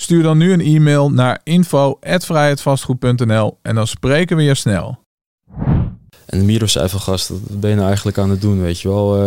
[0.00, 4.98] Stuur dan nu een e-mail naar info@vrijheidvastgoed.nl en dan spreken we je snel.
[6.26, 8.88] En Miro zei van gast, wat ben je nou eigenlijk aan het doen, weet je
[8.88, 9.16] wel.
[9.16, 9.22] Uh,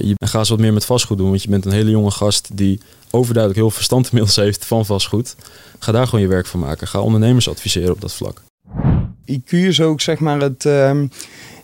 [0.00, 2.56] je gaat eens wat meer met vastgoed doen, want je bent een hele jonge gast
[2.56, 2.80] die
[3.10, 5.36] overduidelijk heel verstand inmiddels heeft van vastgoed.
[5.78, 6.88] Ga daar gewoon je werk van maken.
[6.88, 8.42] Ga ondernemers adviseren op dat vlak.
[9.32, 11.00] IQ is ook zeg maar het, uh,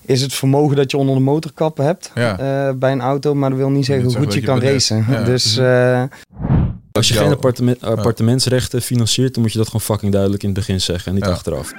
[0.05, 2.69] is het vermogen dat je onder de motorkap hebt Ja.
[2.69, 5.07] uh, bij een auto, maar dat wil niet zeggen hoe goed je kan racen.
[5.09, 5.23] Ja.
[5.23, 6.02] Dus uh,
[7.01, 10.49] Als je Jouw- geen appartement, appartementsrechten financiert, dan moet je dat gewoon fucking duidelijk in
[10.49, 11.73] het begin zeggen en niet achteraf.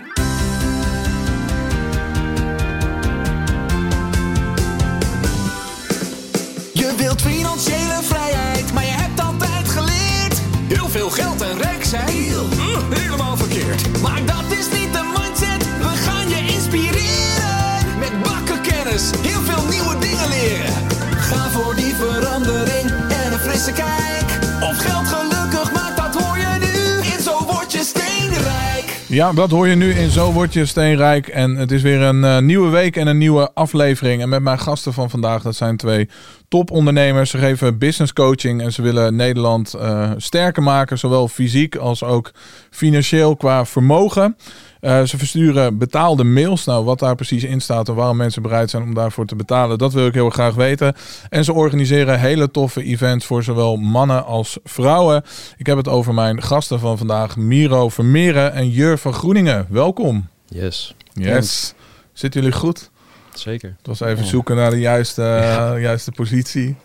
[29.12, 31.28] Ja, dat hoor je nu in Zo Word Je Steenrijk.
[31.28, 34.22] En het is weer een eh, nieuwe week en een nieuwe aflevering.
[34.22, 36.10] En met mijn gasten van vandaag, dat zijn twee
[36.48, 37.30] topondernemers.
[37.30, 40.98] Ze geven business coaching en ze willen Nederland eh, sterker maken.
[40.98, 42.32] Zowel fysiek als ook
[42.70, 44.38] financieel qua vermogen.
[44.82, 46.66] Eh, ze versturen betaalde mails.
[46.66, 49.78] Nou, wat daar precies in staat en waarom mensen bereid zijn om daarvoor te betalen,
[49.78, 50.94] dat wil ik heel graag weten.
[51.30, 55.24] En ze organiseren hele toffe events voor zowel mannen als vrouwen.
[55.58, 59.66] Ik heb het over mijn gasten van vandaag, Miro Vermeeren en Jur van Groeningen.
[59.70, 60.28] Welkom.
[60.48, 61.74] Yes, Yes.
[62.14, 62.90] Zitten jullie goed?
[63.34, 63.76] zeker.
[63.78, 65.22] Het was even zoeken naar de juiste,
[65.80, 66.76] juiste positie.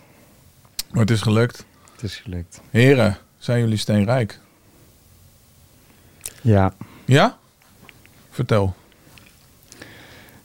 [0.90, 1.64] Maar het is gelukt.
[1.92, 2.60] het is gelukt.
[2.70, 4.38] Heren, zijn jullie steenrijk?
[6.40, 6.72] Ja.
[7.04, 7.36] Ja?
[8.36, 8.74] Vertel.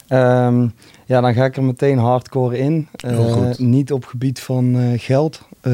[0.08, 0.68] Ehm,
[1.06, 2.88] ja, dan ga ik er meteen hardcore in.
[2.98, 5.42] Eh, niet op gebied van eh, geld.
[5.62, 5.74] Eh,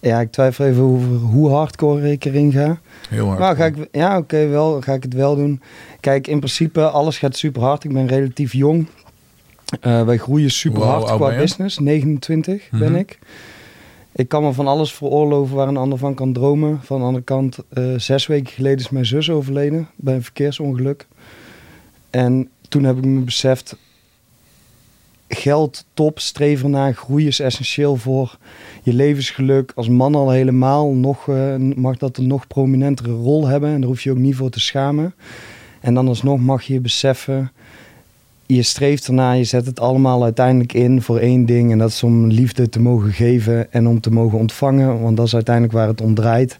[0.00, 2.78] ja, ik twijfel even over hoe hardcore ik erin ga.
[3.08, 3.38] Heel hard.
[3.38, 5.60] Nou, ga ik, ja, oké, wel, ga ik het wel doen.
[6.00, 7.84] Kijk, in principe, alles gaat super hard.
[7.84, 8.86] Ik ben relatief jong.
[9.80, 11.78] Wij groeien super Hoe hard qua business.
[11.78, 12.94] 29 ben Mhm.
[12.94, 13.18] ik.
[14.16, 16.80] Ik kan me van alles veroorloven waar een ander van kan dromen.
[16.82, 21.06] Van de andere kant, eh, zes weken geleden is mijn zus overleden bij een verkeersongeluk.
[22.10, 23.76] En toen heb ik me beseft,
[25.28, 28.38] geld, top, streef ernaar, groei is essentieel voor
[28.82, 29.72] je levensgeluk.
[29.74, 33.70] Als man al helemaal, nog, eh, mag dat een nog prominentere rol hebben.
[33.70, 35.14] En daar hoef je ook niet voor te schamen.
[35.80, 37.52] En dan alsnog mag je beseffen,
[38.46, 41.72] je streeft ernaar, je zet het allemaal uiteindelijk in voor één ding.
[41.72, 45.00] En dat is om liefde te mogen geven en om te mogen ontvangen.
[45.00, 46.58] Want dat is uiteindelijk waar het om draait.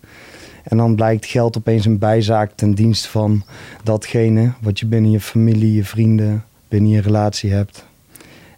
[0.62, 3.42] En dan blijkt geld opeens een bijzaak ten dienste van
[3.82, 7.84] datgene wat je binnen je familie, je vrienden, binnen je relatie hebt.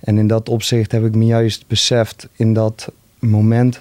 [0.01, 3.81] En in dat opzicht heb ik me juist beseft in dat moment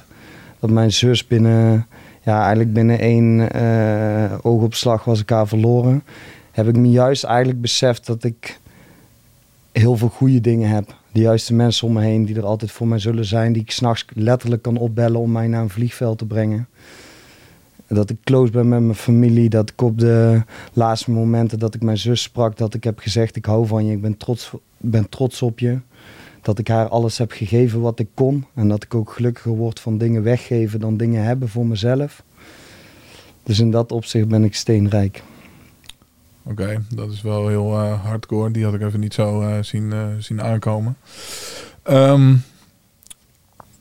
[0.60, 1.88] dat mijn zus binnen,
[2.22, 6.04] ja, eigenlijk binnen één eh, oogopslag was ik haar verloren.
[6.52, 8.60] Heb ik me juist eigenlijk beseft dat ik
[9.80, 10.96] heel veel goede dingen heb.
[11.12, 13.54] De juiste mensen om me heen die er altijd voor mij zullen zijn.
[13.54, 16.68] Die ik s'nachts letterlijk kan opbellen om mij naar een vliegveld te brengen.
[17.88, 19.50] Dat ik close ben met mijn familie.
[19.50, 20.42] Dat ik op de
[20.74, 23.92] laatste momenten dat ik mijn zus sprak, dat ik heb gezegd: Ik hou van je,
[23.92, 25.80] ik ben trots, ben trots op je.
[26.42, 28.46] Dat ik haar alles heb gegeven wat ik kon.
[28.54, 32.24] En dat ik ook gelukkiger word van dingen weggeven dan dingen hebben voor mezelf.
[33.44, 35.24] Dus in dat opzicht ben ik steenrijk.
[36.48, 38.52] Oké, dat is wel heel eh, hardcore.
[38.52, 40.98] Die had ik even niet zo eh, zien, eh, zien aankomen.
[41.84, 42.34] Ehm,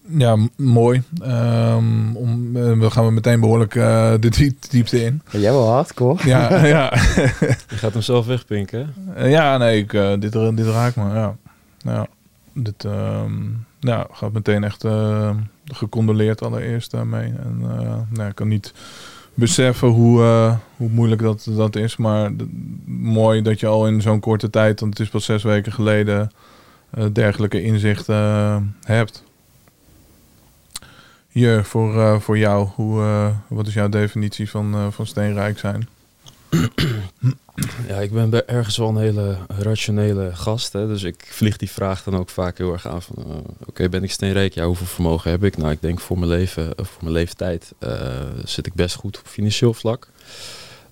[0.08, 1.02] ja, mooi.
[1.22, 5.22] Ehm, om, we gaan we meteen behoorlijk eh, de diep- diepte in.
[5.32, 6.28] Ben jij wel hardcore?
[6.28, 6.92] Ja, ja.
[7.68, 8.94] Je gaat hem zelf wegpinken.
[9.16, 11.14] ja nee, ik, eh, dit, dit raakt me.
[11.14, 11.36] Ja,
[11.78, 12.06] ja.
[12.52, 13.32] Dit ehm,
[13.80, 15.30] ja, gaat meteen echt eh,
[15.64, 17.32] gecondoleerd allereerst daarmee.
[17.42, 18.72] En eh, nou, ik kan niet
[19.34, 21.96] beseffen hoe, eh, hoe moeilijk dat, dat is.
[21.96, 22.30] Maar
[22.86, 26.30] mooi dat je al in zo'n korte tijd, want het is pas zes weken geleden,
[26.90, 29.22] eh, dergelijke inzichten eh, hebt.
[31.28, 35.88] Hier, voor, voor jou, hoe, wat is jouw definitie van, van steenrijk zijn?
[37.88, 40.72] Ja, ik ben ergens wel een hele rationele gast.
[40.72, 40.86] Hè?
[40.86, 43.16] Dus ik vlieg die vraag dan ook vaak heel erg aan van...
[43.18, 43.36] eh,
[43.66, 44.54] Oké, ben ik steenrijk?
[44.54, 45.56] Ja, hoeveel vermogen heb ik?
[45.56, 47.72] Nou, ik denk voor mijn leven, of voor mijn leeftijd...
[47.78, 50.08] eh, zit ik best goed op financieel vlak.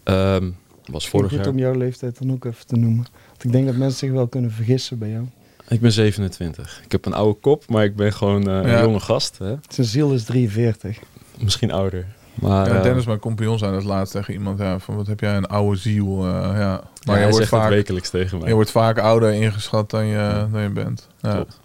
[0.02, 0.50] Ehm,
[0.86, 1.48] was Vorig jaar.
[1.48, 3.06] om jouw leeftijd dan ook even te noemen.
[3.28, 5.24] Want ik denk dat mensen zich wel kunnen vergissen bij jou.
[5.68, 6.80] Ik ben 27.
[6.84, 8.78] Ik heb een oude kop, maar ik ben gewoon eh, Ja.
[8.78, 9.38] een jonge gast.
[9.38, 9.54] Hè?
[9.68, 10.98] Zijn ziel is 43.
[11.38, 12.06] Misschien ouder.
[12.34, 14.58] Maar Ja, eh, Dennis, mijn compagnon, zei het laatst tegen iemand.
[14.58, 16.24] Ja, van wat heb jij een oude ziel.
[16.26, 16.82] eh, ja.
[17.06, 18.48] maar je, hij wordt vaak, wekelijks tegen mij.
[18.48, 21.08] je wordt vaak ouder ingeschat dan je, dan je bent.
[21.20, 21.34] Ja.
[21.34, 21.60] Klopt.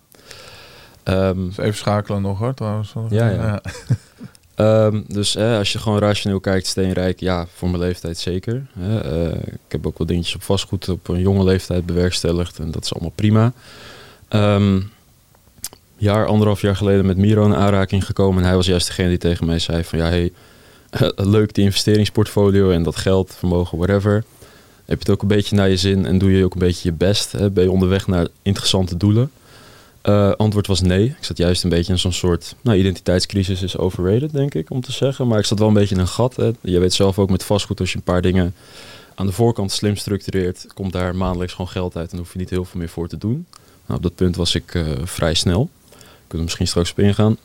[1.04, 2.94] Ehm, Dus even schakelen nog hoor, trouwens.
[3.10, 3.62] Ja, ja.
[4.56, 8.66] Ehm, dus als je gewoon rationeel kijkt, steenrijk, ja, voor mijn leeftijd zeker.
[8.81, 12.84] Eh, ik heb ook wel dingetjes op vastgoed op een jonge leeftijd bewerkstelligd en dat
[12.84, 13.52] is allemaal prima.
[14.28, 14.80] Ehm
[15.98, 19.18] jaar, anderhalf jaar geleden met Miro in aanraking gekomen en hij was juist degene die
[19.18, 20.31] tegen mij zei van ja, hey,
[21.36, 24.24] leuk die investeringsportfolio en dat geld, vermogen, whatever.
[24.86, 26.90] Heb je het ook een beetje naar je zin en doe je ook een beetje
[26.90, 27.32] je best?
[27.32, 27.52] Hè?
[27.52, 29.32] Ben je onderweg naar interessante doelen?
[30.02, 31.06] Eh, antwoord was nee.
[31.06, 34.82] Ik zat juist een beetje in zo'n soort nou, identiteitscrisis is overrated, denk ik, om
[34.82, 35.28] te zeggen.
[35.28, 36.36] Maar ik zat wel een beetje in een gat.
[36.36, 36.52] Hè.
[36.62, 38.56] Je weet zelf ook met vastgoed, als je een paar dingen
[39.16, 42.50] aan de voorkant slim structureert, komt daar maandelijks gewoon geld uit en hoef je niet
[42.50, 43.46] heel veel meer voor te doen.
[43.86, 45.70] Nou, op dat punt was ik eh, vrij snel.
[45.90, 47.38] Kunnen we misschien straks op ingaan.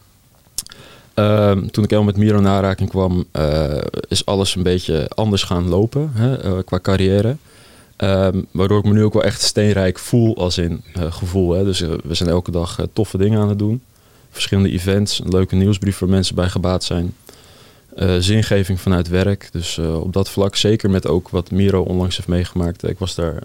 [1.14, 3.78] Ehm, toen ik helemaal met Miro in aanraking kwam, eh,
[4.08, 7.36] is alles een beetje anders gaan lopen hè, eh, qua carrière.
[7.96, 11.52] Ehm, waardoor ik me nu ook wel echt steenrijk voel als in eh, gevoel.
[11.52, 11.64] Hè.
[11.64, 13.82] Dus we zijn elke dag toffe dingen aan het doen.
[14.30, 17.14] Verschillende events, een leuke nieuwsbrief waar mensen bij gebaat zijn.
[18.18, 19.48] Zingeving vanuit werk.
[19.52, 22.88] Dus op dat vlak, zeker met ook wat Miro onlangs heeft meegemaakt.
[22.88, 23.42] Ik was daar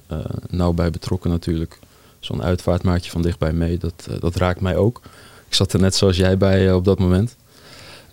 [0.50, 1.80] nauw bij betrokken natuurlijk.
[2.20, 5.02] Zo'n uitvaartmaatje van dichtbij mee, dat, dat raakt mij ook.
[5.48, 7.36] Ik zat er net zoals jij bij op dat moment.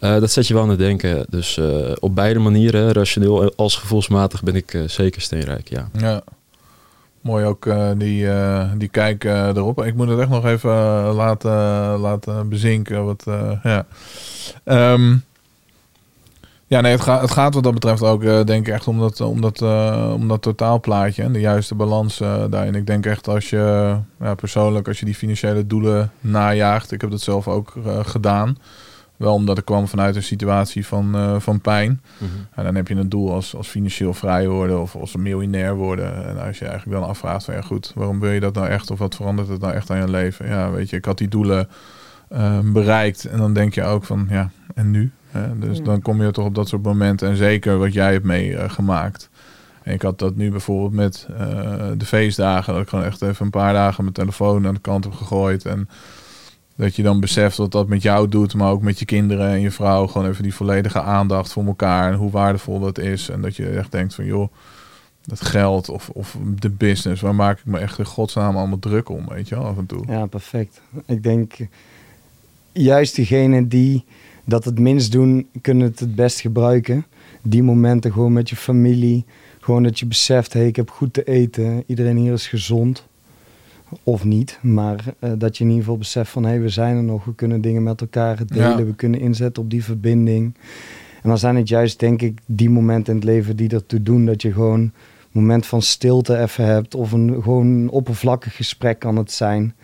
[0.04, 1.26] Eh, dat zet je wel aan het denken.
[1.28, 5.88] Dus eh, op beide manieren, rationeel als gevoelsmatig, ben ik eh, zeker steenrijk, ja.
[5.98, 6.22] Ja.
[7.20, 8.28] Mooi ook die,
[8.76, 9.84] die kijk erop.
[9.84, 10.72] Ik moet het echt nog even
[11.14, 11.50] laten,
[11.98, 13.04] laten bezinken.
[13.04, 13.24] Wat,
[13.62, 13.86] ja.
[14.64, 15.16] Ehm,
[16.66, 19.20] ja, nee, het, gaat het gaat wat dat betreft ook, denk ik, echt om dat,
[19.20, 19.62] om dat,
[20.12, 22.18] om dat totaalplaatje en de juiste balans
[22.50, 22.74] daarin.
[22.74, 23.96] Ik denk echt als je,
[24.36, 26.92] persoonlijk, als je die financiële doelen najaagt.
[26.92, 27.72] Ik heb dat zelf ook
[28.02, 28.56] gedaan.
[29.24, 32.00] Wel omdat ik kwam vanuit een situatie van, eh, van pijn.
[32.54, 35.74] En dan heb je een doel als, als financieel vrij worden of als een miljonair
[35.76, 36.26] worden.
[36.26, 38.90] En als je eigenlijk dan afvraagt van ja goed, waarom wil je dat nou echt?
[38.90, 40.46] Of wat verandert het nou echt aan je leven?
[40.48, 41.68] Ja, weet je, ik had die doelen
[42.28, 43.24] eh, bereikt.
[43.24, 45.10] En dan denk je ook van ja, en nu?
[45.30, 45.58] Hè?
[45.58, 45.84] Dus Ja.
[45.84, 47.28] dan kom je toch op dat soort momenten.
[47.28, 49.28] En zeker wat jij hebt meegemaakt.
[49.82, 51.46] En ik had dat nu bijvoorbeeld met eh,
[51.96, 52.72] de feestdagen.
[52.72, 55.64] Dat ik gewoon echt even een paar dagen mijn telefoon aan de kant heb gegooid.
[55.66, 55.88] En
[56.76, 59.60] dat je dan beseft wat dat met jou doet, maar ook met je kinderen en
[59.60, 60.06] je vrouw.
[60.06, 63.28] Gewoon even die volledige aandacht voor elkaar en hoe waardevol dat is.
[63.28, 64.52] En dat je echt denkt van joh,
[65.24, 69.08] dat geld of, of de business, waar maak ik me echt in godsnaam allemaal druk
[69.08, 70.04] om, weet je wel, af en toe.
[70.06, 70.80] Ja, perfect.
[71.06, 71.54] Ik denk
[72.72, 74.04] juist diegenen die
[74.44, 77.06] dat het minst doen, kunnen het het best gebruiken.
[77.42, 79.24] Die momenten gewoon met je familie.
[79.60, 81.84] Gewoon dat je beseft, hey, ik heb goed te eten.
[81.86, 83.06] Iedereen hier is gezond.
[84.02, 87.02] Of niet, maar eh, dat je in ieder geval beseft van, hey, we zijn er
[87.02, 87.24] nog.
[87.24, 88.78] We kunnen dingen met elkaar delen.
[88.78, 88.84] Ja.
[88.84, 90.54] We kunnen inzetten op die verbinding.
[91.22, 94.26] En dan zijn het juist, denk ik, die momenten in het leven die ertoe doen
[94.26, 94.92] dat je gewoon een
[95.32, 96.94] moment van stilte even hebt.
[96.94, 99.74] Of een gewoon een oppervlakkig gesprek kan het zijn.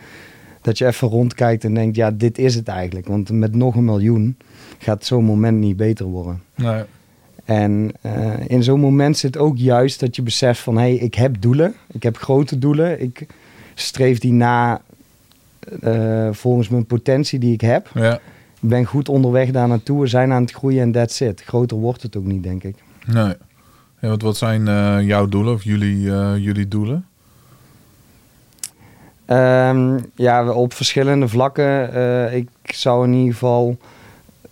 [0.62, 3.06] Dat je even rondkijkt en denkt, ja, dit is het eigenlijk.
[3.06, 4.36] Want met nog een miljoen
[4.78, 6.42] gaat zo'n moment niet beter worden.
[6.54, 6.82] Nee.
[7.44, 10.74] En eh, in zo'n moment zit ook juist dat je beseft van...
[10.74, 11.74] hé, hey, ik heb doelen.
[11.92, 13.02] Ik heb grote doelen.
[13.02, 13.26] Ik
[13.80, 14.80] streef die na
[15.80, 17.90] eh, volgens mijn potentie die ik heb.
[17.94, 18.14] Ja,
[18.60, 20.00] Ik ben goed onderweg daar naartoe.
[20.00, 21.42] We zijn aan het groeien en that's it.
[21.46, 22.76] Groter wordt het ook niet, denk ik.
[23.06, 23.34] nee.
[24.00, 27.06] Ja, wat, wat zijn eh, jouw doelen of jullie, eh, jullie doelen?
[29.24, 32.34] Ehm, ja, op verschillende vlakken.
[32.34, 33.76] Ik zou in ieder geval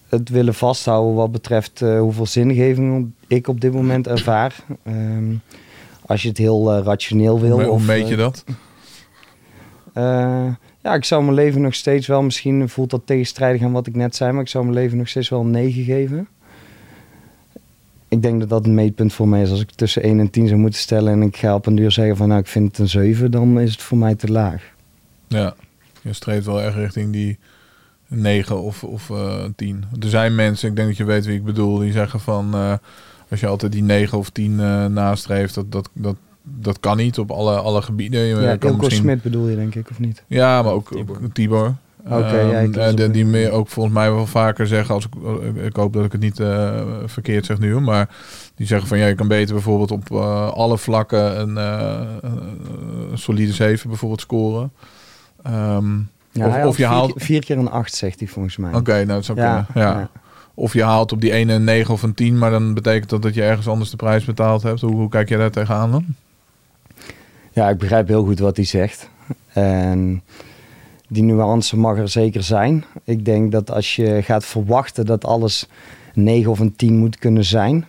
[0.08, 4.56] het willen vasthouden wat betreft hoeveel zingeving ik op dit moment ervaar.
[4.82, 5.34] Ehm,
[6.06, 7.60] als je het heel rationeel wil.
[7.60, 8.44] hoe of, meet je dat?
[9.98, 13.86] Eh, ja, ik zou mijn leven nog steeds wel, misschien voelt dat tegenstrijdig aan wat
[13.86, 16.28] ik net zei, maar ik zou mijn leven nog steeds wel een 9 geven.
[18.08, 19.50] Ik denk dat dat een meetpunt voor mij is.
[19.50, 21.90] Als ik tussen 1 en 10 zou moeten stellen en ik ga op een duur
[21.90, 24.62] zeggen van nou ik vind het een 7, dan is het voor mij te laag.
[25.26, 25.54] Ja,
[26.02, 27.38] je streeft wel echt richting die
[28.06, 29.84] 9 of, of eh 10.
[30.00, 32.74] Er zijn mensen, ik denk dat je weet wie ik bedoel, die zeggen van eh,
[33.30, 36.16] als je altijd die 9 of 10 eh nastreeft, dat, dat, dat,
[36.60, 38.20] dat kan niet op alle, alle gebieden.
[38.20, 40.22] Je Ja, Ilko misschien- Smit bedoel je denk ik, of niet?
[40.26, 40.90] Ja, maar ook
[41.32, 41.74] Tibor.
[42.04, 44.94] Oké, Ehm, ja, ik las eh, op die, meer ook volgens mij wel vaker zeggen,
[44.94, 45.12] als ik,
[45.64, 48.08] ik- hoop dat ik het niet eh, verkeerd zeg nu, hoor, maar
[48.54, 52.00] die zeggen van ja, je kan beter bijvoorbeeld op eh, alle vlakken een, eh,
[53.10, 54.72] een solide 7 bijvoorbeeld scoren.
[55.42, 55.96] Ehm,
[56.32, 58.74] Ja, Of- je vier, haalt- keer- vier keer een 8 zegt hij volgens mij.
[58.74, 59.88] Oké, nou dat zou ja, kunnen.
[59.88, 59.98] Ja.
[59.98, 60.10] ja.
[60.54, 63.22] Of je haalt op die ene een 9 of een 10, maar dan betekent dat
[63.22, 64.80] dat je ergens anders de prijs betaald hebt.
[64.80, 66.04] Hoe, hoe kijk jij daar tegenaan dan?
[67.58, 69.10] Ja, ik begrijp heel goed wat hij zegt.
[69.52, 70.22] En
[71.08, 72.84] die nuance mag er zeker zijn.
[73.04, 75.68] Ik denk dat als je gaat verwachten dat alles
[76.14, 77.86] een 9 of een 10 moet kunnen zijn,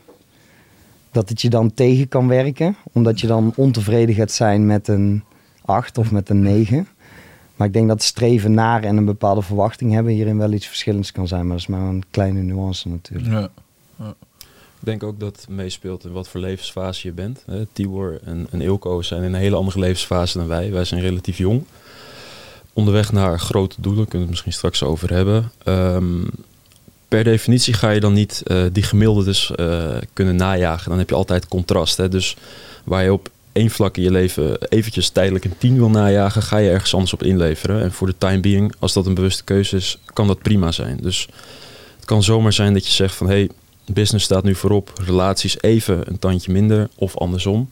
[1.11, 2.75] dat het je dan tegen kan werken.
[2.91, 5.23] Omdat je dan ontevreden gaat zijn met een
[5.65, 6.87] 8 of met een 9.
[7.55, 11.11] Maar ik denk dat streven naar en een bepaalde verwachting hebben hierin wel iets verschillends
[11.11, 11.41] kan zijn.
[11.41, 13.49] Maar dat is maar een kleine nuance natuurlijk.
[13.97, 14.13] Ja.
[14.79, 17.43] Denk ook dat het meespeelt in wat voor levensfase je bent.
[17.45, 20.71] Hè, Tibor en, en Ilko zijn in een hele andere levensfase dan wij.
[20.71, 21.63] Wij zijn relatief jong.
[22.73, 25.51] Onderweg naar grote doelen, kunnen we het misschien straks over hebben.
[25.63, 26.23] Ehm,
[27.07, 30.89] per definitie ga je dan niet eh, die gemiddelde dus eh, kunnen najagen.
[30.89, 31.97] Dan heb je altijd contrast.
[31.97, 32.09] Hè?
[32.09, 32.35] Dus
[32.83, 36.57] waar je op één vlak in je leven eventjes tijdelijk een 10 wil najagen, ga
[36.57, 37.81] je ergens anders op inleveren.
[37.81, 40.97] En voor de time being, als dat een bewuste keuze is, kan dat prima zijn.
[41.01, 41.27] Dus
[41.95, 43.49] het kan zomaar zijn dat je zegt van hé, hey,
[43.93, 47.69] business staat nu voorop, relaties even een tandje minder of andersom.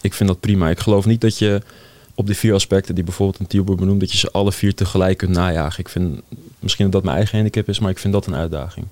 [0.00, 0.70] Ik vind dat prima.
[0.70, 1.62] Ik geloof niet dat je
[2.14, 5.18] op die vier aspecten die bijvoorbeeld een Tilburg benoemt, dat je ze alle vier tegelijk
[5.18, 5.80] kunt najagen.
[5.80, 6.20] Ik vind
[6.58, 8.86] misschien dat dat mijn eigen handicap is, maar ik vind dat een uitdaging.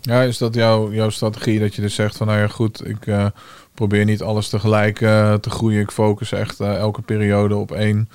[0.00, 3.06] Ja, is dat jouw, jouw strategie dat je dus zegt van nou ja goed, ik
[3.06, 3.26] uh,
[3.74, 5.80] probeer niet alles tegelijk uh, te groeien.
[5.80, 8.08] Ik focus echt uh, elke periode op één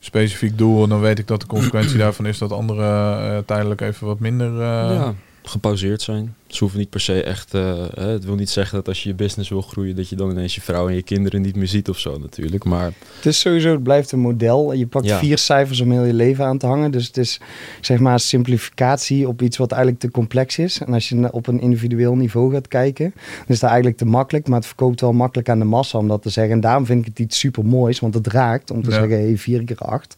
[0.00, 0.82] specifiek doel.
[0.82, 4.62] En dan weet ik dat de consequentie daarvan is dat andere tijdelijk even wat minder...
[4.62, 5.14] Ja,
[5.50, 6.34] gepauzeerd zijn.
[6.46, 7.54] Ze hoeven niet per se echt.
[7.54, 10.30] Uh, het wil niet zeggen dat als je je business wil groeien, dat je dan
[10.30, 12.64] ineens je vrouw en je kinderen niet meer ziet of zo natuurlijk.
[12.64, 14.72] Maar het is sowieso, het blijft een model.
[14.72, 15.18] Je pakt ja.
[15.18, 16.90] vier cijfers om heel je leven aan te hangen.
[16.90, 17.40] Dus het is
[17.80, 20.80] zeg maar een simplificatie op iets wat eigenlijk te complex is.
[20.80, 24.48] En als je op een individueel niveau gaat kijken, dan is dat eigenlijk te makkelijk.
[24.48, 26.54] Maar het verkoopt wel makkelijk aan de massa om dat te zeggen.
[26.54, 28.96] En daarom vind ik het iets super moois, want het raakt om te ja.
[28.96, 30.14] zeggen, hey, vier keer acht.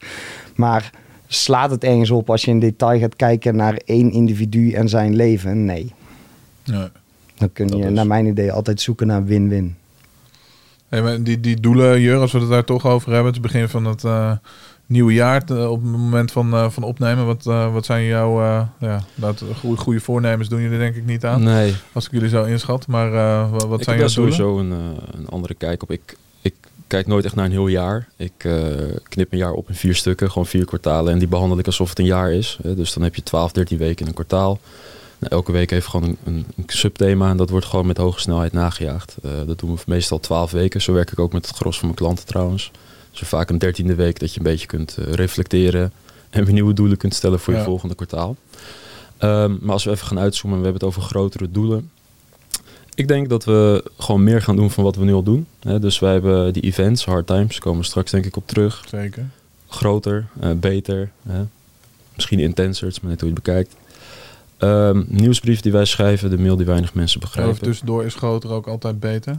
[0.54, 0.90] Maar
[1.34, 5.16] slaat het ergens op als je in detail gaat kijken naar één individu en zijn
[5.16, 5.64] leven?
[5.64, 5.92] Nee.
[6.64, 6.88] nee.
[7.34, 9.76] Dan kun je, naar mijn idee, altijd zoeken naar win-win.
[10.88, 13.68] Hey, maar die, die doelen, Jur, als we het daar toch over hebben, het begin
[13.68, 14.32] van het uh,
[14.86, 18.40] nieuwe jaar, te, op het moment van, uh, van opnemen, wat, uh, wat zijn jouw
[18.78, 20.48] ja, dat, goede, goede voornemens?
[20.48, 21.42] Doen jullie denk ik niet aan?
[21.42, 21.74] Nee.
[21.92, 23.10] Als ik jullie zo inschat, maar
[23.50, 24.34] wat, wat ik zijn jouw doelen?
[24.34, 24.70] sowieso een,
[25.10, 25.90] een andere kijk op.
[25.90, 26.54] Ik, ik
[26.92, 28.08] kijk nooit echt naar een heel jaar.
[28.16, 28.64] Ik uh,
[29.08, 31.12] knip een jaar op in vier stukken, gewoon vier kwartalen.
[31.12, 32.58] En die behandel ik alsof het een jaar is.
[32.62, 34.60] Dus dan heb je 12, 13 weken in een kwartaal.
[35.18, 38.52] Nou, elke week heeft gewoon een, een, subthema en dat wordt gewoon met hoge snelheid
[38.52, 39.16] nagejaagd.
[39.24, 40.82] Uh, dat doen we meestal 12 weken.
[40.82, 42.70] Zo werk ik ook met het gros van mijn klanten trouwens.
[43.10, 45.92] Dus vaak een dertiende week dat je een beetje kunt uh, reflecteren
[46.30, 47.64] en weer nieuwe doelen kunt stellen voor je ja.
[47.64, 48.36] volgende kwartaal.
[49.18, 51.90] Um, maar als we even gaan uitzoomen, we hebben het over grotere doelen.
[52.94, 55.46] Ik denk dat we gewoon meer gaan doen van wat we nu al doen.
[55.80, 58.84] Dus wij hebben die events, Hard Times, komen straks denk ik op terug.
[58.88, 59.26] Zeker.
[59.68, 61.42] Groter, uh, beter, hè.
[62.14, 63.74] misschien intenser, het is maar net hoe je het bekijkt.
[64.58, 67.52] Um, nieuwsbrief die wij schrijven, de mail die weinig mensen begrijpen.
[67.52, 69.36] Of tussendoor is groter ook altijd beter?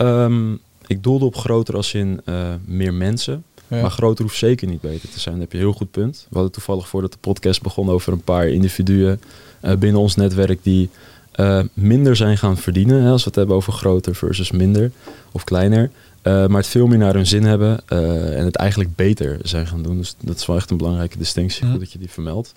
[0.00, 3.44] Um, ik doelde op groter als in uh, meer mensen.
[3.68, 3.80] Ja.
[3.80, 5.34] Maar groter hoeft zeker niet beter te zijn.
[5.34, 6.26] Dat heb je een heel goed punt.
[6.28, 9.20] We hadden toevallig voordat de podcast begon over een paar individuen
[9.62, 10.90] uh, binnen ons netwerk die
[11.36, 13.02] uh, minder zijn gaan verdienen.
[13.02, 14.90] Hè, als we het hebben over groter versus minder
[15.32, 15.90] of kleiner.
[16.22, 19.66] Uh, maar het veel meer naar hun zin hebben uh, en het eigenlijk beter zijn
[19.66, 19.96] gaan doen.
[19.96, 22.54] Dus dat is wel echt een belangrijke distinctie, goed dat je die vermeldt.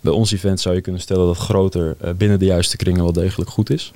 [0.00, 3.50] Bij ons event zou je kunnen stellen dat groter binnen de juiste kringen wel degelijk
[3.50, 3.92] goed is.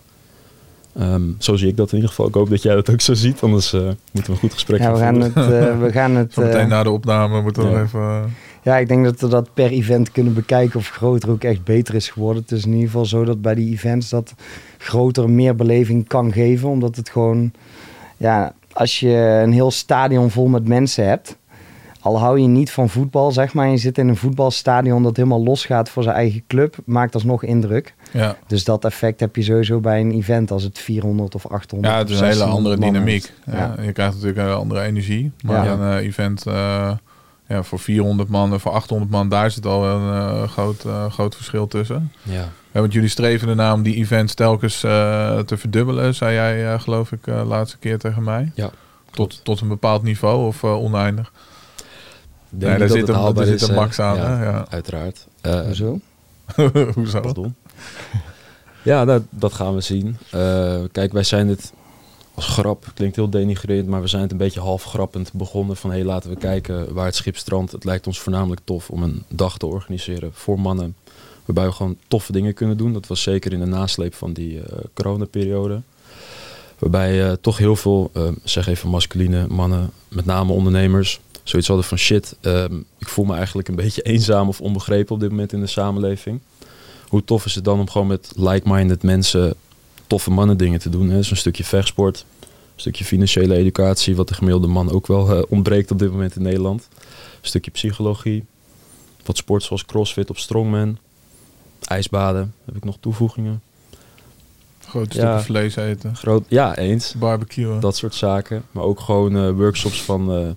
[1.01, 2.27] Um, zo zie ik dat in ieder geval.
[2.27, 4.93] Ik hoop dat jij dat ook zo ziet, anders moeten we een goed gesprek ja,
[4.93, 5.35] we gaan het,
[5.81, 7.83] we gaan het meteen na de opname moeten we ja.
[7.83, 8.35] even...
[8.69, 11.95] Ja, ik denk dat we dat per event kunnen bekijken of groter ook echt beter
[11.95, 12.43] is geworden.
[12.43, 14.35] Het is in ieder geval zo dat bij die events dat
[14.79, 16.69] groter meer beleving kan geven.
[16.69, 17.53] Omdat het gewoon,
[18.17, 21.37] ja, als je een heel stadion vol met mensen hebt.
[22.01, 23.69] Al hou je niet van voetbal, zeg maar.
[23.69, 26.77] Je zit in een voetbalstadion dat helemaal losgaat voor zijn eigen club.
[26.85, 27.95] Maakt alsnog indruk.
[28.13, 28.37] Ja.
[28.47, 31.93] Dus dat effect heb je sowieso bij een event als het 400 of 800.
[31.93, 33.33] Ja, het is een hele andere dynamiek.
[33.47, 33.75] Ja.
[33.77, 33.83] Ja.
[33.83, 35.33] Je krijgt natuurlijk een andere energie.
[35.45, 35.73] Maar Ja.
[35.73, 36.91] een uh, event uh,
[37.49, 41.35] ja, voor 400 man en voor 800 man, daar zit al een uh, groot, groot
[41.35, 42.13] verschil tussen.
[42.23, 42.49] Ja.
[42.73, 46.81] Ja, want jullie streven ernaar om die events telkens uh, te verdubbelen, zei jij uh,
[46.81, 48.53] geloof ik uh, laatste keer tegen mij.
[48.55, 48.71] Ja.
[49.11, 51.33] Tot, tot een bepaald niveau of uh, oneindig?
[52.49, 54.17] Denk nee, daar zit, een, er zit een max aan.
[54.17, 54.67] ja.
[54.69, 55.27] Uiteraard.
[55.43, 56.01] Uh, Hoezo?
[56.95, 57.21] Hoezo?
[57.21, 57.55] Pardon.
[58.83, 60.17] ja, dat, dat gaan we zien.
[60.35, 61.73] Uh, kijk, wij zijn het
[62.39, 65.91] als grap, klinkt heel denigrerend, maar we zijn het een beetje half grappend begonnen van
[65.91, 67.73] hé, hey, laten we kijken waar het schip strandt.
[67.73, 70.97] Het lijkt ons voornamelijk tof om een dag te organiseren voor mannen,
[71.45, 72.93] waarbij we gewoon toffe dingen kunnen doen.
[72.93, 74.63] Dat was zeker in de nasleep van die uh,
[74.95, 75.81] coronaperiode.
[76.79, 81.87] Waarbij uh, toch heel veel, uh, zeg even masculine mannen, met name ondernemers, zoiets hadden
[81.87, 85.53] van shit, um, ik voel me eigenlijk een beetje eenzaam of onbegrepen op dit moment
[85.53, 86.41] in de samenleving.
[87.09, 89.55] hoe tof is het dan om gewoon met like-minded mensen
[90.09, 91.09] toffe mannen dingen te doen.
[91.11, 91.17] Hè?
[91.17, 92.47] Dus een stukje vechtsport, een
[92.81, 96.43] stukje financiële educatie, wat de gemiddelde man ook wel eh, ontbreekt op dit moment in
[96.43, 96.89] Nederland.
[97.41, 98.45] Een stukje psychologie,
[99.25, 100.99] wat sport zoals crossfit of strongman,
[101.85, 102.55] ijsbaden.
[102.65, 103.63] Heb ik nog toevoegingen?
[104.89, 105.21] Grote Ja.
[105.21, 106.17] stukken vlees eten.
[106.17, 107.15] Groot, ja, eens.
[107.15, 107.81] Barbecuen.
[107.81, 108.63] Dat soort zaken.
[108.71, 110.49] Maar ook gewoon eh, workshops van, eh,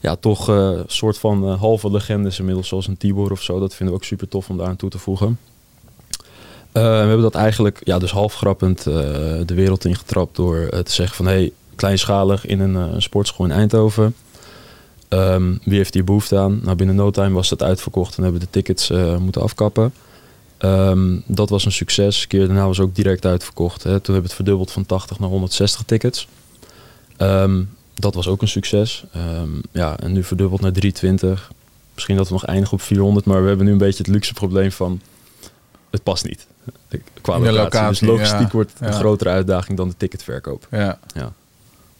[0.00, 3.58] ja, toch een soort van halve legendes inmiddels, zoals een Tibor of zo.
[3.58, 5.38] Dat vinden we ook super tof om daar aan toe te voegen.
[6.72, 8.94] Eh, we hebben dat eigenlijk, ja, dus half grappend eh,
[9.46, 14.14] de wereld ingetrapt door eh, te zeggen van, hey, kleinschalig in een, sportschool in Eindhoven.
[15.08, 16.60] Ehm, wie heeft hier behoefte aan?
[16.62, 19.92] Nou, binnen no time was het uitverkocht en hebben de tickets moeten afkappen.
[20.58, 22.22] Ehm, dat was een succes.
[22.22, 23.82] Een keer daarna was ook direct uitverkocht.
[23.82, 23.90] Hè.
[23.90, 26.28] Toen hebben we het verdubbeld van 80 naar 160 tickets.
[27.16, 27.62] Ehm,
[27.94, 29.04] dat was ook een succes.
[29.72, 31.52] Ja, en nu verdubbeld naar 320.
[31.94, 34.32] Misschien dat we nog eindigen op 400, maar we hebben nu een beetje het luxe
[34.32, 35.00] probleem van
[35.90, 36.46] het past niet.
[37.20, 37.52] Qua locatie.
[37.52, 38.52] locatie, dus logistiek ja.
[38.52, 40.66] wordt een grotere uitdaging dan de ticketverkoop.
[40.70, 40.98] Ja.
[41.14, 41.32] Ja.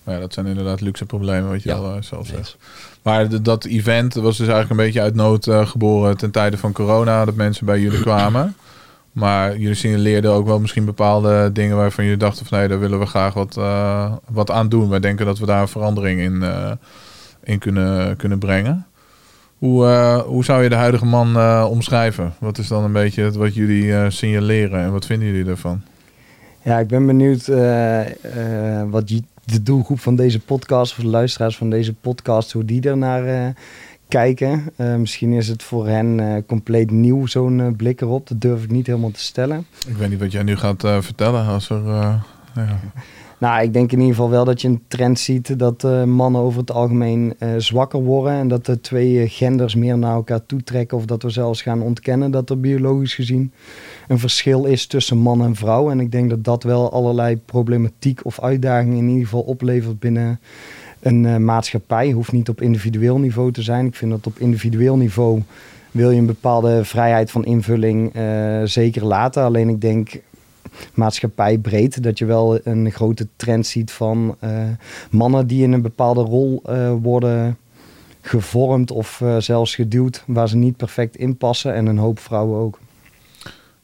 [0.03, 2.57] Maar ja, dat zijn inderdaad luxe problemen, wat je al eh, zelf zegt.
[3.03, 6.57] Maar de- dat event was dus eigenlijk een beetje uit nood eh, geboren ten tijde
[6.59, 8.55] van corona, dat mensen bij jullie kwamen.
[9.13, 12.99] Maar jullie signaleerden ook wel misschien bepaalde dingen waarvan jullie dachten van nee, daar willen
[12.99, 14.89] we graag wat, eh, wat aan doen.
[14.89, 16.45] Wij denken dat we daar een verandering in,
[17.43, 18.87] in kunnen, kunnen brengen.
[19.61, 22.33] Hoe, eh, hoe zou je de huidige man eh, omschrijven?
[22.39, 25.83] Wat is dan een beetje het wat jullie eh, signaleren en wat vinden jullie ervan?
[26.63, 27.47] Ja, ik ben benieuwd
[28.91, 32.83] wat je- de doelgroep van deze podcast, of de luisteraars van deze podcast, hoe die
[32.89, 33.55] ernaar
[34.09, 34.73] kijken.
[34.99, 38.29] Misschien is het voor hen compleet nieuw, zo'n blik erop.
[38.29, 39.67] Dat durf ik niet helemaal te stellen.
[39.89, 41.83] Ik weet niet wat jij nu gaat vertellen als er...
[42.55, 42.81] ja.
[43.41, 46.41] Nou, ik denk in ieder geval wel dat je een trend ziet dat eh, mannen
[46.41, 48.33] over het algemeen eh, zwakker worden.
[48.33, 50.97] En dat de twee eh, genders meer naar elkaar toetrekken.
[50.97, 53.53] Of dat we zelfs gaan ontkennen dat er biologisch gezien
[54.09, 55.91] een verschil is tussen man en vrouw.
[55.91, 60.41] En ik denk dat dat wel allerlei problematiek of uitdagingen in ieder geval oplevert binnen
[61.01, 62.11] een maatschappij.
[62.11, 63.87] Hoeft niet op individueel niveau te zijn.
[63.87, 65.43] Ik vind dat op individueel niveau
[65.91, 68.13] wil je een bepaalde vrijheid van invulling
[68.65, 69.43] zeker laten.
[69.43, 70.21] Alleen ik denk
[70.95, 74.51] maatschappij breed dat je wel een grote trend ziet van eh,
[75.11, 77.59] mannen die in een bepaalde rol eh, worden
[78.21, 82.61] gevormd of eh, zelfs geduwd waar ze niet perfect in passen en een hoop vrouwen
[82.61, 82.79] ook.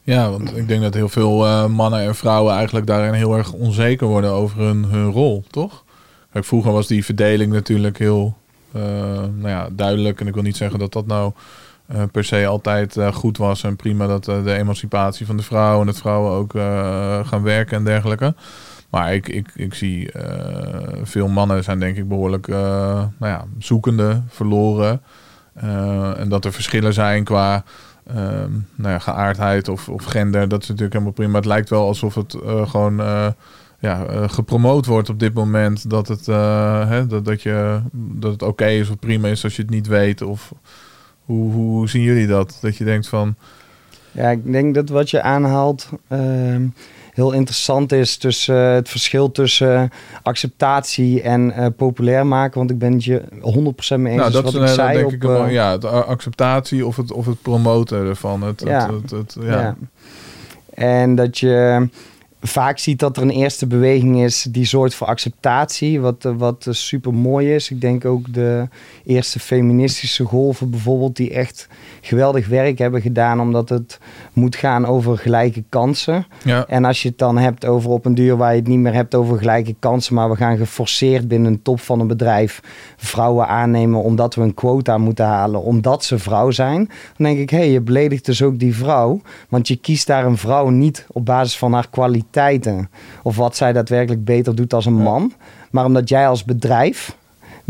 [0.01, 4.07] Ja, want ik denk dat heel veel mannen en vrouwen eigenlijk daarin heel erg onzeker
[4.07, 5.83] worden over hun, hun rol, toch?
[6.31, 8.35] Kijk, vroeger was die verdeling natuurlijk heel
[8.71, 10.19] nou ja, duidelijk.
[10.19, 11.31] En ik wil niet zeggen dat dat nou
[11.87, 13.63] eh, per se altijd eh, goed was.
[13.63, 16.51] En prima dat eh, de emancipatie van de vrouw en dat vrouwen ook
[17.27, 18.35] gaan werken en dergelijke.
[18.89, 20.09] Maar ik, ik, ik zie
[21.03, 22.55] veel mannen zijn denk ik behoorlijk eh,
[23.17, 25.01] nou ja, zoekende, verloren.
[26.17, 27.63] En dat er verschillen zijn qua
[28.07, 30.47] ehm, nou ja, geaardheid of, of gender.
[30.47, 31.35] Dat is natuurlijk helemaal prima.
[31.35, 32.95] Het lijkt wel alsof het gewoon
[33.79, 35.89] ja, gepromoot wordt op dit moment.
[35.89, 36.25] Dat het,
[37.09, 40.21] dat, dat, je, dat het oké is of prima is als je het niet weet.
[40.21, 40.53] Of
[41.27, 42.57] hoe, hoe zien jullie dat?
[42.61, 43.35] Dat je denkt van...
[44.11, 46.61] Ja, ik denk dat wat je aanhaalt ehm,
[47.13, 49.89] heel interessant is tussen eh, het verschil tussen
[50.23, 52.57] acceptatie en eh, populair maken.
[52.57, 54.21] Want ik ben het je 100% mee eens.
[54.21, 56.85] nou, dat wat is ik zei denk op, ik een- eh, ja, het a- acceptatie
[56.85, 58.41] of het, of het promoten ervan.
[58.43, 58.91] Het, Ja.
[58.93, 59.61] het, het, het- ja.
[59.61, 59.75] Ja.
[60.73, 61.87] En dat je
[62.47, 66.67] vaak ziet dat er een eerste beweging is die zorgt voor acceptatie, wat, eh, wat
[66.69, 67.71] super mooi is.
[67.71, 68.67] Ik denk ook de
[69.05, 71.67] eerste feministische golven bijvoorbeeld, die echt
[72.01, 73.99] geweldig werk hebben gedaan, omdat het
[74.33, 76.25] moet gaan over gelijke kansen.
[76.43, 76.67] Ja.
[76.67, 78.93] En als je het dan hebt over op een duur waar je het niet meer
[78.93, 82.61] hebt over gelijke kansen, maar we gaan geforceerd binnen een top van een bedrijf
[82.97, 86.85] vrouwen aannemen omdat we een quota moeten halen, omdat ze vrouw zijn,
[87.17, 90.25] dan denk ik, hé, hey, je beledigt dus ook die vrouw, want je kiest daar
[90.25, 91.89] een vrouw niet op basis van haar
[92.37, 92.89] kwaliteiten
[93.23, 95.33] of wat zij daadwerkelijk beter doet als een man,
[95.71, 97.15] maar omdat jij als bedrijf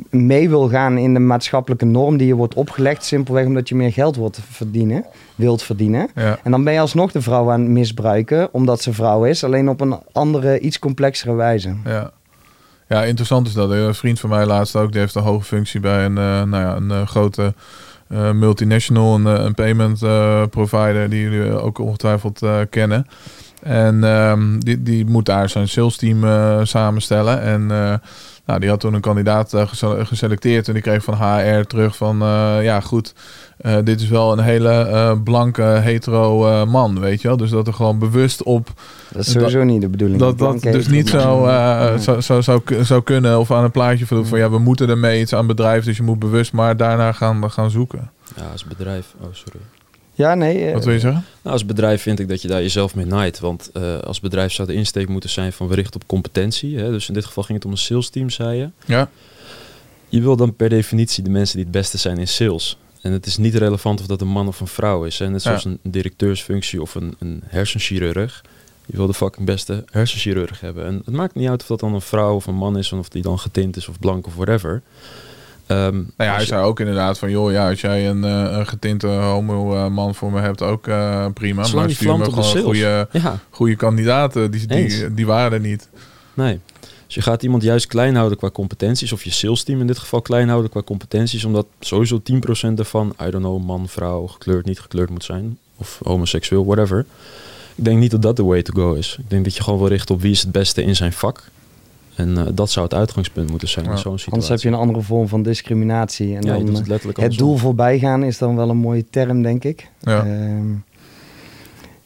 [0.09, 3.93] mee wil gaan in de maatschappelijke norm die je wordt opgelegd, simpelweg omdat je meer
[3.93, 6.09] geld wilt verdienen, wilt verdienen.
[6.15, 6.39] Ja.
[6.43, 9.69] En dan ben je alsnog de vrouw aan het misbruiken, omdat ze vrouw is, alleen
[9.69, 11.75] op een andere, iets complexere wijze.
[11.85, 12.11] Ja.
[12.87, 13.71] ja, interessant is dat.
[13.71, 16.63] Een vriend van mij laatst ook, die heeft een hoge functie bij een, eh, nou
[16.63, 17.53] ja, een eh, grote
[18.07, 19.99] eh, multinational, een, een payment
[20.49, 23.05] provider die jullie ook ongetwijfeld kennen.
[23.67, 27.41] En ehm, die, die moet daar zijn sales team eh, samenstellen.
[27.41, 27.93] En eh,
[28.45, 31.95] nou, die had toen een kandidaat eh, gese- geselecteerd en die kreeg van HR terug
[31.95, 33.13] van eh, ja goed,
[33.57, 37.37] eh, dit is wel een hele eh, blanke hetero eh, man, weet je wel.
[37.37, 38.69] Dus dat er gewoon bewust op
[39.11, 40.19] Dat is sowieso niet de bedoeling.
[40.19, 41.99] dat dat dus niet zo, eh, Nee.
[41.99, 45.21] zou, zou, zou, zou kunnen of aan een plaatje van, van ja, we moeten ermee
[45.21, 48.09] iets aan bedrijf, dus je moet bewust maar daarna gaan, gaan zoeken.
[48.35, 49.05] Ja, als bedrijf.
[49.21, 49.59] Oh, sorry.
[50.17, 50.65] Ja, nee.
[50.65, 51.25] eh, Wat wil je zeggen?
[51.41, 53.39] Nou, als bedrijf vind ik dat je daar jezelf mee naait.
[53.39, 56.77] Want eh, als bedrijf zou de insteek moeten zijn van we richten op competentie.
[56.77, 56.89] Hè?
[56.91, 58.69] Dus in dit geval ging het om een sales team, zei je.
[58.85, 59.09] Ja.
[60.09, 62.77] Je wil dan per definitie de mensen die het beste zijn in sales.
[63.01, 65.19] En het is niet relevant of dat een man of een vrouw is.
[65.19, 65.29] Hè?
[65.29, 65.69] Net zoals Ja.
[65.69, 68.43] een directeursfunctie of een, een hersenchirurg.
[68.85, 70.85] Je wil de fucking beste hersenchirurg hebben.
[70.85, 72.91] En het maakt niet uit of dat dan een vrouw of een man is...
[72.91, 74.81] of die dan getint is of blank of whatever.
[75.67, 78.57] Ehm, Nou ja, hij je- zei ook inderdaad van, joh, ja, als jij een, eh,
[78.57, 81.63] een getinte homo eh, man voor me hebt, ook eh, prima.
[81.63, 84.51] Zolang maar stuur me gewoon goede, Ja, goede kandidaten.
[84.51, 85.89] Die, die, die waren er niet.
[86.33, 86.59] nee.
[87.05, 89.11] Dus je gaat iemand juist klein houden qua competenties.
[89.11, 91.43] Of je sales team in dit geval klein houden qua competenties.
[91.43, 95.57] Omdat sowieso 10% daarvan, I don't know, man, vrouw, gekleurd, niet gekleurd moet zijn.
[95.77, 97.05] Of homoseksueel, whatever.
[97.75, 99.15] Ik denk niet dat dat de way to go is.
[99.19, 101.43] Ik denk dat je gewoon wil richten op wie is het beste in zijn vak.
[102.17, 103.91] En eh, dat zou het uitgangspunt moeten zijn Ja.
[103.91, 104.31] in zo'n situatie.
[104.31, 106.35] Anders heb je een andere vorm van discriminatie.
[106.35, 109.05] En ja, dan, eh, het letterlijk het doel voorbij gaan is dan wel een mooie
[109.09, 109.89] term, denk ik.
[109.99, 110.25] Ja.
[110.25, 110.65] Ehm,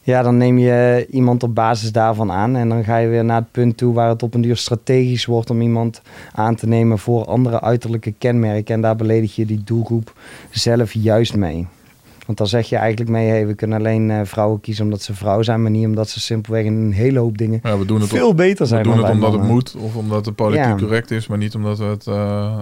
[0.04, 2.56] ja, dan neem je iemand op basis daarvan aan.
[2.56, 5.24] En dan ga je weer naar het punt toe waar het op een duur strategisch
[5.24, 8.74] wordt om iemand aan te nemen voor andere uiterlijke kenmerken.
[8.74, 10.16] En daar beledig je die doelgroep
[10.50, 11.66] zelf juist mee.
[12.26, 15.14] Want dan zeg je eigenlijk mee, hey, we kunnen alleen eh, vrouwen kiezen omdat ze
[15.14, 18.00] vrouw zijn, maar niet omdat ze simpelweg in een hele hoop dingen Ja, we doen
[18.00, 18.82] het, op- veel beter we zijn.
[18.82, 20.74] doen dan het omdat het moet of omdat het politiek Ja.
[20.76, 22.06] correct is, maar niet omdat we het...
[22.06, 22.14] eh,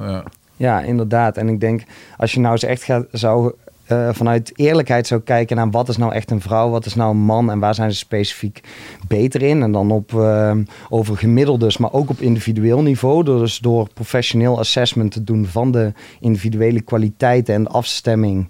[0.03, 0.25] ja.
[0.57, 1.37] Ja, inderdaad.
[1.37, 1.83] En ik denk,
[2.16, 3.53] als je nou eens echt gaat, zou,
[3.87, 7.11] eh, vanuit eerlijkheid zou kijken naar wat is nou echt een vrouw, wat is nou
[7.11, 8.61] een man en waar zijn ze specifiek
[9.09, 9.62] beter in.
[9.62, 10.12] En dan op,
[10.88, 13.25] over gemiddeldes, maar ook op individueel niveau.
[13.25, 18.46] Dus door professioneel assessment te doen van de individuele kwaliteiten en de afstemming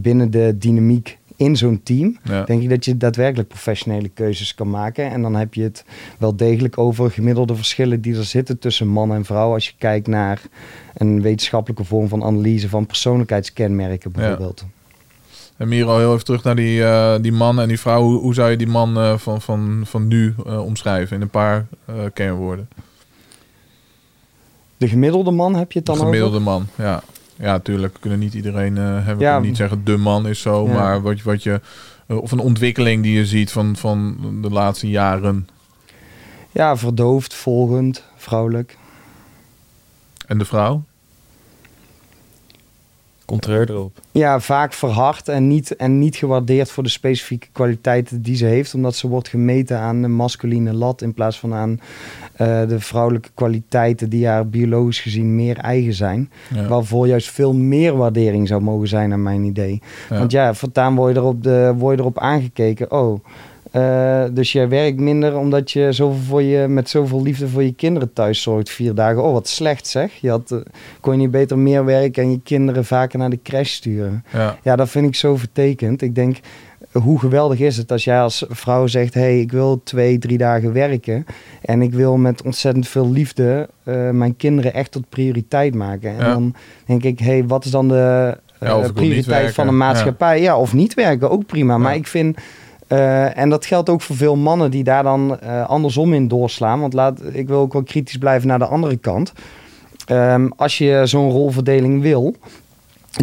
[0.00, 2.18] binnen de dynamiek in zo'n team.
[2.24, 2.44] Ja.
[2.44, 5.10] Denk ik dat je daadwerkelijk professionele keuzes kan maken.
[5.10, 5.84] En dan heb je het
[6.18, 9.52] wel degelijk over gemiddelde verschillen die er zitten tussen man en vrouw.
[9.52, 10.42] Als je kijkt naar
[10.94, 14.64] een wetenschappelijke vorm van analyse van persoonlijkheidskenmerken bijvoorbeeld.
[15.56, 18.02] En Miro, heel even terug naar die, eh, die man en die vrouw.
[18.02, 21.30] Hoe, hoe zou je die man eh, van, van, van nu eh, omschrijven in een
[21.30, 21.66] paar
[22.12, 22.68] kernwoorden?
[24.76, 26.50] De gemiddelde man heb je het De dan gemiddelde over?
[26.50, 27.02] man, ja.
[27.38, 27.96] Ja, natuurlijk.
[28.00, 29.16] Kunnen niet iedereen eh, hebben.
[29.16, 29.38] We Ja.
[29.38, 30.72] niet zeggen de man is zo, Ja.
[30.72, 31.60] maar wat, je- wat je...
[32.06, 35.48] eh, of een ontwikkeling die je ziet van, van de laatste jaren.
[36.52, 38.76] Ja, verdoofd, volgend, vrouwelijk.
[40.26, 40.82] En de vrouw?
[43.28, 44.00] Contrair erop.
[44.12, 48.74] Ja, vaak verhard en niet, en niet gewaardeerd voor de specifieke kwaliteiten die ze heeft.
[48.74, 51.80] Omdat ze wordt gemeten aan de masculine lat in plaats van aan
[52.32, 56.30] eh, de vrouwelijke kwaliteiten die haar biologisch gezien meer eigen zijn.
[56.54, 56.66] Ja.
[56.68, 59.82] Waarvoor juist veel meer waardering zou mogen zijn naar mijn idee.
[60.10, 60.18] Ja.
[60.18, 62.92] Want ja, voortaan word je erop, de, word je erop aangekeken.
[62.92, 63.24] Oh,
[63.82, 67.72] eh, dus jij werkt minder omdat je zoveel voor je, met zoveel liefde voor je
[67.72, 68.70] kinderen thuis zorgt.
[68.70, 69.22] Vier dagen.
[69.24, 70.12] Oh, wat slecht zeg.
[70.14, 70.58] Je had, eh,
[71.00, 74.24] kon je niet beter meer werken en je kinderen vaker naar de crash sturen.
[74.32, 74.56] Ja.
[74.62, 76.02] Ja, dat vind ik zo vertekend.
[76.02, 76.36] Ik denk,
[76.92, 79.14] hoe geweldig is het als jij als vrouw zegt...
[79.14, 81.26] hé, hey, ik wil twee, drie dagen werken...
[81.62, 83.68] en ik wil met ontzettend veel liefde...
[83.84, 86.10] eh, mijn kinderen echt tot prioriteit maken.
[86.10, 86.32] En Ja.
[86.32, 86.54] dan
[86.86, 90.40] denk ik, hé, hey, wat is dan de Ja, prioriteit van een maatschappij?
[90.40, 90.56] Ja.
[90.58, 91.78] of niet werken, ook prima.
[91.78, 92.38] Maar ik vind...
[92.88, 96.80] eh, en dat geldt ook voor veel mannen die daar dan eh, andersom in doorslaan.
[96.80, 99.32] Want laat, ik wil ook wel kritisch blijven naar de andere kant.
[100.06, 102.36] Ehm, als je zo'n rolverdeling wil,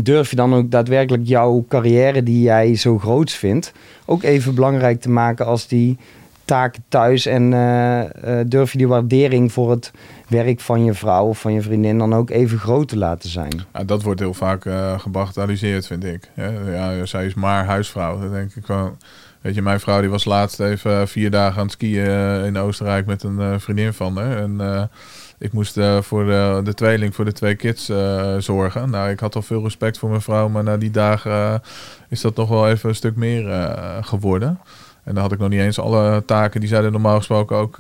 [0.04, 3.72] durf je dan ook daadwerkelijk jouw carrière die jij zo groots vindt,
[4.06, 5.98] ook even belangrijk te maken als die
[6.46, 7.26] taken thuis.
[7.26, 9.92] En eh, durf je die waardering voor het
[10.28, 13.62] werk van je vrouw of van je vriendin dan ook even groot te laten zijn.
[13.74, 16.30] Ja, dat wordt heel vaak gebagatelliseerd, vind ik.
[16.36, 16.52] Ja,
[16.92, 18.20] ja, zij is maar huisvrouw.
[18.20, 18.98] Dat denk ik wel.
[19.46, 22.46] Weet je, mijn vrouw die was laatst even eh, vier dagen aan het skiën eh,
[22.46, 24.38] in Oostenrijk met een eh, vriendin van haar.
[24.38, 24.90] En
[25.38, 27.92] ik moest voor de, de tweeling, voor de twee kids
[28.38, 28.90] zorgen.
[28.90, 31.62] Nou, ik had al veel respect voor mijn vrouw, maar na die dagen
[32.10, 34.60] is dat nog wel even een stuk meer geworden.
[35.04, 37.78] En dan had ik nog niet eens alle taken die zij er normaal gesproken ook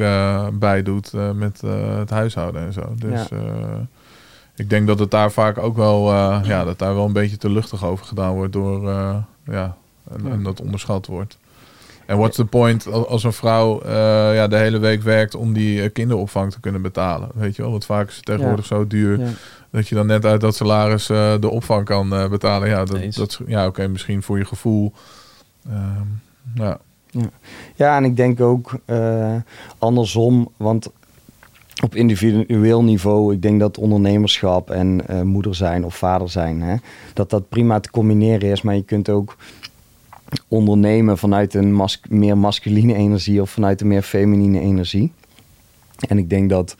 [0.59, 1.61] bij doet met
[1.97, 2.93] het huishouden en zo.
[2.95, 3.37] Dus Ja.
[4.55, 6.11] ik denk dat het daar vaak ook wel,
[6.43, 8.89] ja, dat daar wel een beetje te luchtig over gedaan wordt door,
[9.45, 9.75] ja,
[10.11, 10.31] en, Ja.
[10.31, 11.37] en dat onderschat wordt.
[12.05, 13.91] En what's the point al- als een vrouw eh,
[14.35, 17.29] ja, de hele week werkt om die eh, kinderopvang te kunnen betalen?
[17.33, 19.25] Weet je wel, want vaak is het tegenwoordig zo duur Ja.
[19.69, 22.67] dat je dan net uit dat salaris eh, de opvang kan eh, betalen.
[22.69, 23.15] Ja, dat, Eens.
[23.15, 24.93] dat, ja oké, misschien voor je gevoel.
[25.69, 26.05] Ehm,
[26.55, 26.79] ja.
[27.75, 29.35] Ja, en ik denk ook eh,
[29.77, 30.89] andersom, want
[31.83, 36.75] op individueel niveau, ik denk dat ondernemerschap en eh, moeder zijn of vader zijn, hè,
[37.13, 38.61] dat dat prima te combineren is.
[38.61, 39.35] Maar je kunt ook
[40.47, 45.11] ondernemen vanuit een meer masculine energie of vanuit een meer feminine energie.
[46.07, 46.75] En ik denk dat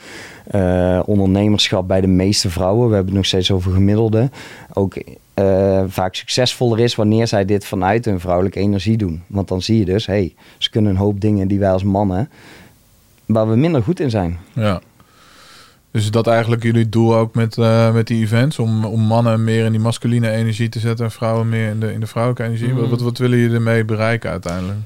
[0.45, 4.29] eh, ondernemerschap bij de meeste vrouwen, we hebben het nog steeds over gemiddelde,
[4.73, 4.97] ook
[5.33, 9.23] eh, vaak succesvoller is wanneer zij dit vanuit hun vrouwelijke energie doen.
[9.27, 12.29] Want dan zie je dus, hey, ze kunnen een hoop dingen die wij als mannen,
[13.25, 14.37] waar we minder goed in zijn.
[14.53, 14.81] Ja.
[15.95, 18.60] Dus is dat eigenlijk jullie doel ook met, eh, met die events?
[18.60, 21.93] Om, om mannen meer in die masculine energie te zetten en vrouwen meer in de,
[21.93, 22.73] in de vrouwelijke energie?
[22.73, 24.77] Wat, wat, wat willen jullie ermee bereiken uiteindelijk?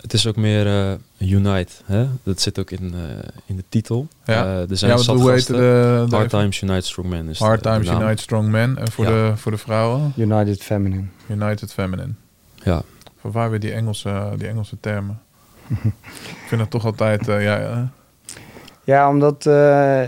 [0.00, 1.72] Het is ook meer eh, Unite.
[1.84, 2.06] Hè?
[2.22, 3.00] Dat zit ook in, eh,
[3.46, 4.08] in de titel.
[4.24, 4.44] Ja.
[4.44, 7.28] Eh, er zijn Ja, zat want hoe heet de, de Hard Times Unite Strong Men.
[7.28, 7.88] Is Hard Times.
[7.88, 8.78] Unite Strong Men.
[8.78, 9.10] En voor, Ja.
[9.10, 11.06] de, voor de vrouwen United Feminine.
[11.28, 12.12] United Feminine.
[12.54, 12.82] Ja.
[13.20, 15.20] Van waar weer die Engelse, die Engelse termen?
[15.68, 17.26] ik vind dat toch altijd...
[17.26, 17.90] ja,
[18.84, 20.02] Ja, omdat eh,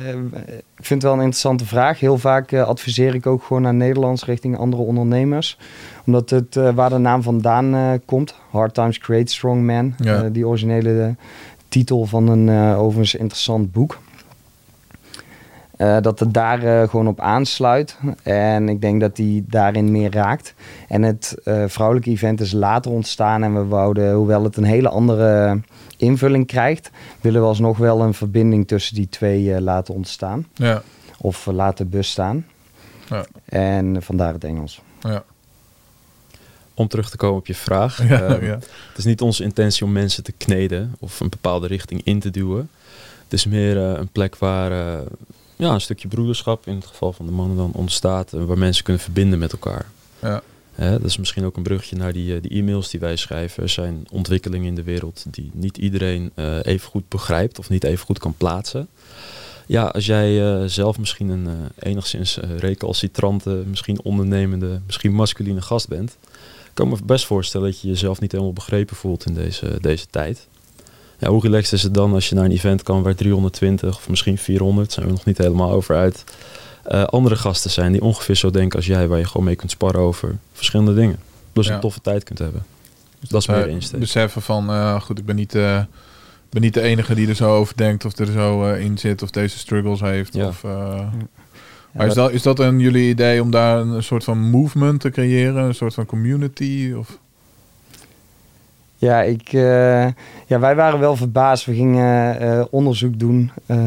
[0.55, 2.01] ik vind het wel een interessante vraag.
[2.01, 5.59] Heel vaak eh, adviseer ik ook gewoon naar Nederlands richting andere ondernemers.
[6.07, 8.35] Omdat het eh, waar de naam vandaan komt.
[8.51, 9.95] Hard Times Create Strong Men.
[9.99, 10.29] Ja.
[10.29, 11.15] Die originele
[11.69, 13.99] titel van een overigens interessant boek.
[15.77, 17.97] Eh, dat het daar eh, gewoon op aansluit.
[18.23, 20.55] En ik denk dat die daarin meer raakt.
[20.89, 23.43] En het eh, vrouwelijke event is later ontstaan.
[23.43, 25.61] En we wouden, hoewel het een hele andere
[25.97, 30.47] invulling krijgt, willen we alsnog wel een verbinding tussen die twee laten ontstaan.
[30.55, 30.83] ja,
[31.19, 32.47] Of laten bestaan.
[33.09, 33.27] Ja.
[33.45, 34.81] En vandaar het Engels.
[35.01, 35.25] ja,
[36.75, 38.03] Om terug te komen op je vraag.
[38.09, 38.55] ja, ehm, ja.
[38.89, 42.31] Het is niet onze intentie om mensen te kneden of een bepaalde richting in te
[42.31, 42.71] duwen.
[43.23, 45.07] Het is meer eh, een plek waar eh,
[45.57, 48.33] ja, een stukje broederschap, in het geval van de mannen dan, ontstaat.
[48.33, 49.87] En waar mensen kunnen verbinden met elkaar.
[50.23, 50.43] Ja.
[50.77, 53.63] Dat is misschien ook een bruggetje naar die, eh, die e-mails die wij schrijven.
[53.63, 57.85] Er zijn ontwikkelingen in de wereld die niet iedereen eh, even goed begrijpt of niet
[57.85, 58.89] even goed kan plaatsen.
[59.67, 65.61] Ja, als jij eh, zelf misschien een eh, enigszins eh, recalcitrante, misschien ondernemende, misschien masculine
[65.61, 66.17] gast bent,
[66.75, 70.07] kan ik me best voorstellen dat je jezelf niet helemaal begrepen voelt in deze, deze
[70.11, 70.47] tijd.
[71.19, 74.09] Ja, hoe relaxed is het dan als je naar een event kan waar 320 of
[74.09, 76.25] misschien 400, zijn we nog niet helemaal over uit,
[76.85, 79.71] eh, andere gasten zijn die ongeveer zo denken als jij, waar je gewoon mee kunt
[79.71, 81.19] sparren over verschillende dingen.
[81.53, 81.75] Plus Ja.
[81.75, 82.65] een toffe tijd kunt hebben.
[83.29, 84.01] dat is meer de Eh, insteek.
[84.01, 85.81] Beseffen van, eh, goed, ik ben niet, eh,
[86.51, 89.23] ben niet de enige die er zo over denkt of er zo eh, in zit
[89.23, 90.35] of deze struggles heeft.
[90.35, 90.47] Ja.
[90.47, 94.25] Of, eh, Ja, maar is dat, is dat een jullie idee om daar een soort
[94.25, 95.65] van movement te creëren?
[95.65, 96.93] Een soort van community?
[96.99, 97.19] Of?
[98.97, 100.07] Ja, ik, eh,
[100.47, 101.65] ja, wij waren wel verbaasd.
[101.65, 103.79] We gingen eh, onderzoek doen eh,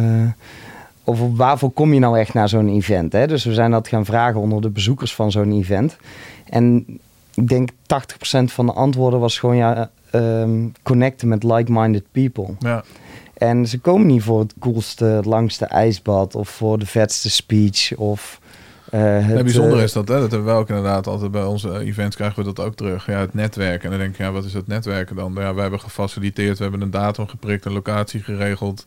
[1.03, 3.13] over waarvoor kom je nou echt naar zo'n event.
[3.13, 3.27] Hè?
[3.27, 5.97] Dus we zijn dat gaan vragen onder de bezoekers van zo'n event.
[6.49, 6.85] En
[7.33, 7.73] ik denk 80%
[8.43, 12.55] van de antwoorden was gewoon ja, ehm, connecten met like-minded people.
[12.59, 12.83] Ja,
[13.33, 17.95] En ze komen niet voor het coolste, het langste ijsbad of voor de vetste speech
[17.95, 18.39] of...
[18.91, 20.19] eh, het, bijzonder eh, is dat, hè?
[20.19, 23.05] Dat hebben we ook inderdaad altijd bij onze events krijgen we dat ook terug.
[23.05, 23.83] Ja, het netwerken.
[23.83, 25.33] En dan denk je, ja, wat is het netwerken dan?
[25.35, 28.85] Ja, wij hebben gefaciliteerd, we hebben een datum geprikt, een locatie geregeld.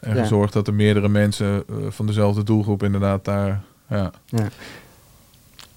[0.00, 0.22] En Ja.
[0.22, 3.60] gezorgd dat er meerdere mensen eh, van dezelfde doelgroep inderdaad daar.
[3.88, 4.48] Ja, Ja,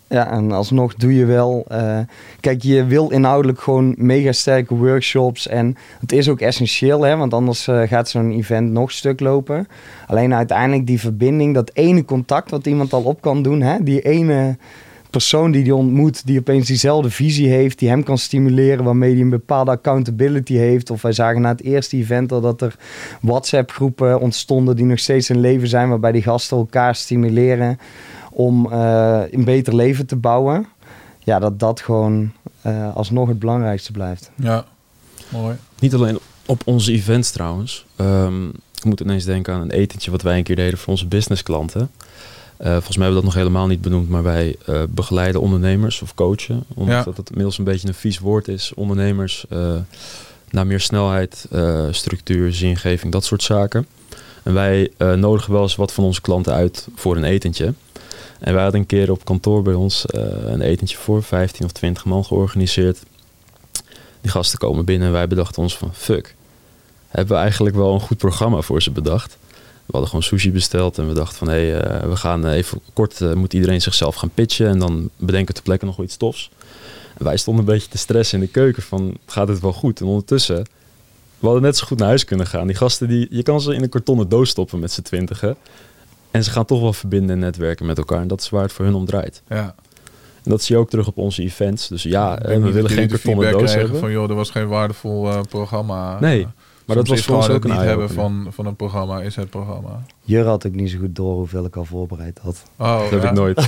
[0.10, 1.66] en alsnog doe je wel.
[1.68, 2.00] eh,
[2.40, 5.48] kijk, je wil inhoudelijk gewoon mega sterke workshops.
[5.48, 9.68] En het is ook essentieel, hè, want anders eh, gaat zo'n event nog stuk lopen.
[10.08, 14.02] Alleen uiteindelijk die verbinding, dat ene contact wat iemand al op kan doen, hè, die
[14.02, 14.58] ene
[15.10, 19.22] persoon die die ontmoet, die opeens diezelfde visie heeft, die hem kan stimuleren, waarmee hij
[19.22, 20.90] een bepaalde accountability heeft.
[20.90, 22.76] Of wij zagen na het eerste event al dat er
[23.22, 27.80] WhatsApp-groepen ontstonden die nog steeds in leven zijn, waarbij die gasten elkaar stimuleren
[28.40, 30.68] om eh, een beter leven te bouwen.
[31.20, 34.32] Ja, dat dat gewoon eh, alsnog het belangrijkste blijft.
[34.36, 34.66] ja.
[35.30, 35.56] mooi.
[35.80, 37.86] Niet alleen op onze events trouwens.
[37.96, 41.08] Ehm, ik moet ineens denken aan een etentje wat wij een keer deden voor onze
[41.08, 41.90] businessklanten.
[42.58, 46.02] Eh volgens mij hebben we dat nog helemaal niet benoemd, maar wij eh, begeleiden ondernemers
[46.02, 46.64] of coachen.
[46.74, 47.04] Omdat Ja.
[47.04, 48.74] dat het inmiddels een beetje een vies woord is.
[48.76, 49.76] Ondernemers eh,
[50.50, 53.88] naar meer snelheid, eh, structuur, zingeving, dat soort zaken.
[54.44, 57.74] En wij eh, nodigen wel eens wat van onze klanten uit voor een etentje.
[58.40, 61.72] En wij hadden een keer op kantoor bij ons eh, een etentje voor 15 of
[61.72, 63.04] 20 man georganiseerd.
[64.22, 66.36] Die gasten komen binnen en wij bedachten ons van fuck.
[67.08, 69.38] Hebben we eigenlijk wel een goed programma voor ze bedacht.
[69.86, 72.80] We hadden gewoon sushi besteld en we dachten van hé, hey, eh, we gaan even
[72.94, 76.18] kort, eh, moet iedereen zichzelf gaan pitchen en dan bedenken ter plekke nog wel iets
[76.18, 76.50] tofs.
[77.18, 80.00] Wij stonden een beetje te stressen in de keuken van gaat het wel goed?
[80.00, 80.66] En ondertussen,
[81.40, 82.68] we hadden net zo goed naar huis kunnen gaan.
[82.68, 85.56] Die gasten, die, je kan ze in een kartonnen doos stoppen met z'n twintigen.
[86.32, 88.22] En ze gaan toch wel verbinden en netwerken met elkaar.
[88.22, 89.42] En dat is waar het voor hun om draait.
[89.48, 89.76] Ja.
[90.44, 91.88] En dat zie je ook terug op onze events.
[91.88, 94.00] Dus ja, Ik eh, we willen geen kartonnen feedback doos hebben.
[94.00, 96.20] Van joh, er was geen waardevol eh, programma.
[96.20, 96.48] Nee, Eh,
[96.86, 99.36] maar dat was voor ons gewoon ook een niet hebben van, van een programma is
[99.36, 100.02] het programma.
[100.22, 102.64] Jur had ook niet zo goed door hoeveel ik al voorbereid had.
[102.78, 103.68] Oh, Dat heb ik nooit.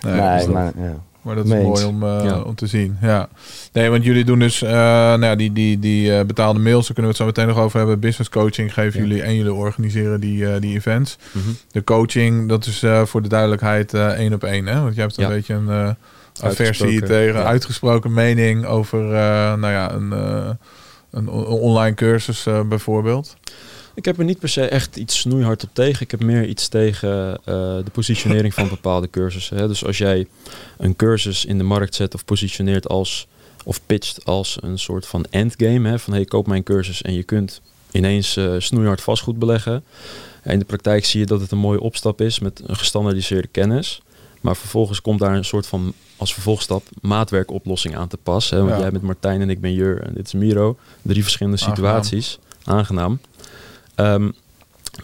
[0.00, 0.94] Nee, Nee, dus maar ja.
[1.24, 2.40] Maar dat is mooi om, eh, Ja.
[2.40, 2.96] om te zien.
[3.00, 3.28] Ja.
[3.72, 6.86] Nee, want jullie doen dus eh, nou ja, die, die, die eh, betaalde mails.
[6.86, 8.00] Daar kunnen we het zo meteen nog over hebben.
[8.00, 9.06] Business coaching geven Ja.
[9.06, 11.16] jullie en jullie organiseren die, die events.
[11.32, 11.44] Mhm.
[11.70, 14.66] De coaching, dat is eh, voor de duidelijkheid eh, één op één.
[14.66, 14.80] Hè?
[14.80, 15.30] Want je hebt een Ja.
[15.30, 15.90] beetje een eh
[16.42, 17.46] aversie Uitgesproken, tegen ja.
[17.46, 20.50] uitgesproken mening over eh, nou ja, een, eh,
[21.10, 23.36] een online cursus eh, bijvoorbeeld.
[23.94, 26.02] Ik heb er niet per se echt iets snoeihard op tegen.
[26.02, 27.44] Ik heb meer iets tegen eh,
[27.84, 29.56] de positionering van bepaalde cursussen.
[29.56, 29.68] Hè.
[29.68, 30.26] Dus als jij
[30.78, 33.26] een cursus in de markt zet of positioneert als
[33.64, 35.88] of pitcht als een soort van endgame.
[35.88, 39.84] Hè, van hey, koop mijn cursus en je kunt ineens eh, snoeihard vastgoed beleggen.
[40.42, 43.48] En in de praktijk zie je dat het een mooie opstap is met een gestandaardiseerde
[43.48, 44.02] kennis.
[44.40, 48.50] Maar vervolgens komt daar een soort van als vervolgstap maatwerkoplossing aan te pas.
[48.50, 48.58] Hè?
[48.58, 48.78] Want Ja.
[48.78, 50.76] jij bent Martijn en ik ben Jur en dit is Miro.
[51.02, 52.38] Drie verschillende situaties.
[52.64, 53.18] Aangenaam.
[53.94, 54.30] Ehm,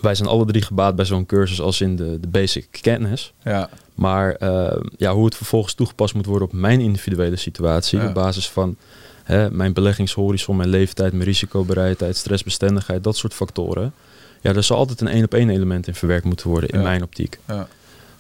[0.01, 3.33] wij zijn alle drie gebaat bij zo'n cursus als in de, de basic kennis.
[3.45, 7.99] Ja, Maar ehm, ja, hoe het vervolgens toegepast moet worden op mijn individuele situatie.
[7.99, 8.07] Ja.
[8.09, 8.77] Op basis van
[9.25, 13.93] hè, mijn beleggingshorizon, mijn leeftijd, mijn risicobereidheid, stressbestendigheid, dat soort factoren.
[14.41, 16.85] Ja, er zal altijd een één op één element in verwerkt moeten worden in Ja.
[16.85, 17.39] mijn optiek.
[17.49, 17.69] ja.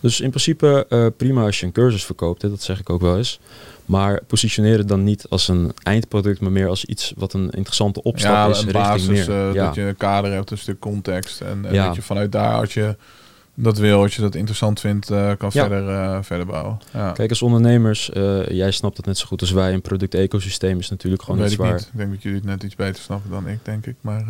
[0.00, 3.00] Dus in principe eh, prima als je een cursus verkoopt, hè, dat zeg ik ook
[3.00, 3.40] wel eens.
[3.84, 8.02] Maar positioneer het dan niet als een eindproduct, maar meer als iets wat een interessante
[8.02, 9.30] opstap ja, is een richting basis, meer.
[9.48, 9.64] eh, ja.
[9.66, 11.40] dat je een kader hebt, een stuk context.
[11.40, 11.86] En, en Ja.
[11.86, 12.96] dat je vanuit daar, als je
[13.62, 15.66] dat wil, als je dat interessant vindt, eh, kan Ja.
[15.66, 16.78] verder, eh, verder bouwen.
[16.92, 17.12] Ja.
[17.12, 20.90] Kijk, als ondernemers, eh, jij snapt het net zo goed als wij, een product-ecosysteem is
[20.90, 21.78] natuurlijk dat gewoon weet iets ik waar...
[21.78, 21.88] niet.
[21.92, 23.96] Ik denk dat jullie het net iets beter snappen dan ik, denk ik.
[24.00, 24.24] Maar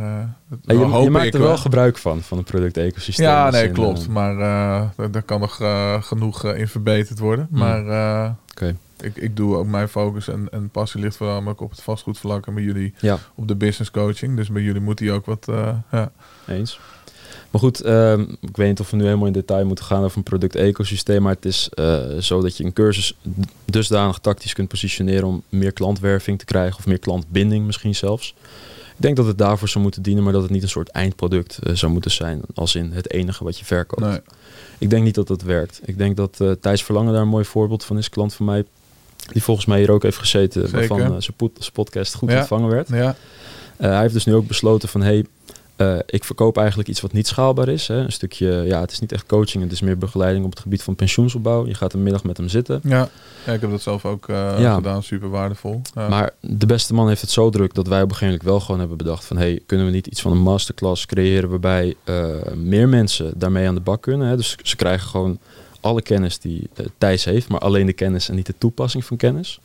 [0.48, 3.26] dat Ja, je, hoop je maakt ik er wel gebruik van, van een product-ecosysteem.
[3.26, 4.08] Ja, Als nee, in, klopt.
[4.08, 4.36] Maar
[5.10, 5.56] daar, kan nog
[6.06, 7.48] genoeg in verbeterd worden.
[7.50, 7.58] Hmm.
[7.58, 8.76] Maar Oké.
[9.00, 12.54] ik, ik doe ook mijn focus en, en passie ligt voornamelijk op het vastgoedvlak en
[12.54, 14.36] bij jullie ja, op de business coaching.
[14.36, 15.46] Dus bij jullie moet die ook wat.
[15.90, 16.12] ja.
[16.46, 16.80] eens.
[17.50, 20.16] Maar goed, ehm, ik weet niet of we nu helemaal in detail moeten gaan over
[20.16, 21.22] een product-ecosysteem.
[21.22, 23.16] Maar het is eh, zo dat je een cursus
[23.64, 26.78] dusdanig tactisch kunt positioneren om meer klantwerving te krijgen.
[26.78, 28.34] Of meer klantbinding misschien zelfs.
[28.96, 31.58] Ik denk dat het daarvoor zou moeten dienen, maar dat het niet een soort eindproduct
[31.58, 32.40] eh, zou moeten zijn.
[32.54, 34.02] Als in het enige wat je verkoopt.
[34.02, 34.20] Nee.
[34.78, 35.80] Ik denk niet dat dat werkt.
[35.84, 38.08] Ik denk dat eh Thijs Verlangen daar een mooi voorbeeld van is.
[38.08, 38.64] Klant van mij,
[39.32, 40.68] die volgens mij hier ook heeft gezeten.
[40.68, 40.88] Zeker.
[40.88, 42.38] Waarvan zijn pod- zijn podcast goed Ja.
[42.38, 42.88] ontvangen werd.
[42.88, 43.16] Ja,
[43.76, 45.02] hij heeft dus nu ook besloten van...
[45.02, 45.26] Hey,
[45.80, 47.88] eh, ik verkoop eigenlijk iets wat niet schaalbaar is.
[47.88, 47.96] Hè.
[47.96, 49.62] Een stukje, ja, het is niet echt coaching.
[49.62, 51.66] Het is meer begeleiding op het gebied van pensioensopbouw.
[51.66, 52.80] Je gaat een middag met hem zitten.
[52.84, 53.08] ja.
[53.46, 54.74] ja, ik heb dat zelf ook eh, Ja.
[54.74, 55.02] gedaan.
[55.02, 55.80] Super waardevol.
[55.94, 56.08] Ja.
[56.08, 58.60] Maar de beste man heeft het zo druk dat wij op een gegeven moment wel
[58.60, 59.36] gewoon hebben bedacht van...
[59.36, 63.74] Hey, kunnen we niet iets van een masterclass creëren waarbij eh, meer mensen daarmee aan
[63.74, 64.28] de bak kunnen?
[64.28, 64.36] Hè?
[64.36, 65.38] Dus ze krijgen gewoon
[65.80, 69.60] alle kennis die Thijs heeft, maar alleen de kennis en niet de toepassing van kennis.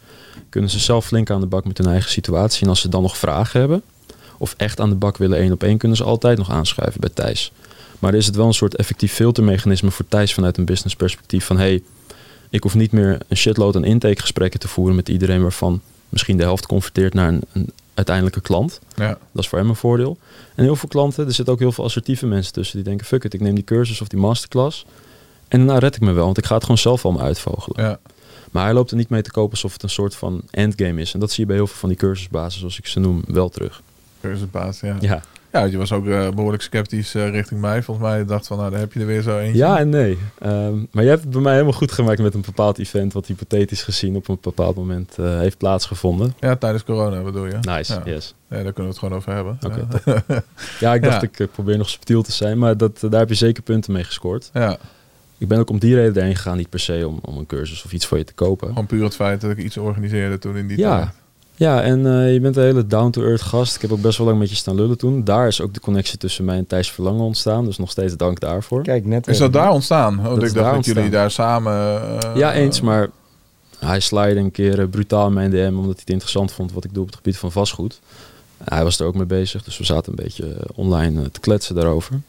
[0.49, 2.63] Kunnen ze zelf flink aan de bak met hun eigen situatie.
[2.63, 3.81] En als ze dan nog vragen hebben,
[4.37, 7.09] of echt aan de bak willen één op één, kunnen ze altijd nog aanschuiven bij
[7.13, 7.51] Thijs.
[7.99, 11.45] Maar er is het wel een soort effectief filtermechanisme voor Thijs vanuit een business perspectief
[11.45, 11.83] van hey,
[12.49, 16.43] ik hoef niet meer een shitload aan intakegesprekken te voeren met iedereen waarvan misschien de
[16.43, 18.79] helft converteert naar een, een uiteindelijke klant.
[18.95, 19.07] ja.
[19.07, 20.17] Dat is voor hem een voordeel.
[20.55, 23.23] En heel veel klanten, er zitten ook heel veel assertieve mensen tussen die denken, fuck
[23.23, 24.85] it, ik neem die cursus of die masterclass.
[25.47, 27.85] En daarna red ik me wel, want ik ga het gewoon zelf allemaal uitvogelen.
[27.85, 27.99] ja.
[28.51, 31.13] Maar hij loopt er niet mee te kopen alsof het een soort van endgame is.
[31.13, 33.49] En dat zie je bij heel veel van die cursusbasis, zoals ik ze noem, wel
[33.49, 33.81] terug.
[34.29, 34.95] Cursusbaas, ja.
[34.99, 37.83] Ja, Ja, je was ook eh, behoorlijk sceptisch eh, richting mij.
[37.83, 39.57] Volgens mij dacht van, nou, daar heb je er weer zo eentje.
[39.57, 40.17] ja en nee.
[40.39, 43.13] Ehm, maar je hebt het bij mij helemaal goed gemaakt met een bepaald event...
[43.13, 46.33] wat hypothetisch gezien op een bepaald moment eh, heeft plaatsgevonden.
[46.39, 47.57] Ja, tijdens corona bedoel je?
[47.61, 48.01] Nice, Ja.
[48.05, 48.33] yes.
[48.49, 49.57] Ja, daar kunnen we het gewoon over hebben.
[50.05, 50.43] Ja.
[50.79, 51.43] Ja, ik dacht Ja.
[51.43, 54.49] ik probeer nog subtiel te zijn, maar dat, daar heb je zeker punten mee gescoord.
[54.53, 54.77] ja,
[55.37, 57.83] Ik ben ook om die reden erheen gegaan, niet per se om, om een cursus
[57.85, 58.67] of iets voor je te kopen.
[58.67, 60.97] gewoon puur het feit dat ik iets organiseerde toen in die Ja.
[60.97, 61.09] tijd.
[61.55, 63.75] Ja, en eh, je bent een hele down-to-earth gast.
[63.75, 65.23] Ik heb ook best wel lang met je staan lullen toen.
[65.23, 67.65] Daar is ook de connectie tussen mij en Thijs Verlangen ontstaan.
[67.65, 68.81] Dus nog steeds dank daarvoor.
[68.83, 70.19] Kijk, net Is dat daar ontstaan?
[70.19, 71.73] Oh, Dat ik is dacht daar dat jullie daar samen...
[72.21, 73.09] eh, ja, eens, maar
[73.79, 75.67] hij slide een keer eh, brutaal in mijn DM...
[75.67, 77.99] omdat hij het interessant vond wat ik doe op het gebied van vastgoed.
[78.63, 81.39] Hij was er ook mee bezig, dus we zaten een beetje eh, online eh, te
[81.39, 82.19] kletsen daarover.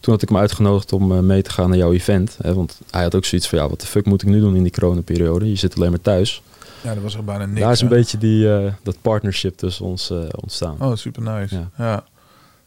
[0.00, 2.36] Toen had ik hem uitgenodigd om eh, mee te gaan naar jouw event.
[2.42, 4.56] Hè, want hij had ook zoiets van, ja, wat de fuck moet ik nu doen
[4.56, 5.48] in die coronaperiode?
[5.48, 6.42] Je zit alleen maar thuis.
[6.86, 7.60] Ja, dat was er bijna niks.
[7.60, 7.94] Daar is een hè?
[7.94, 10.76] beetje die, eh, dat partnership tussen ons eh, ontstaan.
[10.78, 11.54] Oh, super nice.
[11.54, 11.68] Ja.
[11.78, 12.04] Ja.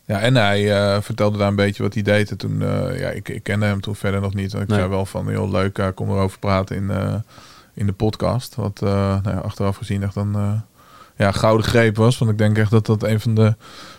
[0.05, 0.19] ja.
[0.19, 2.31] en hij eh, vertelde daar een beetje wat hij deed.
[2.31, 2.59] En toen,
[2.97, 4.53] ja, ik, ik kende hem toen verder nog niet.
[4.53, 4.77] En ik Nee.
[4.77, 6.91] zei wel van, heel leuk, uh, kom erover praten in,
[7.73, 8.55] in de podcast.
[8.55, 10.61] Wat nou ja, achteraf gezien echt een
[11.15, 12.17] ja, gouden greep was.
[12.17, 13.55] Want ik denk echt dat dat een van de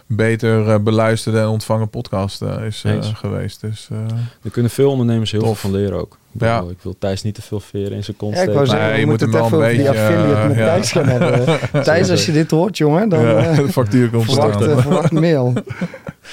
[0.07, 2.85] beter beluisterde en ontvangen podcasts eh, is
[3.15, 3.61] geweest.
[3.61, 3.99] Dus eh,
[4.43, 5.59] Er kunnen veel ondernemers heel Tof.
[5.59, 6.19] veel van leren ook.
[6.35, 6.57] Ik, Ja.
[6.57, 8.65] bedoel, ik wil Thijs niet te veel veren in zijn kont Ja, ik steken.
[8.67, 10.67] wou zeggen, Nee, je moeten moet het even die een beetje, affiliate met eh, ja.
[10.75, 11.59] Thijs gaan hebben.
[11.85, 15.53] Thijs, als je dit hoort, jongen, dan ja, eh, de factuur komt verwacht, een mail.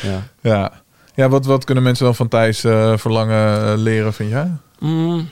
[0.04, 0.24] Ja.
[0.42, 0.72] Ja,
[1.16, 4.52] ja wat, wat kunnen mensen dan van Thijs eh, verlangen leren, vind jij?
[4.80, 5.30] Mm,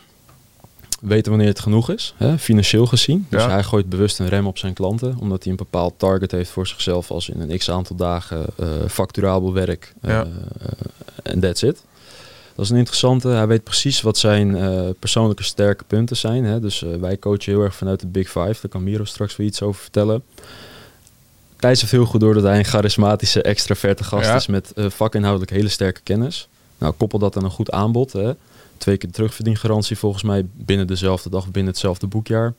[1.02, 3.26] weten wanneer het genoeg is, hè, financieel gezien.
[3.30, 3.50] Dus Ja.
[3.50, 6.68] hij gooit bewust een rem op zijn klanten, omdat hij een bepaald target heeft voor
[6.68, 10.26] zichzelf als in een x aantal dagen eh, facturabel werk Ja.
[11.24, 11.84] en that's it.
[12.56, 13.28] Dat is een interessante.
[13.28, 16.44] Hij weet precies wat zijn eh, persoonlijke sterke punten zijn.
[16.44, 16.60] Hè.
[16.60, 18.56] Dus eh, wij coachen heel erg vanuit de Big Five.
[18.62, 20.24] Daar kan Miro straks weer iets over vertellen.
[21.60, 24.36] Thijs heeft heel goed door dat hij een charismatische, extraverte gast Ja.
[24.36, 26.48] is met eh, vakinhoudelijk hele sterke kennis.
[26.78, 28.14] Nou, koppel dat aan een goed aanbod.
[28.14, 28.32] Hè.
[28.78, 32.54] Twee keer terugverdiengarantie volgens mij binnen dezelfde dag, binnen hetzelfde boekjaar.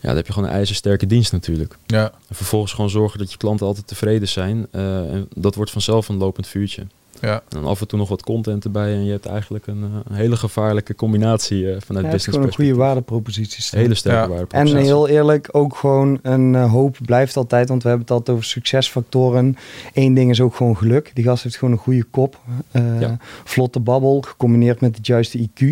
[0.00, 1.76] Ja, dan heb je gewoon een ijzersterke dienst natuurlijk.
[1.86, 4.66] Ja, En vervolgens gewoon zorgen dat je klanten altijd tevreden zijn.
[4.70, 6.86] En dat wordt vanzelf een lopend vuurtje.
[7.20, 7.34] Ja.
[7.34, 8.92] En dan af en toe nog wat content erbij.
[8.94, 12.24] En je hebt eigenlijk een, eh, een hele gevaarlijke combinatie eh, vanuit Ja, het is
[12.26, 13.62] business gewoon een goede waardepropositie.
[13.62, 13.80] staan.
[13.80, 14.28] Hele sterke Ja.
[14.28, 14.46] waarde.
[14.56, 18.36] En heel eerlijk, ook gewoon een eh, hoop blijft altijd, want we hebben het altijd
[18.36, 19.56] over succesfactoren.
[19.94, 21.10] Eén ding is ook gewoon geluk.
[21.14, 22.38] Die gast heeft gewoon een goede kop.
[22.70, 23.16] eh, Ja.
[23.44, 25.64] Vlotte babbel, gecombineerd met het juiste IQ.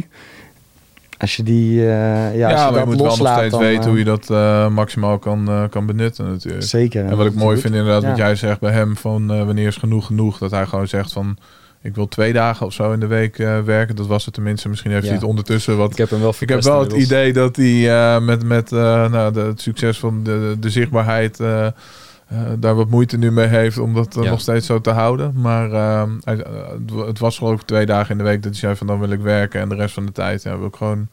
[1.25, 3.61] Als je die, eh, ja, Ja, als je maar je moet wel nog steeds dan,
[3.61, 6.64] weten eh, hoe je dat eh, maximaal kan, eh, kan benutten natuurlijk.
[6.64, 7.05] Zeker.
[7.05, 8.25] En wat ik mooi vind inderdaad, wat Ja.
[8.27, 11.37] jij zegt bij hem, van eh, wanneer is genoeg genoeg, dat hij gewoon zegt van,
[11.83, 13.97] ik wil twee dagen of zo in de week eh, werken.
[13.97, 14.68] Dat was het tenminste.
[14.68, 15.18] Misschien heeft hij Ja.
[15.18, 17.18] het ondertussen wat Ik heb hem wel Ik heb wel het inmiddels.
[17.20, 18.79] idee dat hij eh, met, met eh,
[19.11, 21.41] nou, de, het succes van de, de zichtbaarheid
[22.59, 24.30] daar wat moeite nu mee heeft om dat eh, Ja.
[24.30, 25.41] nog steeds zo te houden.
[25.41, 28.43] Maar eh, hij, eh, het wa- het was geloof ik twee dagen in de week
[28.43, 30.59] dat hij zei van dan wil ik werken en de rest van de tijd ja,
[30.59, 31.09] wil ik gewoon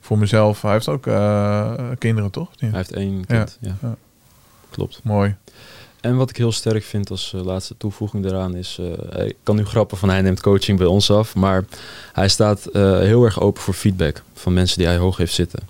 [0.00, 0.62] voor mezelf.
[0.62, 2.48] Hij heeft ook eh, kinderen toch?
[2.52, 2.66] Ja.
[2.68, 3.58] Hij heeft één kind.
[3.60, 3.76] Ja.
[3.82, 3.96] Ja.
[4.70, 5.00] Klopt.
[5.02, 5.34] Mooi.
[6.00, 8.78] En wat ik heel sterk vind als eh, laatste toevoeging daaraan is...
[9.12, 11.34] eh, ik kan nu grappen van hij neemt coaching bij ons af.
[11.34, 11.64] Maar
[12.12, 15.60] hij staat eh, heel erg open voor feedback van mensen die hij hoog heeft zitten.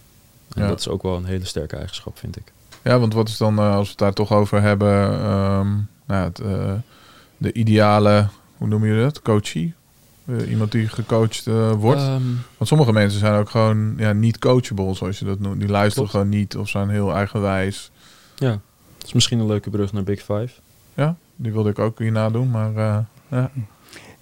[0.55, 0.68] En Ja.
[0.68, 2.53] dat is ook wel een hele sterke eigenschap, vind ik.
[2.85, 5.68] Ja, want wat is dan, eh, als we het daar toch over hebben, ehm,
[6.07, 6.72] nou, het, eh,
[7.37, 8.26] de ideale,
[8.57, 9.74] hoe noem je dat, coachie?
[10.26, 12.01] Eh, iemand die gecoacht eh, wordt.
[12.01, 12.22] Ehm,
[12.57, 15.61] Want sommige mensen zijn ook gewoon ja, niet coachable, zoals je dat noemt.
[15.61, 16.11] Die luisteren Klopt.
[16.11, 17.91] gewoon niet of zijn heel eigenwijs.
[18.37, 18.51] ja,
[18.99, 20.51] dat is misschien een leuke brug naar Big Five.
[20.95, 23.51] Ja, die wilde ik ook hierna doen, maar eh, ja.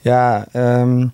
[0.02, 1.08] Ja, ehm,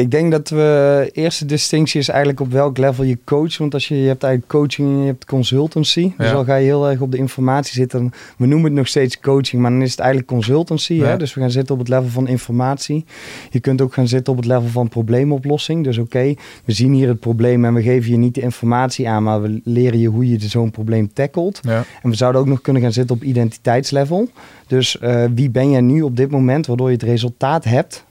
[0.00, 3.56] ik denk dat we eerste distinctie is eigenlijk op welk level je coacht.
[3.56, 6.12] Want als je, je hebt eigenlijk coaching en je hebt consultancy.
[6.16, 8.12] Dus dan ga je heel erg op de informatie zitten.
[8.36, 10.94] We noemen het nog steeds coaching, maar dan is het eigenlijk consultancy.
[10.94, 11.06] Ja.
[11.06, 11.16] Hè?
[11.16, 13.04] Dus we gaan zitten op het level van informatie.
[13.50, 15.84] Je kunt ook gaan zitten op het level van probleemoplossing.
[15.84, 16.34] Dus oké,
[16.64, 19.60] we zien hier het probleem en we geven je niet de informatie aan, maar we
[19.64, 21.60] leren je hoe je zo'n probleem tackelt.
[21.62, 21.84] ja.
[22.02, 24.28] En we zouden ook nog kunnen gaan zitten op identiteitslevel.
[24.66, 28.04] Dus eh, wie ben jij nu op dit moment, waardoor je het resultaat hebt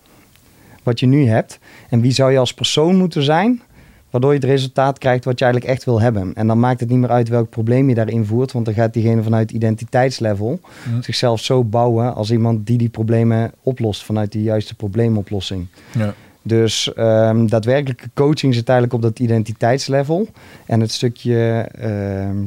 [0.89, 1.59] wat je nu hebt.
[1.89, 3.61] En wie zou je als persoon moeten zijn,
[4.09, 6.31] waardoor je het resultaat krijgt wat je eigenlijk echt wil hebben.
[6.33, 8.93] En dan maakt het niet meer uit welk probleem je daarin voert, want dan gaat
[8.93, 11.01] diegene vanuit identiteitslevel Hm.
[11.01, 15.67] zichzelf zo bouwen als iemand die die problemen oplost vanuit de juiste probleemoplossing.
[15.97, 16.13] ja.
[16.41, 20.27] Dus ehm, daadwerkelijke coaching zit eigenlijk op dat identiteitslevel.
[20.65, 22.37] En het stukje ehm,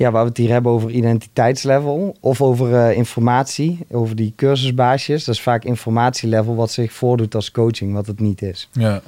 [0.00, 5.24] ja, waar we het hier hebben over identiteitslevel of over eh, informatie, over die cursusbaasjes.
[5.24, 8.68] Dat is vaak informatielevel wat zich voordoet als coaching, wat het niet is.
[8.72, 9.00] ja.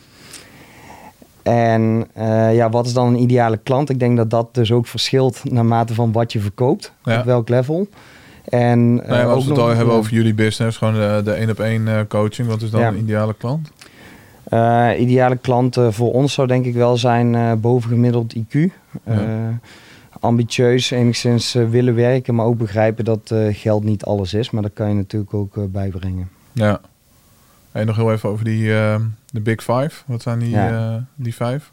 [1.43, 3.91] En eh, ja, wat is dan een ideale klant?
[3.91, 7.19] Ik denk dat dat dus ook verschilt naarmate van wat je verkoopt, Ja.
[7.19, 7.89] op welk level.
[8.45, 11.51] En, eh, maar als we het al hebben over jullie business, gewoon de, de één
[11.51, 12.89] op één coaching, wat is dan Ja.
[12.89, 13.71] een ideale klant?
[14.99, 18.59] Ideale klanten voor ons zou denk ik wel zijn bovengemiddeld IQ.
[20.23, 24.51] Ambitieus, enigszins eh, willen werken, maar ook begrijpen dat eh, geld niet alles is.
[24.51, 26.29] Maar dat kan je natuurlijk ook eh, bijbrengen.
[26.53, 26.81] Ja.
[27.73, 28.65] En nog heel even over die
[29.31, 29.91] de Big Five.
[30.07, 31.07] Wat zijn die, Ja.
[31.15, 31.73] die vijf?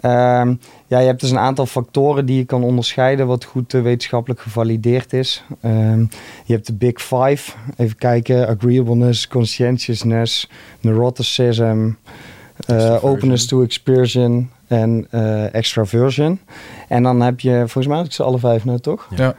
[0.00, 0.54] Ehm,
[0.86, 5.12] ja, je hebt dus een aantal factoren die je kan onderscheiden wat goed wetenschappelijk gevalideerd
[5.12, 5.44] is.
[5.60, 6.00] Ehm,
[6.44, 7.52] je hebt de Big Five.
[7.76, 8.48] Even kijken.
[8.48, 11.90] Agreeableness, conscientiousness, neuroticism,
[13.00, 16.40] openness to excursion en eh, extraversion.
[16.88, 19.08] En dan heb je, volgens mij had ik ze alle vijf nou toch?
[19.16, 19.34] Ja.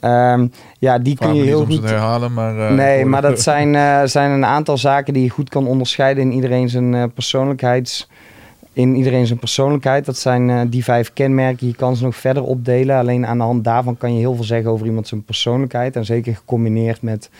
[0.00, 0.46] Ehm,
[0.78, 1.80] ja, die Vraag kun je heel goed...
[1.80, 2.58] te herhalen, maar...
[2.58, 6.22] eh, nee, maar dat zijn, eh, zijn een aantal zaken die je goed kan onderscheiden
[6.22, 8.08] in iedereen zijn persoonlijkheids...
[8.72, 10.04] In iedereen zijn persoonlijkheid.
[10.04, 11.66] Dat zijn die vijf kenmerken.
[11.66, 12.98] Je kan ze nog verder opdelen.
[12.98, 15.96] Alleen aan de hand daarvan kan je heel veel zeggen over iemand zijn persoonlijkheid.
[15.96, 17.30] En zeker gecombineerd met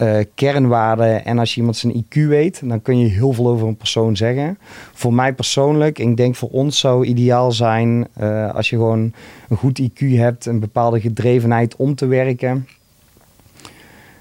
[0.00, 1.24] eh, kernwaarden.
[1.24, 4.16] En als je iemand zijn IQ weet, dan kun je heel veel over een persoon
[4.16, 4.58] zeggen.
[4.92, 9.12] Voor mij persoonlijk, ik denk voor ons zou ideaal zijn eh, als je gewoon
[9.48, 12.66] een goed IQ hebt, een bepaalde gedrevenheid om te werken.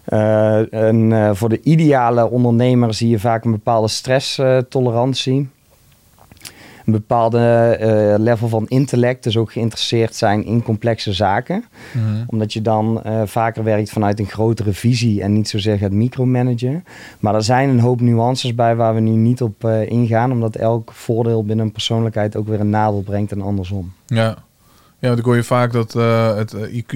[0.03, 5.49] Eh, en voor de ideale ondernemer zie je vaak een bepaalde stresstolerantie.
[6.89, 7.39] Een bepaalde
[7.79, 11.65] eh, level van intellect, dus ook geïnteresseerd zijn in complexe zaken.
[11.93, 12.23] Mhm.
[12.27, 16.83] Omdat je dan eh, vaker werkt vanuit een grotere visie en niet zozeer gaat micromanagen.
[17.19, 20.55] Maar er zijn een hoop nuances bij waar we nu niet op eh, ingaan, omdat
[20.55, 23.93] elk voordeel binnen een persoonlijkheid ook weer een nadeel brengt en andersom.
[24.05, 24.35] Ja.
[25.01, 25.93] Ja, want ik hoor je vaak dat
[26.37, 26.91] het IQ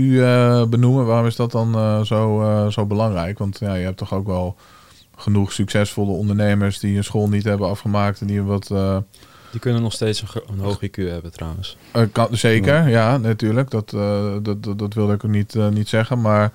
[0.70, 1.06] benoemen.
[1.06, 3.38] Waarom is dat dan zo, zo belangrijk?
[3.38, 4.56] Want ja, je hebt toch ook wel
[5.16, 8.72] genoeg succesvolle ondernemers die een school niet hebben afgemaakt en die een wat
[9.54, 11.78] Die kunnen nog steeds een, hoog IQ hebben trouwens.
[11.91, 13.70] Eh, kan, zeker, ja, natuurlijk.
[13.72, 16.22] Dat, eh, dat, dat, dat wilde ik ook niet, eh, niet zeggen.
[16.22, 16.51] Maar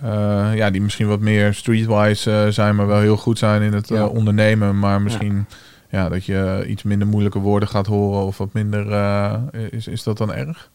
[0.00, 3.88] eh, ja, die misschien wat meer streetwise zijn, maar wel heel goed zijn in het
[3.88, 4.06] Ja.
[4.06, 4.78] ondernemen.
[4.78, 5.46] Maar misschien
[5.90, 6.08] ja.
[6.08, 8.90] dat je iets minder moeilijke woorden gaat horen of wat minder.
[8.92, 9.34] eh,
[9.70, 10.70] is, is dat dan erg?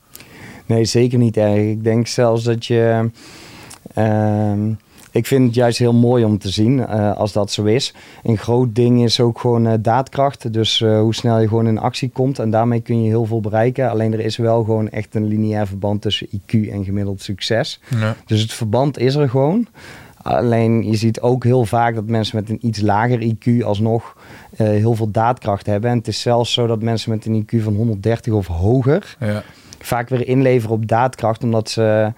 [0.65, 1.57] Nee, zeker niet erg.
[1.61, 3.09] Ik denk zelfs dat je.
[3.93, 4.71] ehm,
[5.13, 7.93] ik vind het juist heel mooi om te zien eh, als dat zo is.
[8.23, 10.53] Een groot ding is ook gewoon eh, daadkracht.
[10.53, 12.39] Dus eh, hoe snel je gewoon in actie komt.
[12.39, 13.89] En daarmee kun je heel veel bereiken.
[13.89, 17.79] Alleen er is wel gewoon echt een lineair verband tussen IQ en gemiddeld succes.
[17.99, 18.15] Ja.
[18.25, 19.67] Dus het verband is er gewoon.
[20.21, 24.17] Alleen je ziet ook heel vaak dat mensen met een iets lager IQ alsnog
[24.57, 25.89] eh, heel veel daadkracht hebben.
[25.89, 29.43] En het is zelfs zo dat mensen met een IQ van 130 of hoger Ja.
[29.79, 32.13] vaak weer inleveren op daadkracht, omdat ze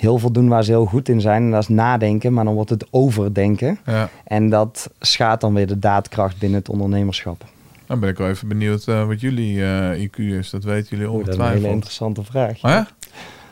[0.00, 1.42] heel veel doen waar ze heel goed in zijn.
[1.42, 3.78] En dat is nadenken, maar dan wordt het overdenken.
[3.86, 4.08] Ja.
[4.24, 7.44] En dat schaadt dan weer de daadkracht binnen het ondernemerschap.
[7.86, 10.50] Dan ben ik wel even benieuwd eh, wat jullie eh, IQ is.
[10.50, 11.74] Dat weten jullie Oeh, dat is een hele ongetwijfeld.
[11.74, 12.60] interessante vraag.
[12.60, 12.80] Hè?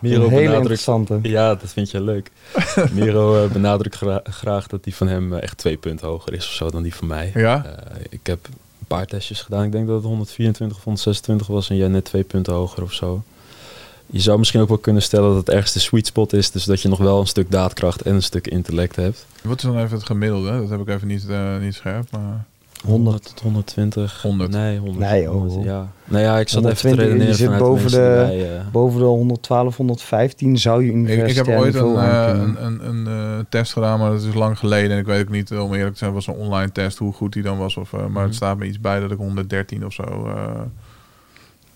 [0.01, 1.28] Miro een hele benadrukt, interessante.
[1.28, 2.30] ja, dat vind je leuk.
[2.92, 6.53] Miro eh, benadrukt gra- graag dat die van hem echt twee punten hoger is of
[6.53, 7.30] zo dan die van mij.
[7.34, 7.64] Ja?
[7.64, 9.64] Eh, ik heb een paar testjes gedaan.
[9.64, 12.92] Ik denk dat het 124 of 126 was en jij net twee punten hoger of
[12.92, 13.22] zo.
[14.11, 16.50] Je zou misschien ook wel kunnen stellen dat het ergens de sweet spot is.
[16.50, 19.26] Dus dat je nog wel een stuk daadkracht en een stuk intellect hebt.
[19.42, 20.61] Wat is dan even het gemiddelde?
[20.61, 22.11] Dat heb ik even niet, eh, niet scherp.
[22.11, 22.44] Maar...
[22.84, 24.22] 100 tot 120.
[24.22, 24.50] 100.
[24.50, 24.98] Nee, 100.
[25.11, 25.88] Nee, oh, 100, ja.
[26.04, 29.06] Nou ja, ik zat even te 120, je zit vanuit boven de eh, Boven de
[29.06, 33.72] 112, 115 zou je Ik, ik heb ooit een, eh, een, een, een eh, test
[33.72, 34.90] gedaan, maar dat is lang geleden.
[34.90, 37.32] En ik weet ook niet, om eerlijk te zijn, was een online test hoe goed
[37.32, 37.76] die dan was.
[37.76, 38.24] Of, eh, maar Mhm.
[38.24, 40.28] het staat me iets bij dat ik 113 of zo.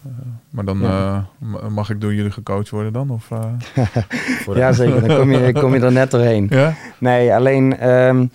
[0.05, 0.11] Eh,
[0.51, 1.17] maar dan Ja.
[1.41, 3.11] eh, ma- mag ik door jullie gecoacht worden dan?
[3.11, 3.85] Of, eh?
[4.57, 5.09] Ja, zeker.
[5.09, 6.47] Dan kom je, kom je er net doorheen.
[6.51, 6.75] ja?
[6.99, 7.79] Nee, alleen...
[7.79, 8.27] ehm,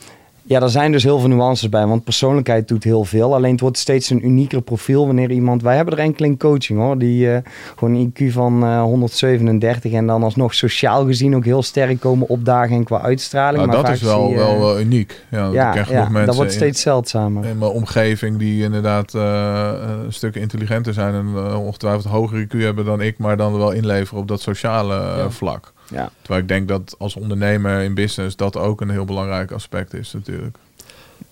[0.47, 3.33] ja, er zijn dus heel veel nuances bij, want persoonlijkheid doet heel veel.
[3.35, 5.61] Alleen het wordt steeds een unieker profiel wanneer iemand...
[5.61, 7.39] Wij hebben er enkel in coaching hoor, die eh,
[7.75, 12.29] gewoon een IQ van eh, 137 en dan alsnog sociaal gezien ook heel sterk komen
[12.29, 13.57] opdagen en qua uitstraling.
[13.65, 15.25] Nou, maar dat is wel, zie wel, wel uniek.
[15.31, 17.45] Ja, mensen dat wordt in- steeds zeldzamer.
[17.45, 19.21] in mijn omgeving die inderdaad eh,
[19.69, 19.73] eh,
[20.05, 23.71] een stuk intelligenter zijn en eh, ongetwijfeld hoger IQ hebben dan ik, maar dan wel
[23.71, 25.29] inleveren op dat sociale eh, Ja.
[25.29, 25.73] vlak.
[25.91, 26.11] Ja.
[26.21, 30.13] Terwijl ik denk dat als ondernemer in business dat ook een heel belangrijk aspect is
[30.13, 30.57] natuurlijk.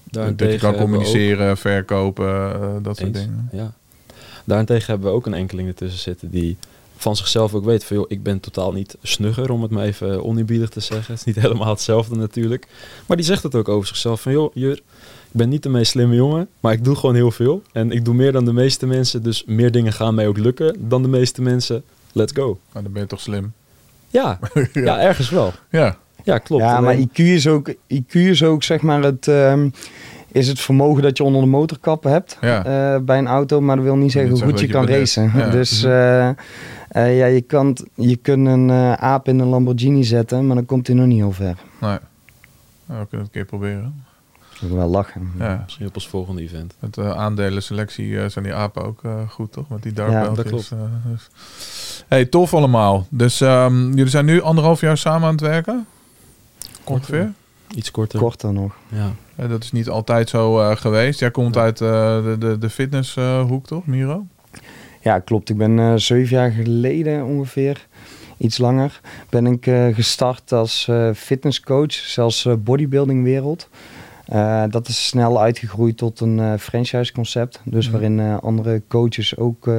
[0.10, 3.50] dat je kan communiceren, verkopen, eh, dat soort Eens, dingen.
[3.52, 3.74] Ja.
[4.44, 6.58] Daarentegen hebben we ook een enkeling ertussen zitten die
[6.98, 10.24] van zichzelf ook weet van joh, ik ben totaal niet snugger om het maar even
[10.24, 11.14] oneerbiedig te zeggen.
[11.14, 12.68] Het is niet helemaal hetzelfde natuurlijk.
[13.06, 14.82] Maar die zegt het ook over zichzelf van joh, Jur, ik
[15.32, 17.62] ben niet de meest slimme jongen, maar ik doe gewoon heel veel.
[17.72, 20.76] En ik doe meer dan de meeste mensen, dus meer dingen gaan mij ook lukken
[20.90, 21.84] dan de meeste mensen.
[22.12, 22.60] Let's go.
[22.72, 23.54] Maar dan ben je toch slim.
[24.22, 24.40] Ja,
[24.74, 25.00] ja.
[25.00, 25.54] ergens wel.
[25.70, 26.64] Ja, Ja, klopt.
[26.64, 29.70] Ja, maar IQ is ook, IQ is ook zeg maar het, ehm,
[30.32, 32.66] is het vermogen dat je onder de motorkap hebt Ja.
[32.66, 35.32] eh, bij een auto, maar dat wil niet zeggen hoe goed je kan racen.
[35.36, 35.50] Ja.
[35.50, 40.48] Dus eh, eh, ja, je, kan, je kunt een eh, aap in een Lamborghini zetten,
[40.48, 41.56] maar dan komt hij nog niet heel ver.
[41.82, 41.98] nee.
[42.88, 44.04] Nou, we kunnen het een keer proberen.
[44.62, 45.32] Ik wil wel lachen.
[45.40, 45.62] Ja.
[45.64, 46.74] Misschien op ons volgende event.
[46.80, 49.70] Met uh, aandelenselectie eh, zijn die apen ook eh, goed, toch?
[49.70, 50.72] Met die Ja, dat klopt.
[50.72, 50.78] eh,
[51.12, 51.30] dus.
[52.08, 53.08] Hey, tof allemaal.
[53.10, 55.86] Dus ehm, jullie zijn nu anderhalf jaar samen aan het werken?
[56.84, 57.32] Ongeveer?
[57.76, 58.20] Iets korter.
[58.20, 58.76] Korter nog.
[58.88, 59.12] Ja.
[59.36, 61.20] Eh, dat is niet altijd zo eh, geweest.
[61.20, 61.62] Jij komt Ja.
[61.62, 61.88] uit eh,
[62.24, 64.26] de, de, de fitnesshoek, toch, Miro?
[65.02, 65.50] Ja, klopt.
[65.50, 67.88] Ik ben eh, zeven jaar geleden ongeveer,
[68.38, 69.00] iets langer,
[69.30, 73.70] ben ik eh, gestart als eh, fitnesscoach, zelfs eh, bodybuildingwereld.
[74.26, 77.62] Eh, dat is snel uitgegroeid tot een eh franchise concept.
[77.64, 77.92] Dus Mhm.
[77.94, 79.70] waarin eh, andere coaches ook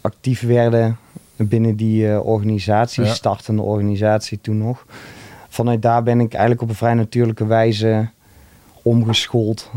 [0.00, 0.96] actief werden
[1.36, 3.12] binnen die organisatie, Ja.
[3.14, 4.86] startende organisatie toen nog.
[5.48, 8.08] Vanuit daar ben ik eigenlijk op een vrij natuurlijke wijze
[8.82, 9.70] omgeschoold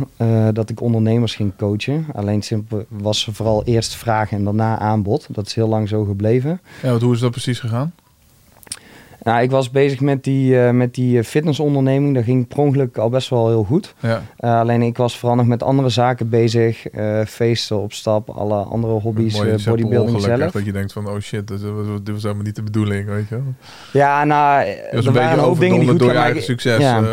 [0.54, 2.06] dat ik ondernemers ging coachen.
[2.14, 5.28] Alleen simpel was vooral eerst vraag en daarna aanbod.
[5.32, 6.62] Dat is heel lang zo gebleven.
[6.82, 7.94] Ja, hoe is dat precies gegaan?
[9.26, 12.16] Nou, ik was bezig met die, eh, met die eh, fitnessonderneming.
[12.16, 13.96] Dat ging per ongeluk al best wel heel goed.
[14.00, 14.22] Ja.
[14.38, 16.86] Eh, alleen ik was vooral nog met andere zaken bezig.
[17.28, 20.52] Feesten op stap, alle andere hobby's, Mooi, bodybuilding echt zelf.
[20.52, 23.28] Dat je denkt van, oh shit, dit was, dit was helemaal niet de bedoeling, weet
[23.30, 23.40] je.
[23.94, 26.80] Ja, nou, Je er een waren een hoop dingen die goed succes.
[26.80, 27.04] ja.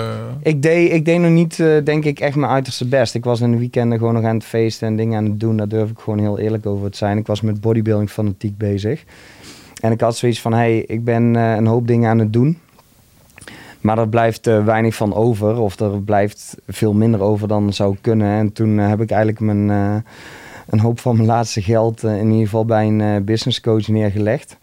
[0.43, 3.15] Ik deed, ik deed nog niet, denk ik, echt mijn uiterste best.
[3.15, 5.57] Ik was in de weekenden gewoon nog aan het feesten en dingen aan het doen.
[5.57, 7.19] Daar durf ik gewoon heel eerlijk over te zijn.
[7.19, 9.05] Ik was met bodybuilding fanatiek bezig.
[9.83, 12.59] En ik had zoiets van, hey, ik ben eh, een hoop dingen aan het doen.
[13.81, 15.59] Maar er blijft eh, weinig van over.
[15.59, 18.39] Of er blijft veel minder over dan zou kunnen.
[18.39, 19.69] En toen eh, heb ik eigenlijk mijn,
[20.69, 22.03] een hoop van mijn laatste geld...
[22.03, 24.59] in ieder geval bij een business coach neergelegd.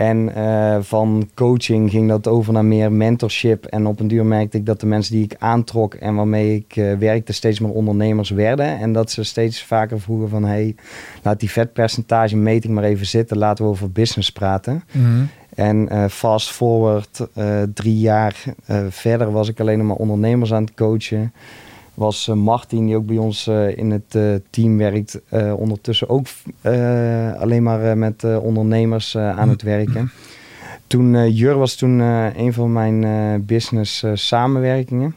[0.00, 3.64] En eh, van coaching ging dat over naar meer mentorship.
[3.64, 6.76] En op een duur merkte ik dat de mensen die ik aantrok en waarmee ik
[6.76, 8.78] eh, werkte steeds meer ondernemers werden.
[8.78, 10.74] En dat ze steeds vaker vroegen van hey,
[11.22, 13.38] laat die vetpercentage meting maar even zitten.
[13.38, 14.84] Laten we over business praten.
[14.92, 15.24] Mhm.
[15.54, 17.26] En eh, fast forward
[17.74, 18.44] drie jaar
[18.88, 21.32] verder was ik alleen nog maar ondernemers aan het coachen.
[22.00, 25.20] Was eh, Martin, die ook bij ons eh, in het eh, team werkt,
[25.56, 26.26] ondertussen ook
[27.38, 30.10] alleen maar met ondernemers aan het werken.
[30.86, 35.14] Toen Jur was toen een van mijn business samenwerkingen.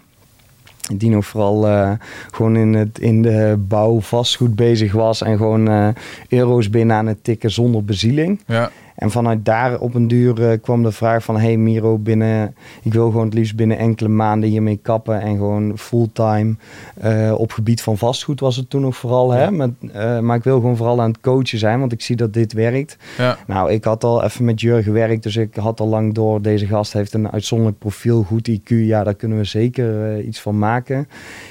[0.95, 1.97] Die nog vooral
[2.31, 5.93] gewoon in, het, in de bouw vastgoed bezig was en gewoon
[6.29, 8.41] euro's binnen aan het tikken zonder bezieling.
[8.47, 11.37] Ja, En vanuit daar op een duur eh, kwam de vraag van...
[11.37, 15.21] hey Miro, binnen, ik wil gewoon het liefst binnen enkele maanden hiermee kappen...
[15.21, 16.55] en gewoon fulltime
[16.99, 19.31] eh, op gebied van vastgoed was het toen nog vooral.
[19.31, 19.51] Hè?
[19.51, 22.33] Met, eh, maar ik wil gewoon vooral aan het coachen zijn, want ik zie dat
[22.33, 22.97] dit werkt.
[23.17, 23.37] ja.
[23.47, 26.41] Nou, ik had al even met Jur gewerkt, dus ik had al lang door...
[26.41, 28.63] deze gast heeft een uitzonderlijk profiel, goed IQ.
[28.67, 31.07] Ja, daar kunnen we zeker iets van maken.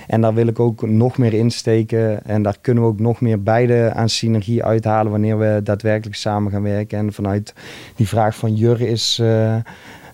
[0.06, 2.24] En daar wil ik ook nog meer insteken.
[2.24, 5.10] En daar kunnen we ook nog meer beide aan synergie uithalen...
[5.12, 6.98] wanneer we daadwerkelijk samen gaan werken.
[6.98, 7.31] En vanuit
[7.96, 9.56] die vraag van Jur is eh,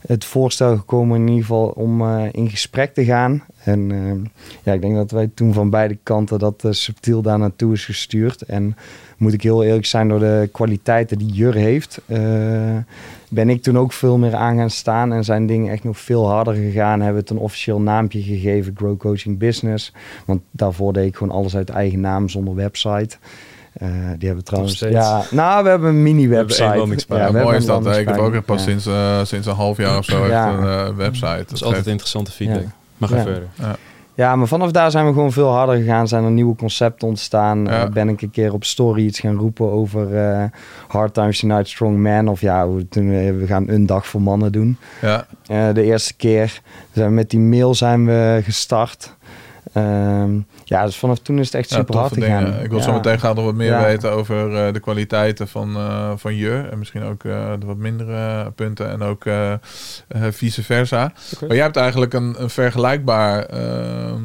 [0.06, 3.42] het voorstel gekomen in ieder geval om eh, in gesprek te gaan.
[3.64, 4.30] En eh,
[4.62, 8.42] ja, ik denk dat wij toen van beide kanten dat subtiel daar naartoe is gestuurd.
[8.42, 8.76] En
[9.16, 12.00] moet ik heel eerlijk zijn, door de kwaliteiten die Jur heeft,
[13.28, 15.12] ben ik toen ook veel meer aan gaan staan.
[15.12, 17.00] En zijn dingen echt nog veel harder gegaan.
[17.00, 19.92] Hebben het een officieel naampje gegeven, Grow Coaching Business.
[20.24, 23.16] Want daarvoor deed ik gewoon alles uit eigen naam zonder website.
[23.78, 24.78] Eh, die hebben trouwens.
[24.78, 26.54] Ja, nou, we hebben een mini-website.
[26.56, 27.26] We hebben één landingspagina.
[27.26, 27.96] we mooi hebben is dat.
[27.96, 30.48] Ik heb ook pas sinds, eh, sinds een half jaar of zo echt Ja.
[30.52, 31.26] een eh, website.
[31.26, 32.60] Dat is Dat altijd geeft- interessante feedback.
[32.62, 32.72] Ja.
[32.96, 33.22] Maar ga Ja.
[33.22, 33.48] verder.
[34.14, 36.08] Ja, maar vanaf daar zijn we gewoon veel harder gegaan.
[36.08, 37.64] Zijn er nieuwe concepten ontstaan.
[37.64, 37.88] Ja.
[37.88, 40.44] Ben ik een keer op story iets gaan roepen over eh,
[40.88, 42.28] Hard Times Tonight Strong Man.
[42.28, 43.08] Of ja, we, toen,
[43.38, 44.76] we gaan een dag voor mannen doen.
[45.00, 46.60] Ja, Eh, de eerste keer
[46.92, 49.16] zijn we met die mail zijn we gestart.
[49.72, 52.44] Ehm, ja, dus vanaf toen is het echt ja, super hard gegaan.
[52.44, 52.62] dingen.
[52.62, 52.84] Ik wil ja.
[52.84, 53.84] zo meteen graag nog wat meer Ja.
[53.84, 56.68] weten over eh, de kwaliteiten van, eh van je.
[56.70, 58.90] En misschien ook eh, de wat mindere punten.
[58.90, 59.24] En ook
[60.30, 61.12] vice versa.
[61.40, 63.60] Maar jij hebt eigenlijk een, een vergelijkbaar eh,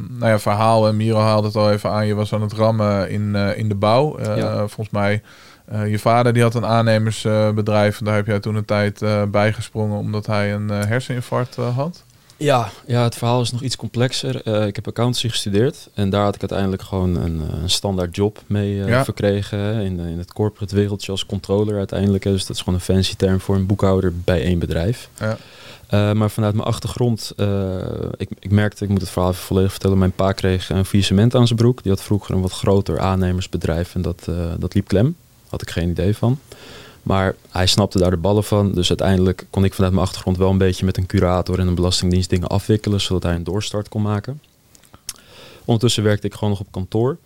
[0.10, 0.88] nou ja, verhaal.
[0.88, 2.06] En Miro haalde het al even aan.
[2.08, 4.18] Je was aan het rammen in, in de bouw.
[4.58, 5.22] Volgens mij,
[5.66, 8.00] eh, je vader die had een aannemersbedrijf.
[8.00, 12.04] en daar heb jij toen een tijd eh bijgesprongen omdat hij een herseninfarct had.
[12.44, 14.42] Ja, ja, het verhaal is nog iets complexer.
[14.42, 18.16] Eh, ik heb accountancy gestudeerd en daar had ik uiteindelijk gewoon een, eh, een standaard
[18.16, 19.04] job mee eh, Ja.
[19.04, 19.60] verkregen.
[19.60, 22.24] hè, In, in het corporate wereldje als controller uiteindelijk.
[22.24, 22.32] hè.
[22.32, 25.10] Dus dat is gewoon een fancy term voor een boekhouder bij één bedrijf.
[25.20, 25.38] Ja.
[26.14, 27.32] Maar vanuit mijn achtergrond,
[28.18, 29.98] ik, ik merkte, ik moet het verhaal even volledig vertellen.
[29.98, 31.82] Mijn pa kreeg een faillissement aan zijn broek.
[31.84, 34.28] Die had vroeger een wat groter aannemersbedrijf en dat,
[34.60, 35.16] dat liep klem.
[35.50, 36.40] Had ik geen idee van.
[37.04, 38.72] Maar hij snapte daar de ballen van.
[38.72, 41.76] Dus uiteindelijk kon ik vanuit mijn achtergrond wel een beetje met een curator en een
[41.76, 44.42] belastingdienst dingen afwikkelen, zodat hij een doorstart kon maken.
[45.66, 47.18] Ondertussen werkte ik gewoon nog op kantoor.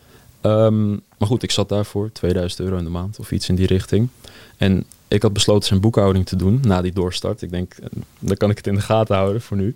[0.42, 3.68] Ehm, maar goed, ik zat daarvoor 2000 euro in de maand of iets in die
[3.68, 4.10] richting.
[4.58, 7.42] En ik had besloten zijn boekhouding te doen na die doorstart.
[7.42, 7.86] Ik denk, eh,
[8.20, 9.76] dan kan ik het in de gaten houden voor nu.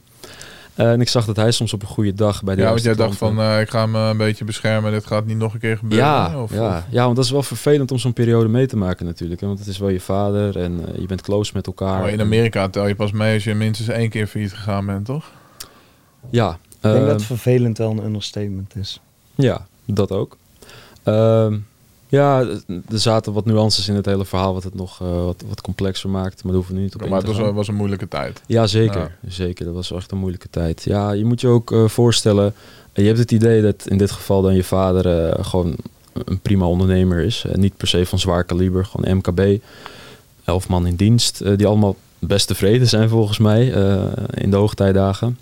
[0.76, 2.82] Eh, en ik zag dat hij soms op een goede dag bij de Ja, want
[2.84, 4.92] jij dacht van, eh, ik ga hem eh, een beetje beschermen.
[4.92, 6.08] Dit gaat niet nog een keer gebeuren.
[6.08, 8.78] ja, Of, ja, of- ja, want dat is wel vervelend om zo'n periode mee te
[8.78, 9.42] maken natuurlijk.
[9.42, 12.00] hè, Want het is wel je vader en je bent close met elkaar.
[12.00, 14.86] Maar in En- Amerika tel je pas mee als je minstens één keer failliet gegaan
[14.86, 15.32] bent, toch?
[16.30, 19.00] Ja, Ik denk ehm, dat vervelend wel een understatement is.
[19.36, 20.38] ja, dat ook.
[21.04, 21.58] Ehm,
[22.12, 25.62] ja, er zaten wat nuances in het hele verhaal wat het nog eh, wat, wat
[25.62, 26.34] complexer maakt.
[26.44, 28.08] Maar daar hoeven we nu niet op in Maar het was, een- was een moeilijke
[28.08, 28.42] tijd.
[28.46, 29.18] Ja, zeker.
[29.28, 30.84] Zeker, dat was echt een moeilijke tijd.
[30.84, 32.54] Ja, je moet je ook eh, voorstellen,
[32.94, 35.76] je hebt het idee dat in dit geval dan je vader eh, gewoon
[36.14, 37.46] een prima ondernemer is.
[37.54, 39.62] Niet per se van zwaar kaliber, gewoon MKB.
[40.44, 43.66] Elf man in dienst, die allemaal best tevreden zijn volgens mij
[44.34, 45.38] in de hoogtijdagen.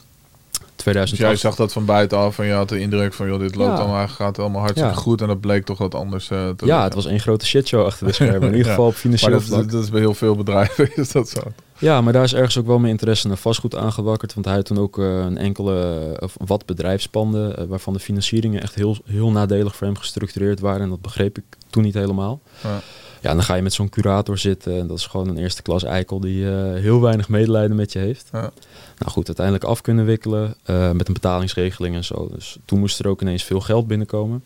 [0.84, 1.40] Dus jij 2008.
[1.40, 3.84] zag dat van buitenaf en je had de indruk van, joh, dit loopt Ja.
[3.84, 4.96] allemaal, gaat allemaal hartstikke Ja.
[4.96, 5.22] goed.
[5.22, 8.08] En dat bleek toch wat anders eh, te ja, het was één grote shitshow achter
[8.08, 8.42] de schermen.
[8.48, 9.72] In ieder geval op Maar financieel dat, vlak.
[9.72, 11.42] dat is bij heel veel bedrijven is dat zo.
[11.78, 14.34] Ja, maar daar is ergens ook wel mijn interesse naar vastgoed aangewakkerd.
[14.34, 18.62] Want hij had toen ook eh, een enkele, of wat bedrijfspanden, eh, waarvan de financieringen
[18.62, 20.82] echt heel, heel nadelig voor hem gestructureerd waren.
[20.82, 22.40] En dat begreep ik toen niet helemaal.
[22.64, 22.80] Ja.
[23.22, 24.80] Ja, dan ga je met zo'n curator zitten.
[24.80, 28.00] En dat is gewoon een eerste klas eikel die eh, heel weinig medelijden met je
[28.00, 28.30] heeft.
[28.32, 28.52] Ja.
[28.98, 32.30] Nou goed, uiteindelijk af kunnen wikkelen eh, met een betalingsregeling en zo.
[32.34, 34.44] Dus toen moest er ook ineens veel geld binnenkomen.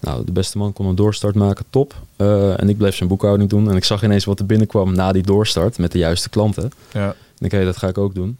[0.00, 1.94] Nou, de beste man kon een doorstart maken, top.
[2.16, 3.70] Eh, en ik bleef zijn boekhouding doen.
[3.70, 6.70] En ik zag ineens wat er binnenkwam na die doorstart met de juiste klanten.
[6.92, 7.14] Ja.
[7.38, 8.38] En ik hey, dat ga ik ook doen.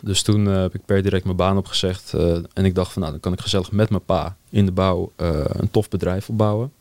[0.00, 2.12] Dus toen heb ik per direct mijn baan opgezegd.
[2.52, 5.12] en ik dacht van, nou, dan kan ik gezellig met mijn pa in de bouw
[5.16, 6.72] een tof bedrijf opbouwen.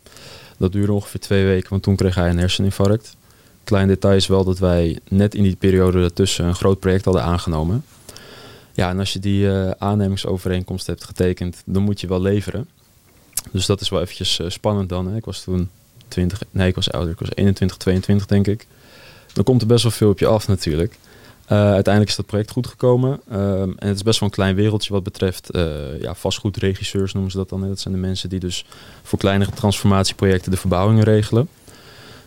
[0.57, 3.15] Dat duurde ongeveer twee weken, want toen kreeg hij een herseninfarct.
[3.63, 7.23] Klein detail is wel dat wij net in die periode ertussen een groot project hadden
[7.23, 7.83] aangenomen.
[8.73, 12.67] Ja, en als je die eh, aannemingsovereenkomst hebt getekend, dan moet je wel leveren.
[13.51, 15.07] Dus dat is wel eventjes eh, spannend dan.
[15.07, 15.15] Hè.
[15.15, 15.69] Ik was toen
[16.07, 17.11] 20, nee, ik was ouder.
[17.11, 18.67] Ik was 21, 22 denk ik.
[19.33, 20.97] Dan komt er best wel veel op je af natuurlijk.
[21.45, 23.19] Eh, uiteindelijk is dat project goed gekomen.
[23.29, 27.31] Ehm, en het is best wel een klein wereldje wat betreft eh, ja, vastgoedregisseurs noemen
[27.31, 27.67] ze dat dan.
[27.67, 28.65] Dat zijn de mensen die dus
[29.03, 31.47] voor kleinere transformatieprojecten de verbouwingen regelen.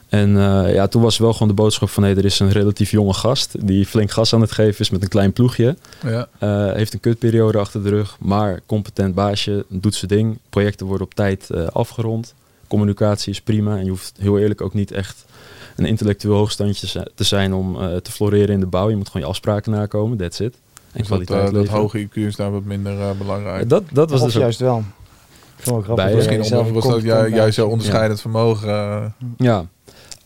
[0.08, 2.02] En eh, ja, toen was wel gewoon de boodschap van...
[2.02, 5.02] hé, er is een relatief jonge gast die flink gas aan het geven is met
[5.02, 5.76] een klein ploegje.
[6.02, 6.28] Ja.
[6.74, 10.38] Heeft een kutperiode achter de rug, maar competent baasje, doet zijn ding.
[10.50, 12.34] Projecten worden op tijd afgerond.
[12.68, 15.24] Communicatie is prima en je hoeft heel eerlijk ook niet echt
[15.78, 18.90] een intellectueel hoogstandje te zijn om eh, te floreren in de bouw.
[18.90, 20.54] Je moet gewoon je afspraken nakomen, that's it.
[20.54, 23.68] En Dus dat, kwaliteit eh, dat hoge IQ is daar wat minder eh, belangrijk.
[23.68, 24.78] Dat, dat was of dus juist wel.
[24.78, 26.04] Ik vond het wel grappig.
[26.04, 27.54] Bij- Misschien jezelf onder- was dat jij, jij maakt.
[27.54, 29.14] zo onderscheidend vermogen.
[29.36, 29.66] Ja,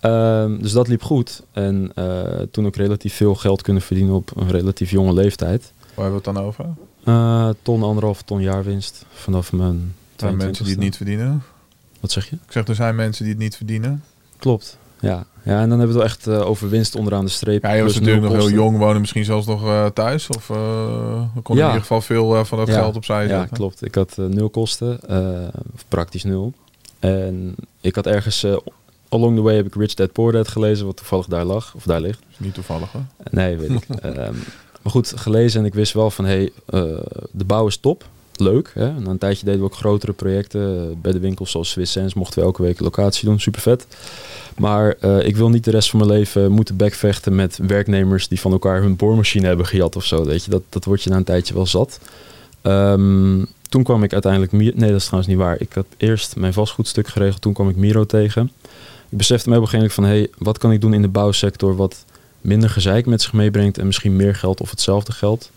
[0.00, 1.42] Ehm, dus dat liep goed.
[1.52, 5.72] En eh, toen ook relatief veel geld kunnen verdienen op een relatief jonge leeftijd.
[5.94, 6.64] waar hebben we het dan over?
[7.04, 10.84] Eh, ton, anderhalf ton jaarwinst vanaf mijn Er zijn mensen die het 22e.
[10.84, 11.42] niet verdienen.
[12.00, 12.36] Wat zeg je?
[12.46, 14.04] Ik zeg, er zijn mensen die het niet verdienen.
[14.38, 14.78] Klopt.
[15.00, 15.26] Ja.
[15.44, 17.62] Ja, en dan hebben we het wel echt eh, over winst onderaan de streep.
[17.62, 20.28] Ja, je was natuurlijk nog heel jong, wonen misschien zelfs nog eh, thuis.
[20.28, 20.56] Of eh
[21.42, 21.70] konden Ja.
[21.70, 22.74] in ieder geval veel van dat Ja.
[22.74, 23.56] geld opzij Ja, zetten.
[23.56, 23.84] klopt.
[23.84, 25.00] Ik had nul kosten,
[25.74, 26.52] of praktisch nul.
[26.98, 28.46] En ik had ergens,
[29.08, 31.82] along the way heb ik Rich Dad Poor Dad gelezen, wat toevallig daar lag, of
[31.82, 32.20] daar ligt.
[32.36, 32.98] Niet toevallig, hè?
[33.30, 33.84] Nee, weet ik.
[34.00, 34.34] Ehm,
[34.82, 36.82] maar goed, gelezen en ik wist wel van, hé, hey,
[37.30, 38.04] de bouw is top.
[38.36, 38.70] Leuk.
[38.74, 38.86] Hè?
[38.86, 41.00] En een tijdje deden we ook grotere projecten.
[41.00, 43.40] bij de winkels zoals Swiss Sense mochten we elke week locatie doen.
[43.40, 43.86] Super vet.
[44.58, 48.40] Maar eh, ik wil niet de rest van mijn leven moeten backvechten met werknemers die
[48.40, 50.24] van elkaar hun boormachine hebben gejat of zo.
[50.24, 50.50] Weet je?
[50.50, 52.00] Dat, dat word je na een tijdje wel zat.
[52.62, 54.52] Ehm, toen kwam ik uiteindelijk...
[54.52, 55.60] Nee, dat is trouwens niet waar.
[55.60, 57.42] Ik had eerst mijn vastgoedstuk geregeld.
[57.42, 58.50] Toen kwam ik Miro tegen.
[59.08, 60.32] Ik besefte me op een gegeven moment van...
[60.34, 62.04] Hé, hey, wat kan ik doen in de bouwsector wat
[62.40, 63.78] minder gezeik met zich meebrengt...
[63.78, 65.50] en misschien meer geld of hetzelfde geld...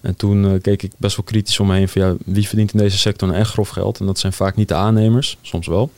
[0.00, 2.72] En toen eh, keek ik best wel kritisch om me heen van ja, wie verdient
[2.72, 4.00] in deze sector nou echt grof geld?
[4.00, 5.90] En dat zijn vaak niet de aannemers, soms wel.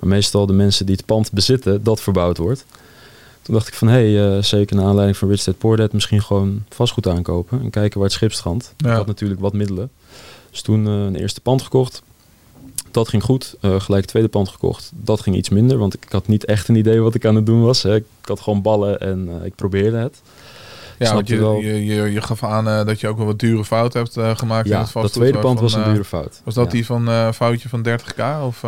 [0.00, 2.64] Maar meestal de mensen die het pand bezitten dat verbouwd wordt.
[3.42, 5.92] Toen dacht ik van hé, hey, eh, zeker naar aanleiding van Rich Dad Poor Dad
[5.92, 7.60] misschien gewoon vastgoed aankopen.
[7.60, 8.74] En kijken waar het schip strandt.
[8.76, 8.90] Ja.
[8.90, 9.90] Ik had natuurlijk wat middelen.
[10.50, 12.02] Dus toen eh, een eerste pand gekocht.
[12.90, 13.54] Dat ging goed.
[13.60, 14.90] Gelijk het tweede pand gekocht.
[14.94, 17.46] Dat ging iets minder, want ik had niet echt een idee wat ik aan het
[17.46, 17.82] doen was.
[17.82, 17.94] Hè.
[17.96, 20.22] Ik had gewoon ballen en ik probeerde het.
[20.98, 21.60] Ja, want je je, wel.
[21.60, 24.36] je, je, je gaf aan eh, dat je ook wel wat dure fouten hebt eh,
[24.36, 25.12] gemaakt in Ja, het vastgoed.
[25.14, 26.40] dat tweede pand was een eh, dure fout.
[26.44, 26.70] Was dat Ja.
[26.70, 28.42] die van foutje van 30k?
[28.46, 28.62] Of,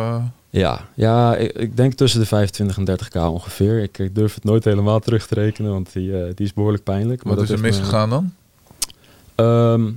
[0.49, 3.81] Ja, ja ik, ik denk tussen de 25 en 30k ongeveer.
[3.83, 7.23] Ik, ik durf het nooit helemaal terug te rekenen, want die, die is behoorlijk pijnlijk.
[7.23, 8.33] wat dat is er heeft me- misgegaan dan?
[9.35, 9.89] Ehm,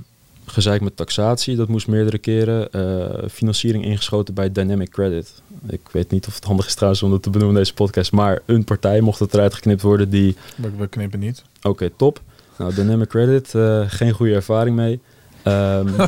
[0.53, 2.71] gezeik met taxatie, dat moest meerdere keren.
[2.71, 5.41] Eh, financiering ingeschoten bij Dynamic Credit.
[5.67, 8.11] Ik weet niet of het handig is trouwens om dat te benoemen in deze podcast.
[8.11, 10.35] Maar een partij mocht het eruit geknipt worden die...
[10.55, 11.43] We, we knippen niet.
[11.61, 12.21] Oké, top.
[12.57, 14.99] Nou, Dynamic Credit, eh, geen goede ervaring mee.
[15.43, 15.87] Ehm,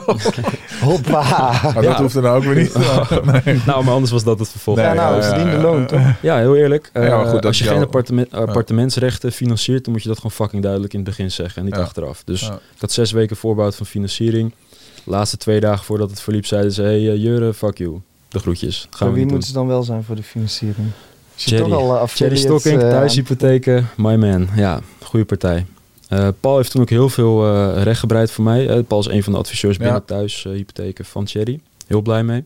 [0.82, 1.24] Hoppa.
[1.74, 1.90] Maar Ja.
[1.90, 2.74] dat hoeft er nou ook weer niet.
[3.46, 3.62] nee.
[3.66, 4.78] nou, maar anders was dat het vervolg.
[4.78, 5.64] Nee, ja, nou, ja, ze ja, verdiende ja.
[5.72, 6.00] loon, toch?
[6.22, 6.90] Ja, heel eerlijk.
[6.94, 10.32] Ja, maar Eh, goed, als je geen appartement, appartementsrechten financiert, dan moet je dat gewoon
[10.32, 11.82] fucking duidelijk in het begin zeggen en niet Ja.
[11.82, 12.22] achteraf.
[12.24, 12.54] Dus Ja.
[12.54, 14.54] ik had zes weken voorbouwd van financiering.
[15.04, 18.02] De laatste twee dagen voordat het verliep zeiden ze, hey uh, Jure, fuck you.
[18.28, 18.88] De groetjes.
[18.90, 20.88] Gaan wie moeten ze dan wel zijn voor de financiering?
[21.38, 21.70] Is je Cherry.
[21.70, 24.48] toch al uh, Cherry affiliate, Stocking, eh, thuishypotheken, my man.
[24.56, 25.66] Ja, goede partij.
[26.10, 28.70] Eh, Paul heeft toen ook heel veel eh, recht gebreid voor mij.
[28.70, 30.02] Eh, Paul is een van de adviseurs binnen Ja.
[30.06, 31.60] thuishypotheken van Cherry.
[31.88, 32.44] Heel blij mee.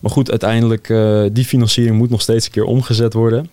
[0.00, 3.50] Maar goed, uiteindelijk, eh die financiering moet nog steeds een keer omgezet worden.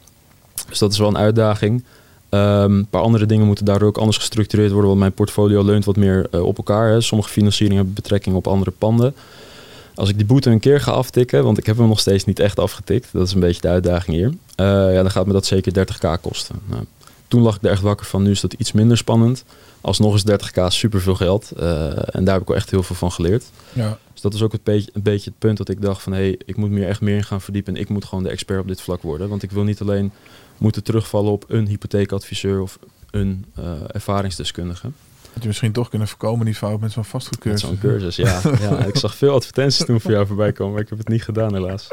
[0.70, 1.84] Dus dat is wel een uitdaging.
[2.30, 5.86] Ehm, een paar andere dingen moeten daardoor ook anders gestructureerd worden, want mijn portfolio leunt
[5.86, 6.90] wat meer eh, op elkaar.
[6.92, 7.02] Hè.
[7.02, 9.16] Sommige financieringen hebben betrekking op andere panden.
[9.96, 12.40] Als ik die boete een keer ga aftikken, want ik heb hem nog steeds niet
[12.40, 15.46] echt afgetikt, dat is een beetje de uitdaging hier, eh, ja, dan gaat me dat
[15.46, 16.56] zeker 30k kosten.
[16.66, 16.84] Nou,
[17.28, 19.46] toen lag ik er echt wakker van, nu is dat iets minder spannend.
[19.82, 23.12] Alsnog is 30k superveel geld eh, en daar heb ik wel echt heel veel van
[23.12, 23.46] geleerd.
[23.74, 23.98] Ja.
[24.12, 26.14] Dus dat is ook het beetje, een beetje het punt dat ik dacht van...
[26.14, 27.76] hé, hey, ik moet me hier echt meer in gaan verdiepen...
[27.76, 29.30] en ik moet gewoon de expert op dit vlak worden.
[29.30, 30.12] Want ik wil niet alleen
[30.58, 32.62] moeten terugvallen op een hypotheekadviseur...
[32.62, 32.80] of
[33.12, 34.90] een eh, ervaringsdeskundige.
[35.34, 37.70] Had je misschien toch kunnen voorkomen die fout met zo'n vastgoedcursus.
[37.70, 38.42] zo'n cursus, ja.
[38.70, 38.86] ja.
[38.86, 41.54] Ik zag veel advertenties toen voor jou voorbij komen, maar ik heb het niet gedaan
[41.54, 41.88] helaas.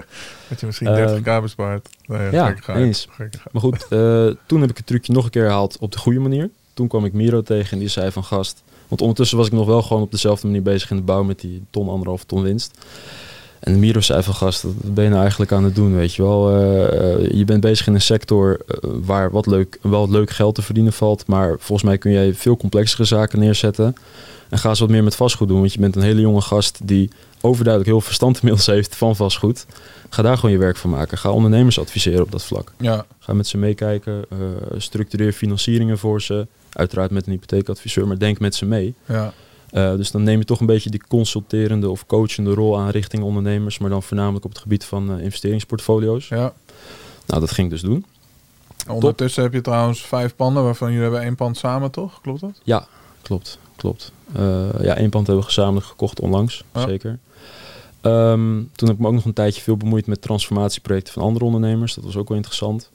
[0.48, 1.88] Had je misschien Eh, 30k bespaard.
[2.06, 3.08] Nee, ja, eens.
[3.52, 6.20] Maar goed, eh, toen heb ik het trucje nog een keer herhaald op de goede
[6.20, 6.50] manier.
[6.74, 8.62] Toen kwam ik Miro tegen en die zei van gast...
[8.88, 11.40] Want ondertussen was ik nog wel gewoon op dezelfde manier bezig in de bouw met
[11.40, 12.78] die ton, anderhalf ton winst.
[13.60, 16.22] En Miro zei van gast, wat ben je nou eigenlijk aan het doen, weet je
[16.22, 16.50] wel?
[16.50, 20.54] Eh, eh, je bent bezig in een sector eh, waar wat leuk, wel leuk geld
[20.54, 21.26] te verdienen valt.
[21.26, 23.94] Maar volgens mij kun jij veel complexere zaken neerzetten.
[24.48, 25.58] En ga eens wat meer met vastgoed doen.
[25.60, 29.66] Want je bent een hele jonge gast die overduidelijk heel verstand inmiddels heeft van vastgoed.
[30.08, 31.18] Ga daar gewoon je werk van maken.
[31.18, 32.72] Ga ondernemers adviseren op dat vlak.
[32.78, 34.24] Ja, Ga met ze meekijken.
[34.76, 36.46] structureer financieringen voor ze.
[36.72, 38.94] Uiteraard met een hypotheekadviseur, maar denk met ze mee.
[39.06, 39.32] ja.
[39.72, 43.22] Eh, dus dan neem je toch een beetje die consulterende of coachende rol aan richting
[43.22, 46.28] ondernemers, maar dan voornamelijk op het gebied van eh, investeringsportfolio's.
[46.28, 46.52] ja.
[47.26, 48.04] Nou, dat ging ik dus doen.
[48.88, 52.20] Ondertussen heb je trouwens vijf panden, waarvan jullie hebben één pand samen, toch?
[52.20, 52.60] Klopt dat?
[52.62, 52.86] Ja,
[53.22, 54.12] klopt, klopt.
[54.32, 54.42] Eh,
[54.82, 56.80] ja, één pand hebben we gezamenlijk gekocht onlangs, Ja.
[56.86, 57.18] zeker.
[58.00, 61.44] Ehm, toen heb ik me ook nog een tijdje veel bemoeid met transformatieprojecten van andere
[61.44, 61.94] ondernemers.
[61.94, 62.90] Dat was ook wel interessant.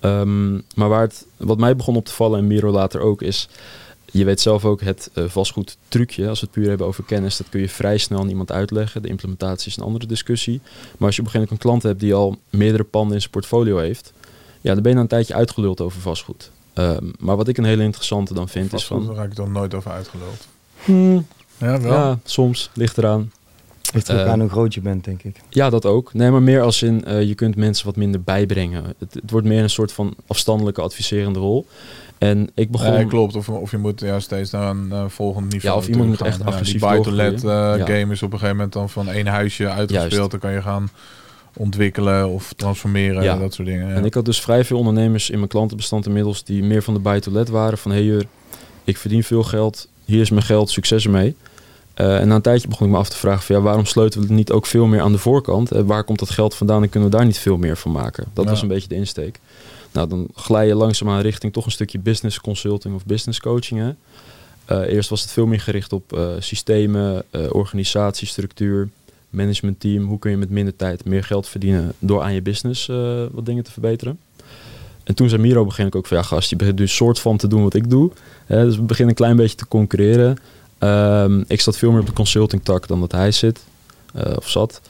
[0.00, 3.48] Ehm, maar waar het, wat mij begon op te vallen en Miro later ook is...
[4.18, 6.28] Je weet zelf ook het eh, vastgoed trucje.
[6.28, 9.02] Als we het puur hebben over kennis, dat kun je vrij snel aan iemand uitleggen.
[9.02, 10.60] De implementatie is een andere discussie.
[10.98, 13.20] Maar als je op een gegeven moment een klant hebt die al meerdere panden in
[13.20, 14.12] zijn portfolio heeft...
[14.60, 16.50] Ja, dan ben je na een tijdje uitgeluld over vastgoed.
[16.72, 19.06] Ehm, maar wat ik een hele interessante dan vind is van...
[19.06, 20.46] Daar raak ik dan nooit over uitgeluld.
[20.84, 21.26] Hmm,
[21.58, 21.92] Ja, wel.
[21.92, 22.70] ja, soms.
[22.74, 23.32] Ligt eraan.
[23.92, 25.36] Ligt er ook Eh, aan hoe groot je bent, denk ik.
[25.48, 26.14] Ja, dat ook.
[26.14, 28.84] Nee, maar meer als in, eh, je kunt mensen wat minder bijbrengen.
[28.98, 31.66] Het, het wordt meer een soort van afstandelijke adviserende rol.
[32.18, 32.92] En ik begon...
[32.92, 33.36] Ja, klopt.
[33.36, 36.26] Of, of je moet ja, steeds naar een volgend niveau Ja, of iemand moet gaan.
[36.26, 37.86] echt agressief Die eh, Ja.
[37.86, 40.12] game is op een gegeven moment dan van één huisje uitgespeeld.
[40.12, 40.30] Juist.
[40.30, 40.88] Dan kan je gaan
[41.56, 43.22] ontwikkelen of transformeren.
[43.22, 43.36] Ja.
[43.38, 43.88] Dat soort dingen.
[43.88, 43.94] Ja.
[43.94, 47.00] En ik had dus vrij veel ondernemers in mijn klantenbestand inmiddels die meer van de
[47.00, 47.78] buy-to-let waren.
[47.78, 48.26] Van, hé hey, Jur,
[48.84, 51.36] ik verdien veel geld, hier is mijn geld, succes ermee.
[51.94, 54.26] Eh, en na een tijdje begon ik me af te vragen van, ja, waarom sleutelen
[54.26, 55.70] we het niet ook veel meer aan de voorkant?
[55.72, 58.24] Eh, waar komt dat geld vandaan en kunnen we daar niet veel meer van maken?
[58.32, 58.50] Dat Ja.
[58.50, 59.40] was een beetje de insteek.
[59.94, 63.94] Nou, dan glij je langzaamaan richting toch een stukje business consulting of business coaching.
[64.64, 68.88] Eh, eerst was het veel meer gericht op eh, systemen, eh, organisatiestructuur,
[69.30, 70.04] managementteam.
[70.04, 72.86] Hoe kun je met minder tijd meer geld verdienen door aan je business
[73.32, 74.18] wat dingen te verbeteren?
[75.04, 77.36] En toen zei Miro begin ik ook van ja gast, je begint dus soort van
[77.36, 78.10] te doen wat ik doe.
[78.46, 80.36] Hè, dus we beginnen een klein beetje te concurreren.
[80.78, 83.60] Ehm, ik zat veel meer op de consulting tak dan dat hij zit
[84.36, 84.80] of zat.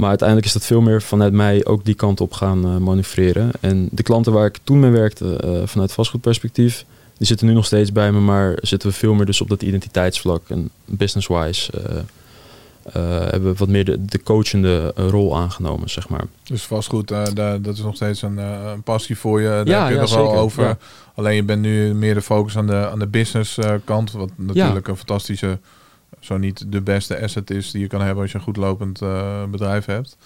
[0.00, 3.50] Maar uiteindelijk is dat veel meer vanuit mij ook die kant op gaan eh, manoeuvreren.
[3.60, 6.84] En de klanten waar ik toen mee werkte eh, vanuit vastgoedperspectief,
[7.18, 9.62] die zitten nu nog steeds bij me, maar zitten we veel meer dus op dat
[9.62, 11.72] identiteitsvlak en business-wise.
[11.72, 11.94] eh,
[13.20, 16.24] hebben we wat meer de, de coachende rol aangenomen, zeg maar.
[16.44, 19.48] Dus vastgoed, daar- dat is nog steeds een, een passie voor je.
[19.48, 20.64] Daar Ja, heb je ja, het wel over.
[20.64, 20.78] Ja.
[21.14, 24.12] Alleen je bent nu meer de focus aan de, aan de business kant.
[24.12, 25.58] Wat natuurlijk een fantastische,
[26.20, 29.02] zo niet de beste asset is die je kan hebben als je een goed lopend
[29.02, 30.16] eh, bedrijf hebt.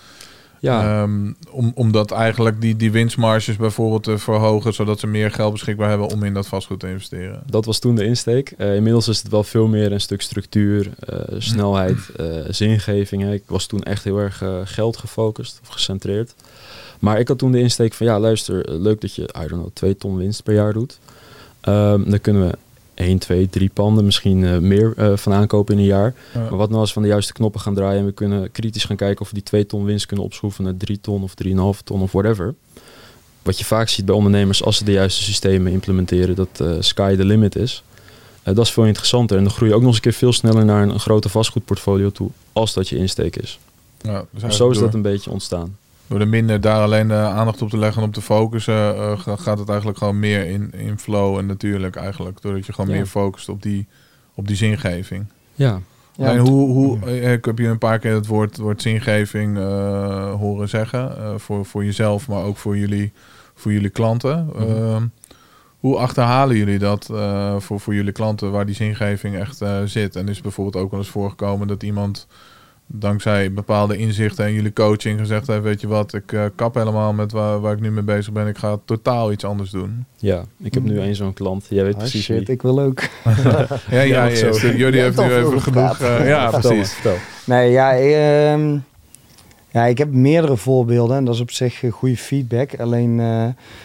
[0.65, 5.53] Ja, Ehm, om, omdat eigenlijk die, die winstmarges bijvoorbeeld te verhogen, zodat ze meer geld
[5.53, 7.43] beschikbaar hebben om in dat vastgoed te investeren.
[7.47, 8.55] Dat was toen de insteek.
[8.59, 13.23] Eh, inmiddels is het wel veel meer een stuk structuur, eh, snelheid, eh, zingeving.
[13.23, 13.33] hè.
[13.33, 16.35] Ik was toen echt heel erg geld gefocust of gecentreerd.
[16.99, 19.69] Maar ik had toen de insteek van ja, luister, leuk dat je, I don't know,
[19.73, 20.99] twee ton winst per jaar doet.
[21.61, 22.57] Ehm, dan kunnen we
[22.95, 26.15] 1, 2, 3 panden, misschien eh, meer eh, van aankopen in een jaar.
[26.35, 26.41] Ja.
[26.41, 28.85] Maar wat nou als we aan de juiste knoppen gaan draaien en we kunnen kritisch
[28.85, 31.83] gaan kijken of we die 2 ton winst kunnen opschroeven naar 3 ton of 3,5
[31.85, 32.55] ton of whatever.
[33.43, 37.17] Wat je vaak ziet bij ondernemers als ze de juiste systemen implementeren, dat eh, sky
[37.17, 37.83] the limit is.
[38.43, 40.65] Dat is veel interessanter en dan groei je ook nog eens een keer veel sneller
[40.65, 43.59] naar een, een grote vastgoedportfolio toe, als dat je insteek is.
[44.01, 45.77] Ja, dus Zo is dat een beetje ontstaan.
[46.07, 49.19] Door er minder daar alleen de aandacht op te leggen en op te focussen, eh,
[49.19, 52.41] ga- gaat het eigenlijk gewoon meer in, in flow en natuurlijk eigenlijk.
[52.43, 52.97] Doordat je gewoon Ja.
[52.97, 53.87] meer focust op die,
[54.35, 55.25] op die zingeving.
[55.55, 55.81] Ja,
[56.17, 59.59] Ja, en hoe, hoe, eh, ik heb je een paar keer het woord, woord zingeving
[59.59, 61.17] eh, horen zeggen.
[61.19, 63.13] eh, voor, voor jezelf, maar ook voor jullie,
[63.55, 64.47] voor jullie klanten.
[64.55, 64.63] Mhm.
[64.63, 65.03] Ehm,
[65.79, 70.17] hoe achterhalen jullie dat eh, voor, voor jullie klanten waar die zingeving echt eh, zit?
[70.17, 72.27] En is bijvoorbeeld ook wel eens voorgekomen dat iemand
[72.99, 77.13] dankzij bepaalde inzichten en jullie coaching gezegd heeft, weet je wat, ik eh, kap helemaal
[77.13, 78.47] met waar, waar ik nu mee bezig ben.
[78.47, 80.05] Ik ga totaal iets anders doen.
[80.17, 80.45] ja.
[80.63, 81.67] ik heb nu één zo'n klant.
[81.69, 82.49] Jij weet Ah, precies shit, wie.
[82.49, 83.01] ik wil ook.
[83.91, 84.51] Ja, ja, ja.
[84.77, 86.01] Jullie hebt nu even genoeg.
[86.01, 86.93] eh, ja, precies.
[86.93, 87.17] vertel.
[87.47, 88.77] Nee, ja, ehm,
[89.71, 92.79] ja, ik heb meerdere voorbeelden en dat is op zich goede feedback.
[92.81, 93.45] Alleen eh,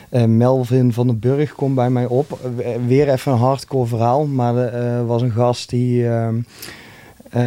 [0.09, 2.39] eh, Melvin van den Burg komt bij mij op.
[2.87, 6.07] Weer even een hardcore verhaal, maar er eh, was een gast die...
[7.29, 7.43] Eh,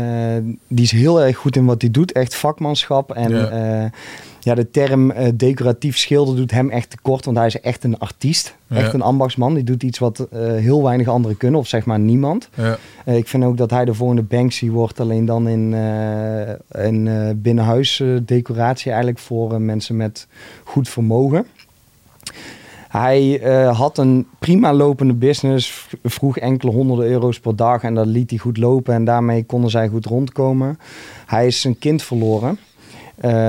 [0.69, 2.13] die is heel erg goed in wat hij doet.
[2.13, 3.13] Echt vakmanschap.
[3.13, 3.51] En Ja.
[3.55, 3.91] ja,
[4.41, 7.25] ja de term eh, decoratief schilder doet hem echt tekort.
[7.25, 8.57] Want hij is echt een artiest.
[8.67, 8.77] Ja.
[8.77, 9.55] Echt een ambachtsman.
[9.55, 11.61] Die doet iets wat eh, heel weinig anderen kunnen.
[11.61, 12.49] Of zeg maar niemand.
[12.55, 12.79] Ja.
[13.05, 15.01] Eh, ik vind ook dat hij de volgende Banksy wordt.
[15.01, 20.27] Alleen dan in, eh in eh, binnenhuis eh, decoratie eigenlijk voor eh, mensen met
[20.65, 21.47] goed vermogen.
[22.93, 28.07] Hij eh, had een prima lopende business, vroeg enkele honderden euro's per dag en dat
[28.07, 30.79] liet hij goed lopen en daarmee konden zij goed rondkomen.
[31.27, 32.59] Hij is zijn kind verloren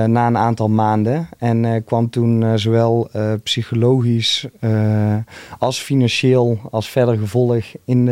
[0.06, 5.16] na een aantal maanden en eh, kwam toen eh, zowel eh, psychologisch eh,
[5.58, 8.08] als financieel als verder gevolg in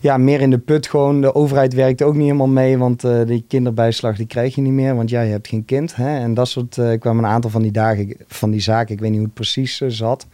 [0.00, 1.20] ja, meer in de put gewoon.
[1.20, 4.72] De overheid werkt ook niet helemaal mee, want eh, die kinderbijslag die krijg je niet
[4.72, 5.96] meer, want ja, je hebt geen kind.
[5.96, 6.18] Hè?
[6.18, 9.08] En dat soort, eh kwamen een aantal van die, dagen, van die zaken, ik weet
[9.10, 10.26] niet hoe het precies eh, zat.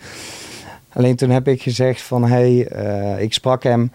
[0.92, 3.90] Alleen toen heb ik gezegd van, hé, hey, eh, ik sprak hem.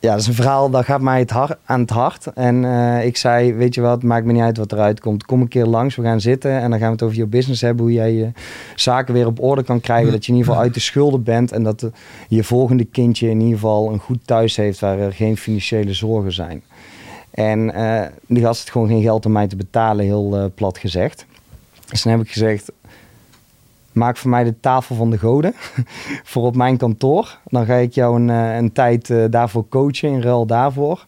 [0.00, 2.26] Ja, dat is een verhaal, dat gaat mij het hart, aan het hart.
[2.26, 5.24] En eh, ik zei, weet je wat, maakt me niet uit wat eruit komt.
[5.24, 7.60] Kom een keer langs, we gaan zitten en dan gaan we het over je business
[7.60, 7.84] hebben.
[7.84, 8.28] Hoe jij je
[8.74, 10.12] zaken weer op orde kan krijgen.
[10.12, 11.52] Dat je in ieder geval uit de schulden bent.
[11.52, 11.90] En dat de-
[12.28, 16.32] je volgende kindje in ieder geval een goed thuis heeft waar er geen financiële zorgen
[16.32, 16.62] zijn.
[17.30, 20.78] En eh, die gast had gewoon geen geld om mij te betalen, heel eh, plat
[20.78, 21.26] gezegd.
[21.90, 22.70] Dus dan heb ik gezegd,
[23.98, 25.52] maak voor mij de tafel van de goden
[26.30, 27.38] voor op mijn kantoor.
[27.44, 31.06] Dan ga ik jou een, eh, een tijd eh, daarvoor coachen in ruil daarvoor.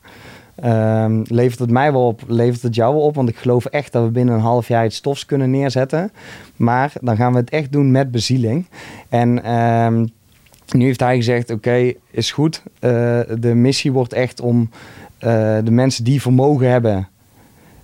[0.55, 3.14] Ehm, levert het mij wel op, levert het jou wel op?
[3.14, 6.12] Want ik geloof echt dat we binnen een half jaar iets stofs kunnen neerzetten.
[6.57, 8.66] Maar dan gaan we het echt doen met bezieling.
[9.09, 10.07] En ehm,
[10.70, 12.62] nu heeft hij gezegd, oké, is goed.
[12.78, 14.70] Eh, de missie wordt echt om
[15.62, 17.09] de mensen die vermogen hebben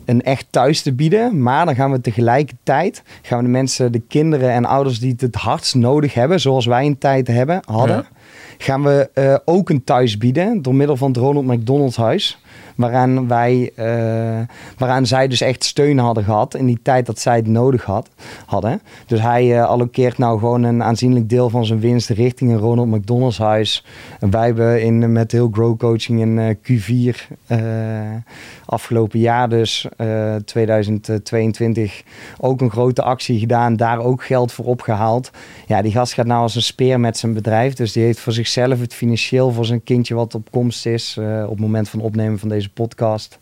[0.06, 1.42] een echt thuis te bieden.
[1.42, 5.20] Maar dan gaan we tegelijkertijd gaan we de mensen, de kinderen en ouders die het
[5.20, 8.06] het hardst nodig hebben, zoals wij een tijd hebben, hadden, Ja.
[8.58, 12.38] gaan we eh, ook een thuis bieden door middel van het Ronald McDonald Huis.
[12.76, 13.86] Waaraan, wij, eh,
[14.78, 18.08] waaraan zij dus echt steun hadden gehad in die tijd dat zij het nodig had,
[18.46, 18.80] hadden.
[19.06, 22.88] Dus hij eh, allokeert nou gewoon een aanzienlijk deel van zijn winst richting een Ronald
[22.88, 23.84] McDonald's huis.
[24.20, 27.16] En wij hebben in, met heel Grow Coaching in eh, Q4
[27.46, 27.60] eh,
[28.66, 32.02] afgelopen jaar dus eh, 2022
[32.40, 33.76] ook een grote actie gedaan.
[33.76, 35.30] Daar ook geld voor opgehaald.
[35.66, 37.74] Ja, die gast gaat nou als een speer met zijn bedrijf.
[37.74, 41.18] Dus die heeft voor zichzelf het financieel voor zijn kindje wat op komst is.
[41.18, 43.38] op het moment van opnemen van deze podcast.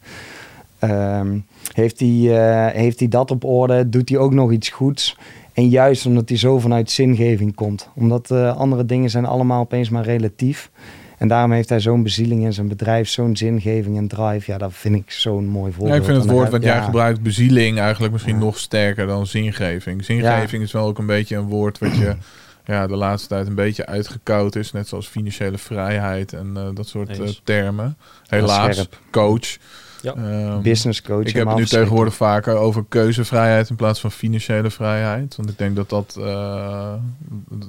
[0.79, 1.39] Ehm,
[1.73, 3.89] heeft, hij, eh, heeft hij dat op orde?
[3.89, 5.17] Doet hij ook nog iets goeds?
[5.53, 7.89] En juist omdat hij zo vanuit zingeving komt.
[7.95, 10.71] Omdat eh, andere dingen zijn allemaal opeens maar relatief.
[11.19, 14.51] En daarom heeft hij zo'n bezieling in zijn bedrijf, zo'n zingeving en drive.
[14.53, 15.95] Ja, dat vind ik zo'n mooi voorbeeld.
[15.95, 16.83] Ja, ik vind het woord wat jij ja.
[16.83, 18.41] gebruikt, bezieling, eigenlijk misschien Ja.
[18.41, 20.05] nog sterker dan zingeving.
[20.05, 22.17] Zingeving is wel ook een beetje een woord wat je
[22.65, 24.73] ja, de laatste tijd een beetje uitgekoud is.
[24.73, 27.97] Net zoals financiële vrijheid en eh, dat soort eh, termen.
[28.27, 29.57] Helaas, coach.
[30.03, 30.15] Ja.
[30.15, 31.25] Ehm, Business coach.
[31.27, 35.37] ik heb het nu tegenwoordig vaker over keuzevrijheid in plaats van financiële vrijheid.
[35.37, 36.95] Want ik denk dat dat eh,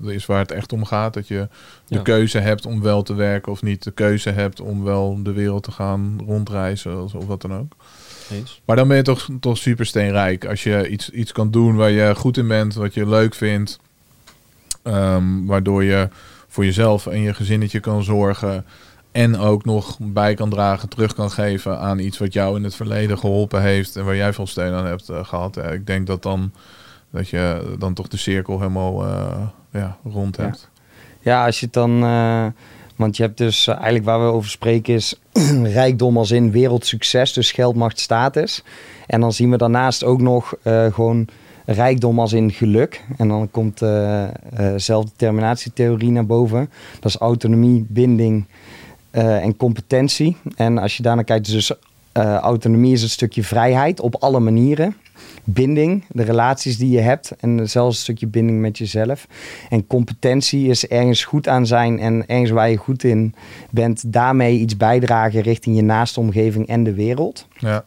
[0.04, 1.14] is waar het echt om gaat.
[1.14, 1.48] Dat je
[1.88, 2.02] de Ja.
[2.02, 3.84] keuze hebt om wel te werken of niet.
[3.84, 7.76] De keuze hebt om wel de wereld te gaan rondreizen of, of wat dan ook.
[8.32, 8.62] Eens.
[8.66, 10.46] Maar dan ben je toch, toch super steenrijk.
[10.46, 13.80] Als je iets, iets kan doen waar je goed in bent, wat je leuk vindt.
[14.86, 16.10] Ehm, waardoor je
[16.48, 18.66] voor jezelf en je gezinnetje kan zorgen.
[19.12, 22.76] En ook nog bij kan dragen, terug kan geven aan iets wat jou in het
[22.76, 23.96] verleden geholpen heeft.
[23.96, 25.56] En waar jij veel steun aan hebt eh, gehad.
[25.56, 26.52] Ja, ik denk dat dan
[27.12, 30.44] dat je dan toch de cirkel helemaal eh, ja, rond Ja.
[30.44, 30.70] hebt.
[31.20, 32.04] Ja, als je het dan.
[32.04, 32.46] eh,
[32.96, 35.16] want je hebt dus eigenlijk waar we over spreken is
[35.64, 38.64] rijkdom als in wereldsucces, dus geld, macht, status.
[39.08, 40.54] En dan zien we daarnaast ook nog
[40.92, 41.28] gewoon
[41.66, 43.04] rijkdom als in geluk.
[43.18, 46.70] En dan komt eh eh, zelfdeterminatietheorie naar boven.
[47.00, 48.46] Dat is autonomie, binding
[49.12, 50.38] eh, en competentie.
[50.56, 51.72] En als je daarnaar kijkt, dus
[52.42, 54.96] autonomie is een stukje vrijheid op alle manieren.
[55.44, 59.28] Binding, de relaties die je hebt en zelfs een stukje binding met jezelf.
[59.70, 63.36] En competentie is ergens goed aan zijn en ergens waar je goed in
[63.70, 67.48] bent, daarmee iets bijdragen richting je naaste omgeving en de wereld.
[67.58, 67.84] Ja.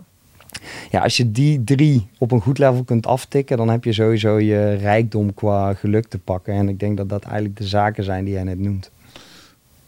[0.91, 4.39] Ja, als je die drie op een goed level kunt aftikken, dan heb je sowieso
[4.39, 6.55] je rijkdom qua geluk te pakken.
[6.55, 8.91] En ik denk dat dat eigenlijk de zaken zijn die jij net noemt.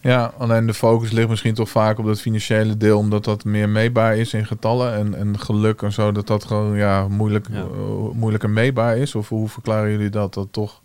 [0.03, 3.69] Ja, alleen de focus ligt misschien toch vaak op dat financiële deel, omdat dat meer
[3.69, 4.95] meetbaar is in getallen.
[4.95, 7.59] En, en geluk en zo, dat dat gewoon ja, moeilijk, Ja.
[7.61, 9.15] eh, moeilijker meetbaar is.
[9.15, 10.35] Of hoe verklaren jullie dat?
[10.35, 10.81] Dat toch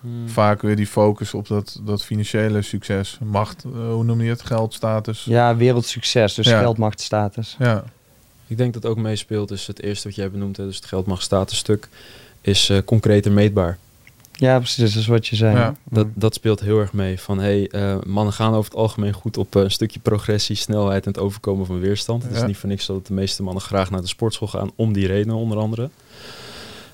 [0.00, 0.28] Hmm.
[0.28, 4.42] vaak weer die focus op dat, dat financiële succes, macht, eh, hoe noem je het?
[4.42, 5.24] Geld, status.
[5.24, 6.58] Ja, wereldsucces, dus Ja.
[6.58, 7.56] geld, macht, status.
[7.58, 7.84] Ja.
[8.52, 11.06] Ik denk dat ook meespeelt is het eerste wat jij benoemd hebt, dus het geld
[11.06, 11.88] mag status stuk,
[12.40, 13.78] is eh concreet en meetbaar.
[14.32, 15.56] Ja, precies, dat is wat je zei.
[15.56, 15.74] Ja.
[15.90, 17.20] Dat, dat speelt heel erg mee.
[17.20, 21.04] Van hey, eh, mannen gaan over het algemeen goed op eh, een stukje progressie, snelheid
[21.06, 22.22] en het overkomen van weerstand.
[22.22, 22.38] Het Ja.
[22.40, 25.06] is niet voor niks dat de meeste mannen graag naar de sportschool gaan, om die
[25.06, 25.90] redenen onder andere.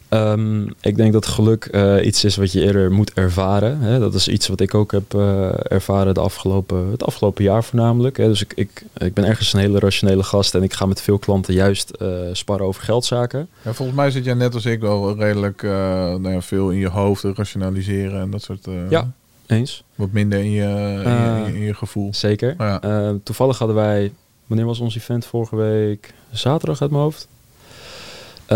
[0.09, 3.81] Ehm, ik denk dat geluk eh, iets is wat je eerder moet ervaren.
[3.81, 3.99] Hè.
[3.99, 8.17] Dat is iets wat ik ook heb eh, ervaren de afgelopen, het afgelopen jaar voornamelijk.
[8.17, 8.29] Hè.
[8.29, 11.19] Dus ik, ik, ik ben ergens een hele rationele gast en ik ga met veel
[11.19, 13.49] klanten juist eh, sparren over geldzaken.
[13.63, 16.89] Ja, volgens mij zit jij net als ik wel redelijk nou ja, veel in je
[16.89, 18.67] hoofd rationaliseren en dat soort.
[18.89, 19.13] Ja.
[19.47, 19.85] Eens?
[19.95, 22.15] Wat minder in je, in je, in je gevoel.
[22.15, 22.55] Zeker.
[22.59, 23.15] Ja.
[23.23, 24.13] Toevallig hadden wij,
[24.47, 26.15] wanneer was ons event vorige week?
[26.33, 27.29] Zaterdag uit mijn hoofd.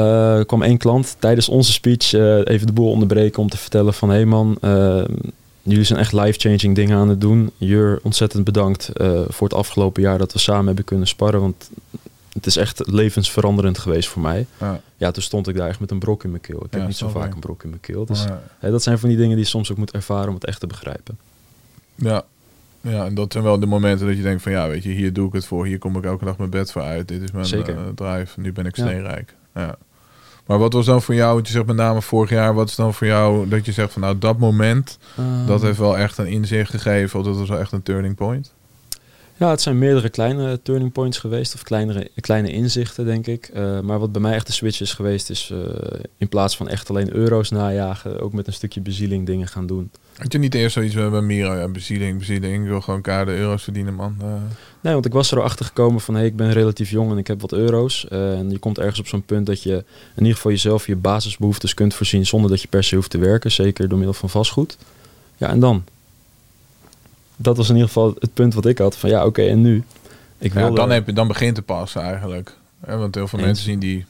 [0.00, 3.94] Er kwam één klant tijdens onze speech eh, even de boel onderbreken om te vertellen
[3.94, 4.08] van...
[4.08, 5.04] hé hey man, eh,
[5.62, 7.50] jullie zijn echt life-changing dingen aan het doen.
[7.56, 8.90] Jur, ontzettend bedankt
[9.28, 11.40] voor het afgelopen jaar dat we samen hebben kunnen sparren.
[11.40, 11.70] Want
[12.32, 14.46] het is echt levensveranderend geweest voor mij.
[14.60, 14.80] Ja.
[14.96, 16.64] Ja, toen stond ik daar echt met een brok in mijn keel.
[16.64, 18.06] Ik heb niet zo vaak een brok in mijn keel.
[18.06, 18.24] Dus
[18.60, 18.70] Ja.
[18.70, 20.66] dat zijn van die dingen die je soms ook moet ervaren om het echt te
[20.66, 21.18] begrijpen.
[21.94, 22.24] Ja.
[22.80, 25.12] ja, en dat zijn wel de momenten dat je denkt van ja, weet je, hier
[25.12, 25.66] doe ik het voor.
[25.66, 27.08] Hier kom ik elke dag mijn bed voor uit.
[27.08, 28.40] Dit is mijn drive.
[28.40, 29.34] Nu ben ik steenrijk.
[29.54, 29.76] Ja.
[30.46, 32.74] Maar wat was dan voor jou, want je zegt met name vorig jaar, wat is
[32.74, 34.98] dan voor jou dat je zegt van nou dat moment,
[35.46, 38.14] dat Ehm, heeft wel echt een inzicht gegeven of dat was wel echt een turning
[38.14, 38.52] point?
[39.42, 43.50] Ja, het zijn meerdere kleine turning points geweest, of kleinere, kleine inzichten, denk ik.
[43.54, 45.58] Eh, maar wat bij mij echt de switch is geweest, is eh,
[46.18, 49.90] in plaats van echt alleen euro's najagen, ook met een stukje bezieling dingen gaan doen.
[50.16, 53.62] Had je niet eerst zoiets bij Miro, ja, bezieling, bezieling, ik wil gewoon kaarden euro's
[53.62, 54.16] verdienen man.
[54.20, 54.26] Eh,
[54.80, 57.26] Nee, want ik was er achter gekomen van, hey, ik ben relatief jong en ik
[57.26, 58.08] heb wat euro's.
[58.08, 59.74] En je komt ergens op zo'n punt dat je
[60.14, 63.18] in ieder geval jezelf je basisbehoeftes kunt voorzien zonder dat je per se hoeft te
[63.18, 64.76] werken, zeker door middel van vastgoed.
[65.36, 65.84] Ja, en dan?
[67.42, 69.82] Dat was in ieder geval het punt wat ik had van, ja, oké, en nu?
[70.38, 72.56] Ik ja, dan, heb je, dan begint te passen eigenlijk.
[72.86, 73.48] Ja, want heel veel Eens.
[73.48, 74.04] mensen zien die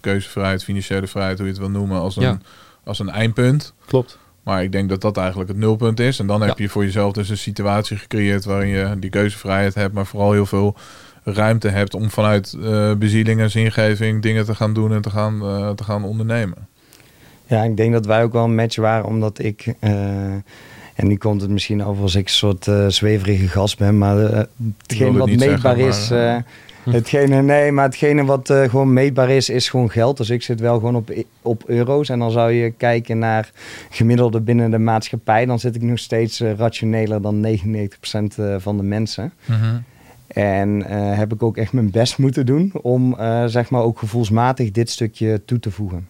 [0.00, 2.38] keuzevrijheid, financiële vrijheid, hoe je het wil noemen, als een, Ja.
[2.84, 3.72] als een eindpunt.
[3.86, 4.18] Klopt.
[4.42, 6.18] Maar ik denk dat dat eigenlijk het nulpunt is.
[6.18, 6.64] En dan heb Ja.
[6.64, 10.46] je voor jezelf dus een situatie gecreëerd waarin je die keuzevrijheid hebt, maar vooral heel
[10.46, 10.76] veel
[11.24, 15.42] ruimte hebt om vanuit eh bezieling en zingeving dingen te gaan doen en te gaan,
[15.42, 16.68] eh, te gaan ondernemen.
[17.46, 19.74] Ja, ik denk dat wij ook wel een match waren, omdat ik...
[19.80, 19.92] eh,
[20.94, 24.18] en nu komt het misschien over als ik een soort eh, zweverige gast ben, maar
[24.18, 24.48] eh, wilde
[24.82, 26.08] hetgene het wat meetbaar zeggen, is...
[26.08, 26.42] maar, eh,
[26.94, 30.16] hetgene, nee, maar hetgene wat gewoon meetbaar is, is gewoon geld.
[30.16, 31.12] Dus ik zit wel gewoon op,
[31.42, 32.08] op euro's.
[32.08, 33.50] En dan zou je kijken naar
[33.90, 35.46] gemiddelde binnen de maatschappij.
[35.46, 37.50] Dan zit ik nog steeds rationeler dan 99%
[38.36, 39.32] eh, van de mensen.
[40.26, 43.16] En eh, heb ik ook echt mijn best moeten doen om
[43.46, 46.08] zeg maar ook gevoelsmatig dit stukje toe te voegen.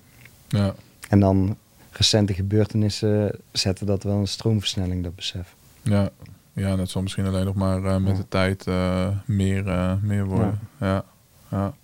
[0.48, 0.74] Ja.
[1.08, 1.56] En dan
[1.96, 5.54] recente gebeurtenissen zetten dat wel een stroomversnelling, dat besef.
[5.82, 6.10] Ja.
[6.52, 8.22] ja, dat zal misschien alleen nog maar eh, met Ja.
[8.22, 10.58] de tijd eh, meer, eh, meer worden.
[10.80, 11.04] Ja.
[11.50, 11.74] Ja.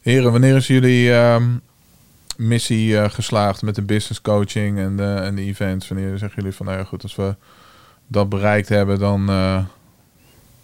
[0.00, 1.48] Heren, wanneer is jullie ehm,
[2.36, 5.88] missie eh, geslaagd met de business coaching en de, en de events?
[5.88, 7.36] Wanneer zeggen jullie van, nou ja goed, als we
[8.06, 9.64] dat bereikt hebben, dan eh,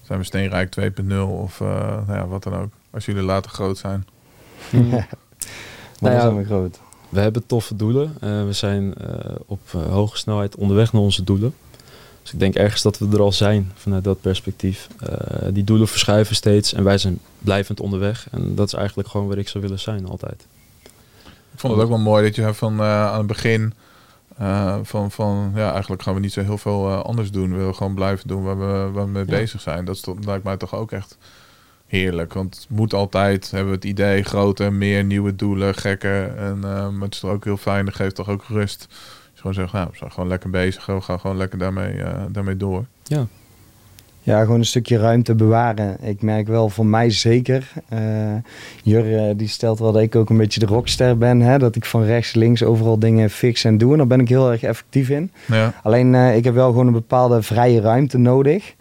[0.02, 1.68] zijn we steenrijk 2.0 of eh,
[2.06, 2.72] nou ja, wat dan ook.
[2.90, 4.06] Als jullie later groot zijn.
[6.00, 6.80] Maar Nou dan ja, zijn we groot.
[7.12, 8.16] We hebben toffe doelen.
[8.20, 11.54] Eh, we zijn eh, op eh, hoge snelheid onderweg naar onze doelen.
[12.22, 14.88] Dus ik denk ergens dat we er al zijn vanuit dat perspectief.
[15.50, 18.26] Die doelen verschuiven steeds en wij zijn blijvend onderweg.
[18.30, 20.46] En dat is eigenlijk gewoon waar ik zou willen zijn altijd.
[21.52, 23.72] Ik vond het ook wel mooi dat je van aan het begin
[24.82, 27.50] van, van ja, eigenlijk gaan we niet zo heel veel anders doen.
[27.50, 29.30] We willen gewoon blijven doen waar we, waar we mee Ja.
[29.30, 29.84] bezig zijn.
[29.84, 31.18] Dat is lijkt mij toch ook echt
[31.98, 32.32] heerlijk.
[32.32, 36.36] Want het moet altijd, hebben we het idee, groter, meer nieuwe doelen, gekker.
[36.36, 38.86] En, eh, maar het is toch ook heel fijn, dat geeft toch ook rust.
[39.34, 40.86] Je gewoon zegt, nou, we zijn gewoon lekker bezig.
[40.86, 42.84] We gaan gewoon lekker daarmee, eh, daarmee door.
[43.02, 43.26] Ja,
[44.24, 45.96] Ja, gewoon een stukje ruimte bewaren.
[46.02, 47.72] Ik merk wel voor mij zeker.
[47.88, 47.98] eh
[48.82, 51.40] Jur eh, die stelt wel dat ik ook een beetje de rockster ben.
[51.40, 51.58] Hè?
[51.58, 53.92] Dat ik van rechts, links overal dingen fix en doe.
[53.92, 55.30] En daar ben ik heel erg effectief in.
[55.46, 58.74] Ja, Alleen eh, ik heb wel gewoon een bepaalde vrije ruimte nodig.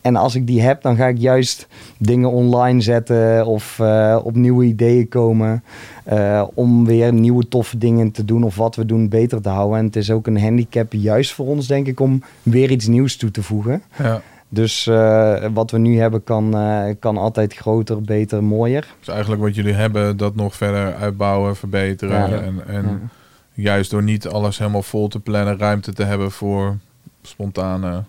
[0.00, 1.66] En als ik die heb, dan ga ik juist
[1.98, 5.62] dingen online zetten of eh, op nieuwe ideeën komen.
[6.04, 9.78] eh, om weer nieuwe toffe dingen te doen of wat we doen beter te houden.
[9.78, 13.16] En het is ook een handicap juist voor ons, denk ik, om weer iets nieuws
[13.16, 13.82] toe te voegen.
[13.98, 14.20] ja.
[14.52, 16.56] Dus eh, wat we nu hebben kan,
[16.98, 18.94] kan altijd groter, beter, mooier.
[18.98, 22.30] Dus eigenlijk wat jullie hebben, dat nog verder uitbouwen, verbeteren.
[22.30, 22.40] Ja.
[22.40, 23.10] En, en
[23.52, 26.76] juist door niet alles helemaal vol te plannen, ruimte te hebben voor
[27.22, 28.02] spontane.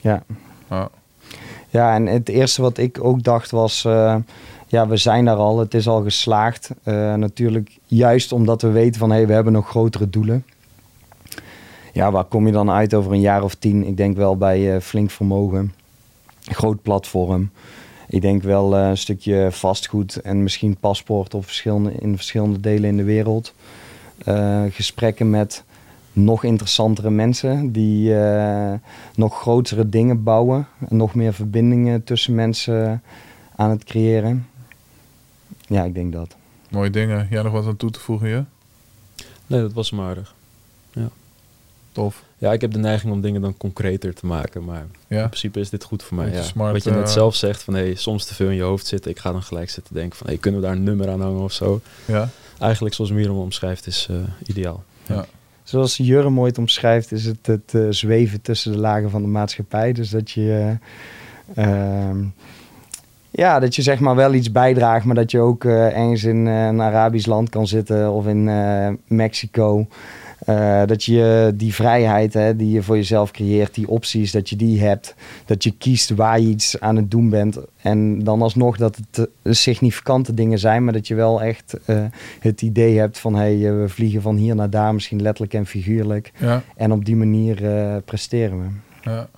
[0.00, 0.22] Ja.
[0.70, 0.88] Ja.
[1.70, 4.16] Ja, en het eerste wat ik ook dacht was, eh,
[4.66, 6.70] ja, we zijn daar al, het is al geslaagd.
[6.82, 10.44] Eh, natuurlijk juist omdat we weten van, hé, hey, we hebben nog grotere doelen.
[11.92, 13.86] Ja, waar kom je dan uit over een jaar of tien?
[13.86, 15.74] Ik denk wel bij eh, flink vermogen,
[16.44, 17.50] groot platform.
[18.08, 22.96] Ik denk wel een stukje vastgoed en misschien paspoort op verschillende, in verschillende delen in
[22.96, 23.54] de wereld.
[24.70, 25.64] Gesprekken met
[26.12, 28.72] nog interessantere mensen die eh,
[29.14, 30.66] nog grotere dingen bouwen.
[30.88, 33.02] En nog meer verbindingen tussen mensen
[33.56, 34.46] aan het creëren.
[35.66, 36.36] Ja, ik denk dat.
[36.70, 37.26] Mooie dingen.
[37.30, 38.44] Jij nog wat aan toe te voegen, je?
[39.46, 40.34] Nee, dat was hem aardig.
[41.92, 42.24] Tof.
[42.38, 45.22] Ja, ik heb de neiging om dingen dan concreter te maken, maar Ja.
[45.22, 46.30] in principe is dit goed voor mij.
[46.32, 46.42] Ja.
[46.42, 48.86] smart, Wat je net eh, zelf zegt, van hey, soms te veel in je hoofd
[48.86, 49.10] zitten.
[49.10, 51.40] Ik ga dan gelijk zitten denken van hey, kunnen we daar een nummer aan hangen
[51.42, 51.80] of zo.
[52.04, 52.28] Ja.
[52.58, 54.16] Eigenlijk zoals Miram omschrijft is eh,
[54.46, 54.84] ideaal.
[55.70, 59.92] Zoals Jurre mooi omschrijft, is het het eh, zweven tussen de lagen van de maatschappij.
[59.92, 60.76] Dus dat je,
[61.54, 62.18] eh, ehm,
[63.30, 66.46] ja, dat je zeg maar wel iets bijdraagt, maar dat je ook eh, ergens in
[66.46, 68.44] een Arabisch land kan zitten of in
[69.06, 69.86] Mexico.
[70.50, 74.56] Eh, dat je die vrijheid hè, die je voor jezelf creëert, die opties, dat je
[74.56, 75.14] die hebt.
[75.44, 77.58] Dat je kiest waar je iets aan het doen bent.
[77.82, 82.04] En dan alsnog dat het eh, significante dingen zijn, maar dat je wel echt eh,
[82.40, 85.66] het idee hebt van hey, eh, we vliegen van hier naar daar, misschien letterlijk en
[85.66, 86.32] figuurlijk.
[86.36, 86.62] Ja.
[86.76, 87.56] En op die manier
[88.04, 88.66] presteren we.
[89.10, 89.28] Ja.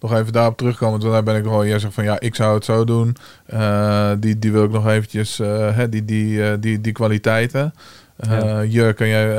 [0.00, 1.68] Nog even daarop terugkomen, want daar ben ik gewoon.
[1.68, 3.16] Jij zegt van ja, ik zou het zo doen.
[4.20, 7.72] Die, die wil ik nog eventjes, hè, die, die, die, die kwaliteiten.
[8.16, 8.64] Eh Ja.
[8.64, 9.36] Jur, kan jij eh,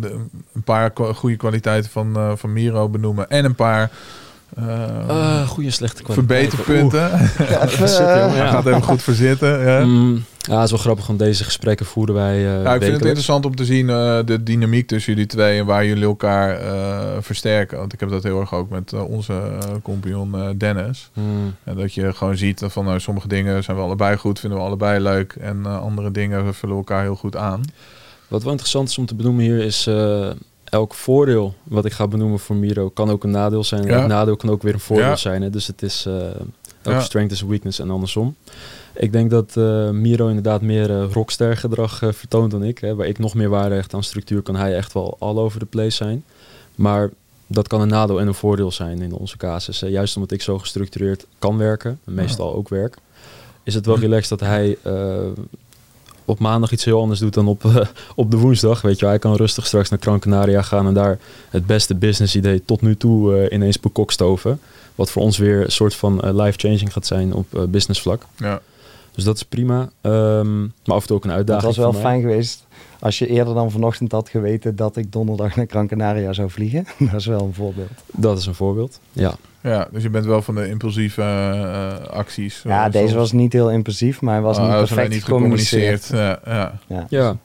[0.00, 0.14] de-
[0.54, 3.90] een paar goede kwaliteiten van, eh, van Miro benoemen en een paar
[4.56, 6.54] eh, Ah, goede slechte kwaliteit.
[6.54, 7.12] verbeterpunten?
[7.64, 8.06] Even.
[8.06, 8.50] Hij Ja.
[8.50, 9.60] gaat even goed voor zitten.
[9.60, 9.84] Ja.
[9.84, 12.92] Mm, ja, het is wel grappig, want deze gesprekken voeren wij eh Ja, ik vind
[12.94, 16.56] het interessant om te zien eh, de dynamiek tussen jullie twee en waar jullie elkaar
[16.60, 17.78] eh, versterken.
[17.78, 19.42] Want ik heb dat heel erg ook met onze
[19.82, 21.10] compagnon eh, Dennis.
[21.14, 24.58] Mm, En dat je gewoon ziet van nou, sommige dingen zijn we allebei goed, vinden
[24.58, 25.32] we allebei leuk.
[25.40, 27.60] En andere dingen vullen elkaar heel goed aan.
[28.32, 29.86] Wat wel interessant is om te benoemen hier is...
[29.86, 30.30] eh,
[30.64, 33.82] elk voordeel wat ik ga benoemen voor Miro kan ook een nadeel zijn.
[33.88, 35.16] En elk nadeel kan ook weer een voordeel Ja.
[35.16, 35.42] zijn.
[35.42, 35.50] Hè?
[35.50, 36.04] Dus het is...
[36.06, 36.14] eh
[36.82, 38.34] elke strength is weakness en andersom.
[38.94, 42.78] Ik denk dat eh, Miro inderdaad meer rockster gedrag vertoont dan ik.
[42.78, 42.94] Hè.
[42.94, 45.66] Waar ik nog meer waarde hecht aan structuur, kan hij echt wel all over the
[45.66, 46.24] place zijn.
[46.74, 47.10] Maar
[47.46, 49.78] dat kan een nadeel en een voordeel zijn in onze casus.
[49.80, 52.96] Juist omdat ik zo gestructureerd kan werken, en meestal ook werk,
[53.62, 54.78] is het wel relaxed dat hij
[56.24, 57.76] op maandag iets heel anders doet dan op, eh,
[58.14, 58.80] op de woensdag.
[58.80, 61.18] Weet je, hij kan rustig straks naar Gran Canaria gaan en daar
[61.50, 64.60] het beste business idee tot nu toe eh, ineens bekokstoven.
[64.94, 68.26] Wat voor ons weer een soort van eh, life-changing gaat zijn op eh, business vlak.
[68.36, 68.60] Ja.
[69.14, 69.90] Dus dat is prima.
[70.00, 71.66] Ehm, maar af en toe ook een Het uitdaging.
[71.66, 72.66] was wel fijn geweest
[73.00, 76.86] als je eerder dan vanochtend had geweten dat ik donderdag naar Gran Canaria zou vliegen.
[77.10, 77.90] Dat is wel een voorbeeld.
[78.06, 79.00] Dat is een voorbeeld.
[79.12, 79.34] Ja.
[79.62, 82.60] Ja, dus je bent wel van de impulsieve eh, acties.
[82.64, 83.18] Ja, eh, deze soms.
[83.18, 86.04] was niet heel impulsief, maar hij was Oh, niet perfect niet gecommuniceerd.
[86.04, 86.40] gecommuniceerd.
[86.46, 87.06] Ja, ja.
[87.08, 87.36] Ja.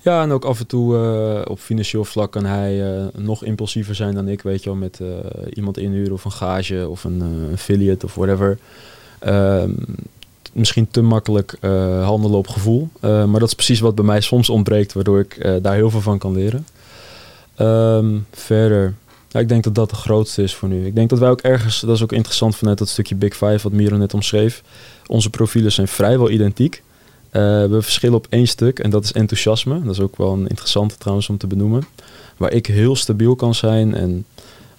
[0.00, 0.22] Ja.
[0.22, 4.14] En ook af en toe eh, op financieel vlak kan hij eh, nog impulsiever zijn
[4.14, 5.06] dan ik, weet je wel, met eh,
[5.54, 8.58] iemand inhuren of een gage of een eh, affiliate of whatever.
[9.18, 9.70] Ehm,
[10.52, 12.88] misschien te makkelijk eh, handelen op gevoel.
[13.00, 15.90] Eh, maar dat is precies wat bij mij soms ontbreekt, waardoor ik eh, daar heel
[15.90, 16.66] veel van kan leren.
[17.54, 18.94] Ehm, verder,
[19.36, 20.86] ja, ik denk dat dat de grootste is voor nu.
[20.86, 23.58] Ik denk dat wij ook ergens, dat is ook interessant vanuit dat stukje Big Five
[23.62, 24.62] wat Miro net omschreef.
[25.06, 26.82] Onze profielen zijn vrijwel identiek.
[27.30, 29.82] Eh, we verschillen op één stuk en dat is enthousiasme.
[29.82, 31.86] Dat is ook wel een interessante trouwens om te benoemen.
[32.36, 34.24] Waar ik heel stabiel kan zijn en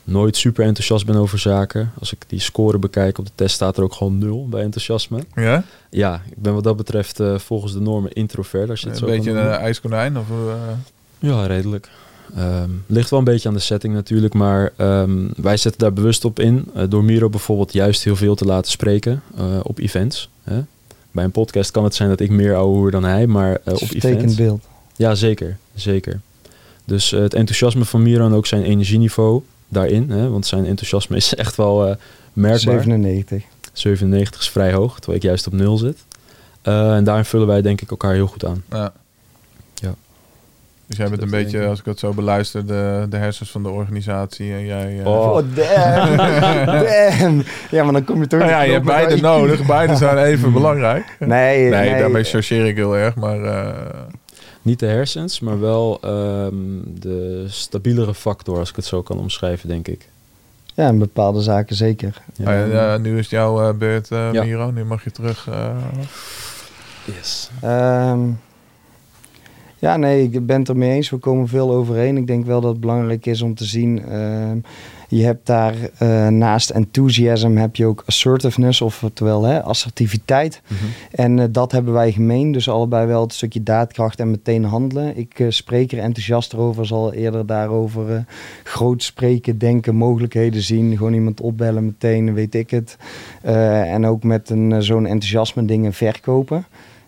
[0.04, 1.92] nooit super enthousiast ben over zaken.
[2.00, 5.20] Als ik die score bekijk op de test staat er ook gewoon nul bij enthousiasme.
[5.36, 5.64] ja?
[5.90, 8.70] Ja, ik ben wat dat betreft eh, volgens de normen introvert.
[8.70, 10.18] Als je het Een zo beetje een ijskonijn?
[10.18, 10.56] Of, eh,
[11.20, 11.90] Ja, redelijk.
[12.36, 16.26] Ehm, ligt wel een beetje aan de setting natuurlijk, maar ehm, wij zetten daar bewust
[16.26, 16.66] op in.
[16.74, 20.30] eh, door Miro bijvoorbeeld juist heel veel te laten spreken eh, op events.
[20.44, 20.60] Hè?
[21.12, 23.80] Bij een podcast kan het zijn dat ik meer ouwe dan hij, maar eh, op
[23.80, 24.36] Vertekend events...
[24.36, 24.64] beeld.
[24.95, 25.58] Ja, zeker.
[25.76, 26.20] zeker.
[26.86, 30.10] Dus het enthousiasme van Miro en ook zijn energieniveau daarin.
[30.10, 31.95] Hè, want zijn enthousiasme is echt wel eh,
[32.34, 32.60] merkbaar.
[32.60, 33.44] 97.
[33.74, 35.98] 97 is vrij hoog, terwijl ik juist op nul zit.
[36.62, 38.64] Eh, en daarin vullen wij denk ik elkaar heel goed aan.
[38.70, 38.94] Ja.
[40.88, 43.70] Dus jij bent een beetje, als ik het zo beluister, de, de hersens van de
[43.70, 44.54] organisatie.
[44.54, 45.00] En jij...
[45.00, 45.32] eh, Oh.
[45.32, 46.18] Oh, damn.
[47.18, 47.44] damn.
[47.72, 49.66] Ja, maar dan kom je toch Nou ja, je hebt beide nodig.
[49.66, 51.16] Beide zijn even belangrijk.
[51.20, 52.00] Nee, Nee, nee.
[52.00, 53.16] daarmee chargeer ik heel erg.
[53.16, 53.74] Maar eh,
[54.62, 56.54] Niet de hersens, maar wel ehm,
[56.86, 60.08] de stabielere factor, als ik het zo kan omschrijven, denk ik.
[60.74, 62.22] Ja, in bepaalde zaken zeker.
[62.36, 62.62] Ja.
[62.64, 64.44] ah ja, nu is het jouw eh, beurt, eh, Ja.
[64.44, 64.72] Miro.
[64.72, 65.48] Nu mag je terug.
[65.52, 65.70] eh,
[67.06, 67.50] Yes.
[67.62, 68.20] Ehm,
[69.80, 71.10] ja, nee, ik ben het ermee eens.
[71.10, 72.18] We komen veel overeen.
[72.18, 74.06] Ik denk wel dat het belangrijk is om te zien.
[74.06, 74.58] ehm,
[75.10, 80.62] je hebt daar eh, naast enthusiasm heb je ook assertiveness, oftewel hè, assertiviteit.
[80.68, 80.84] Mhm.
[81.12, 82.52] En eh, dat hebben wij gemeen.
[82.52, 85.18] Dus allebei wel het stukje daadkracht en meteen handelen.
[85.18, 86.86] Ik eh, spreek er enthousiast over.
[86.86, 88.26] Zal eerder daarover
[88.64, 90.98] groot spreken, denken, mogelijkheden zien.
[90.98, 92.98] Gewoon iemand opbellen meteen, weet ik het.
[93.41, 96.66] En ook met een, zo'n enthousiasme dingen verkopen.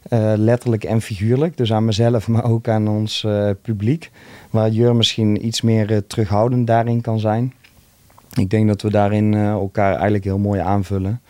[0.09, 1.57] Eh, letterlijk en figuurlijk.
[1.57, 4.11] Dus aan mezelf, maar ook aan ons eh, publiek.
[4.49, 7.53] Waar Jur misschien iets meer eh, terughoudend daarin kan zijn.
[8.33, 11.21] Ik denk dat we daarin elkaar eigenlijk heel mooi aanvullen.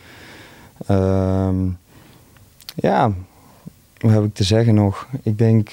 [0.86, 1.56] Ehm,
[2.76, 3.12] ja,
[3.98, 5.08] wat heb ik te zeggen nog?
[5.24, 5.70] Ik denk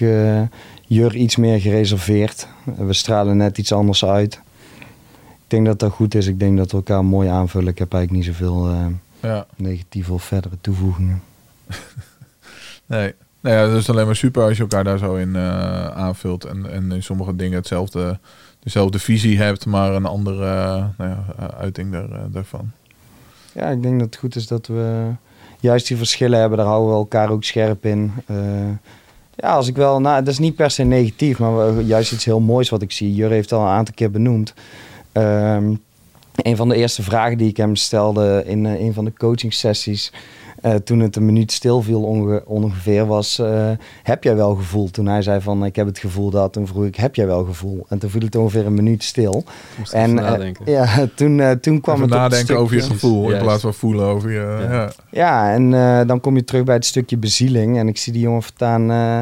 [0.87, 2.49] Jur iets meer gereserveerd.
[2.77, 4.41] We stralen net iets anders uit.
[5.19, 6.27] Ik denk dat dat goed is.
[6.27, 7.69] Ik denk dat we elkaar mooi aanvullen.
[7.69, 8.71] Ik heb eigenlijk niet zoveel
[9.21, 11.23] Ja, negatieve of verdere toevoegingen.
[12.87, 13.15] nee.
[13.41, 16.45] Nou ja, dat is alleen maar super als je elkaar daar zo in eh, aanvult.
[16.45, 18.19] En, en in sommige dingen hetzelfde,
[18.67, 22.71] dezelfde visie hebt, maar een andere eh, nou ja, eh, uiting daar, eh, daarvan.
[23.53, 25.11] Ja, ik denk dat het goed is dat we
[25.61, 26.59] juist die verschillen hebben.
[26.59, 28.13] Daar houden we elkaar ook scherp in.
[29.35, 32.41] Ja, als ik wel, nou, dat is niet per se negatief, maar juist iets heel
[32.41, 33.15] moois wat ik zie.
[33.15, 34.55] Jur heeft al een aantal keer benoemd.
[35.13, 35.75] Ehm,
[36.35, 40.13] een van de eerste vragen die ik hem stelde in een van de coaching sessies.
[40.61, 43.71] Eh, toen het een minuut stil viel onge- ongeveer was, eh,
[44.03, 44.91] heb jij wel gevoel?
[44.91, 47.45] Toen hij zei van, ik heb het gevoel dat, toen vroeg ik, heb jij wel
[47.45, 47.87] gevoel?
[47.89, 49.45] En toen viel het ongeveer een minuut stil.
[49.79, 50.71] Moest En eh, nadenken.
[50.73, 54.31] ja, toen, toen kwam Even het nadenken over je gevoel in plaats van voelen over
[54.31, 54.59] je...
[54.69, 54.73] Ja.
[54.73, 54.93] Ja.
[55.11, 57.79] Ja, en eh, dan kom je terug bij het stukje bezieling.
[57.79, 59.21] En ik zie die jongen voortaan eh,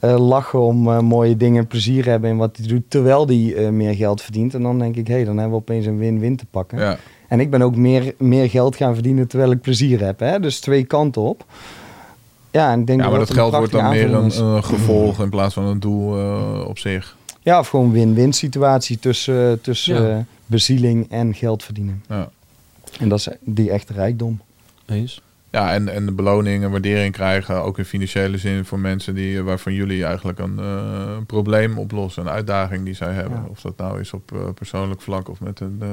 [0.00, 3.68] eh, lachen om mooie dingen en plezier hebben in wat hij doet, terwijl hij eh,
[3.68, 4.54] meer geld verdient.
[4.54, 6.78] En dan denk ik, hé, hey, dan hebben we opeens een win-win te pakken.
[6.78, 6.96] Ja.
[7.28, 10.20] En ik ben ook meer, meer geld gaan verdienen terwijl ik plezier heb.
[10.20, 10.40] Hè?
[10.40, 11.44] Dus twee kanten op.
[12.50, 15.54] Ja, en ik denk ja, maar dat geld wordt dan meer een, gevolg in plaats
[15.54, 17.16] van een doel eh, op zich.
[17.42, 20.24] Ja, of gewoon win-win situatie tussen, tussen Ja.
[20.46, 22.04] bezieling en geld verdienen.
[22.08, 22.30] Ja.
[22.98, 24.40] En dat is die echte rijkdom.
[24.86, 25.20] Eens?
[25.50, 29.42] Ja, en, en de beloning en waardering krijgen, ook in financiële zin voor mensen die,
[29.42, 33.38] waarvan jullie eigenlijk een eh, probleem oplossen, een uitdaging die zij hebben.
[33.38, 33.48] Ja.
[33.48, 35.88] Of dat nou is op eh, persoonlijk vlak of met een, eh,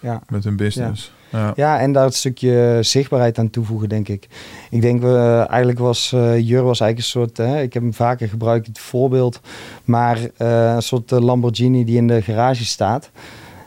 [0.00, 0.20] Ja.
[0.28, 1.12] met een business.
[1.30, 1.52] Ja.
[1.56, 4.28] Ja, en daar het stukje zichtbaarheid aan toevoegen, denk ik.
[4.70, 7.94] Ik denk, we eigenlijk was eh Jur was eigenlijk een soort, hè, ik heb hem
[7.94, 9.40] vaker gebruikt, het voorbeeld,
[9.84, 13.10] maar eh, een soort eh, Lamborghini die in de garage staat.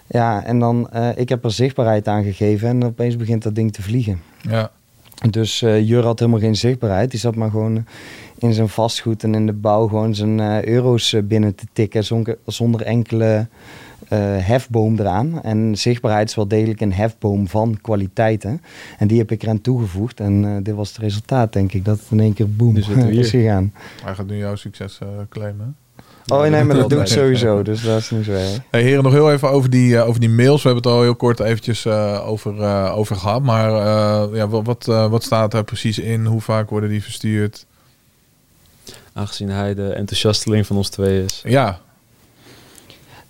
[0.07, 3.73] Ja, en dan, eh, ik heb er zichtbaarheid aan gegeven en opeens begint dat ding
[3.73, 4.21] te vliegen.
[4.41, 4.71] Ja.
[5.29, 7.11] Dus Jur had helemaal geen zichtbaarheid.
[7.11, 7.85] Die zat maar gewoon
[8.37, 12.81] in zijn vastgoed en in de bouw gewoon zijn euro's binnen te tikken zonder, zonder
[12.81, 13.47] enkele
[14.09, 15.43] hefboom eraan.
[15.43, 18.61] En zichtbaarheid is wel degelijk een hefboom van kwaliteiten.
[18.97, 20.19] En die heb ik eraan toegevoegd.
[20.19, 21.85] En eh, dit was het resultaat, denk ik.
[21.85, 23.25] Dat het in één keer boem we is hier.
[23.25, 23.73] gegaan.
[24.03, 25.75] Hij gaat nu jouw succes eh, claimen.
[26.27, 27.61] Oh nee, maar dat doe ik sowieso.
[27.63, 28.59] Dus dat is niet zo erg.
[28.71, 30.63] Hey, heren, nog heel even over die, eh, over die mails.
[30.63, 33.41] We hebben het al heel kort eventjes eh, over, eh, over gehad.
[33.41, 36.25] Maar eh, ja, wat, wat, eh, wat staat er precies in?
[36.25, 37.65] Hoe vaak worden die verstuurd?
[39.13, 41.41] Aangezien hij de enthousiasteling van ons twee is.
[41.47, 41.79] Ja,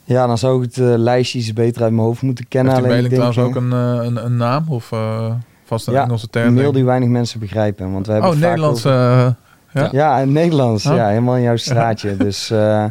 [0.03, 2.73] Ja, dan zou ik het eh, lijstje iets beter uit mijn hoofd moeten kennen.
[2.73, 4.65] heeft die Alleen trouwens ook een, eh, een, een naam?
[4.67, 5.31] Of eh,
[5.65, 6.47] vast een Ja, Engelse term?
[6.47, 7.91] Een mail die weinig mensen begrijpen.
[7.91, 8.85] Want we hebben Oh, Nederlands.
[8.85, 9.31] over- eh,
[9.73, 9.89] ja?
[9.91, 10.85] Ja, in Nederlands.
[10.85, 10.95] Oh.
[10.95, 12.17] Ja, helemaal in jouw straatje.
[12.27, 12.85] Dus eh,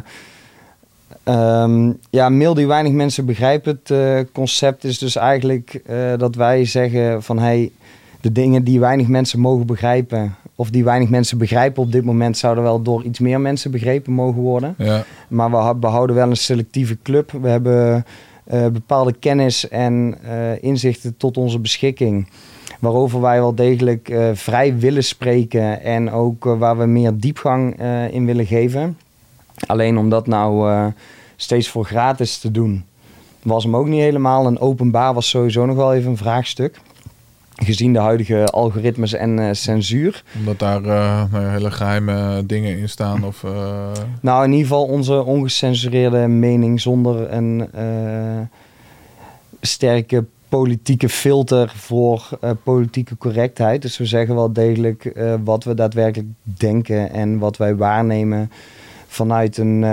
[1.23, 3.79] ehm, ja, mail die weinig mensen begrijpen.
[3.81, 7.71] Het eh, concept is dus eigenlijk eh, dat wij zeggen van hey,
[8.21, 12.37] de dingen die weinig mensen mogen begrijpen, of die weinig mensen begrijpen op dit moment,
[12.37, 14.75] zouden wel door iets meer mensen begrepen mogen worden.
[14.77, 15.03] ja.
[15.27, 17.31] Maar we behouden wel een selectieve club.
[17.31, 18.05] We hebben
[18.43, 22.27] eh, bepaalde kennis en eh, inzichten tot onze beschikking.
[22.79, 27.81] Waarover wij wel degelijk eh, vrij willen spreken en ook waar we meer diepgang
[28.11, 28.97] in willen geven.
[29.67, 30.91] Alleen om dat nou
[31.35, 32.85] steeds voor gratis te doen,
[33.41, 34.45] was hem ook niet helemaal.
[34.45, 36.79] En openbaar was sowieso nog wel even een vraagstuk.
[37.55, 40.23] Gezien de huidige algoritmes en eh, censuur.
[40.37, 43.25] Omdat daar eh, nou hele geheime dingen in staan.
[43.25, 47.69] Of, eh, Nou, in ieder geval onze ongecensureerde mening zonder een
[49.61, 52.29] sterke politieke filter voor
[52.63, 53.81] politieke correctheid.
[53.81, 55.13] Dus we zeggen wel degelijk
[55.43, 58.51] wat we daadwerkelijk denken en wat wij waarnemen
[59.07, 59.85] vanuit een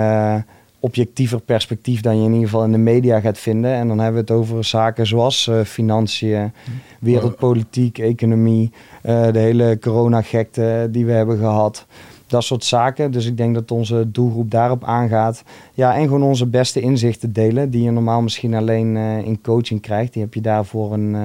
[0.83, 3.71] objectiever perspectief dan je in ieder geval in de media gaat vinden.
[3.73, 6.53] En dan hebben we het over zaken zoals eh, financiën,
[6.99, 8.71] wereldpolitiek, economie,
[9.01, 11.85] eh, de hele coronagekte die we hebben gehad.
[12.27, 13.11] Dat soort zaken.
[13.11, 15.43] Dus ik denk dat onze doelgroep daarop aangaat.
[15.73, 17.69] Ja, en gewoon onze beste inzichten delen.
[17.69, 20.13] Die je normaal misschien alleen eh, in coaching krijgt.
[20.13, 21.15] Die heb je daar voor een,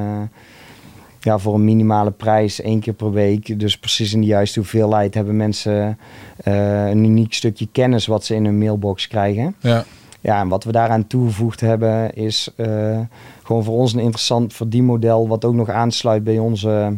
[1.27, 3.61] ja, voor een minimale prijs één keer per week.
[3.61, 5.99] Dus precies in de juiste hoeveelheid hebben mensen
[6.37, 9.55] eh, een uniek stukje kennis wat ze in hun mailbox krijgen.
[9.61, 9.85] ja.
[10.21, 13.01] Ja, en wat we daaraan toegevoegd hebben is eh,
[13.43, 15.29] gewoon voor ons een interessant verdienmodel.
[15.29, 16.97] Wat ook nog aansluit bij onze,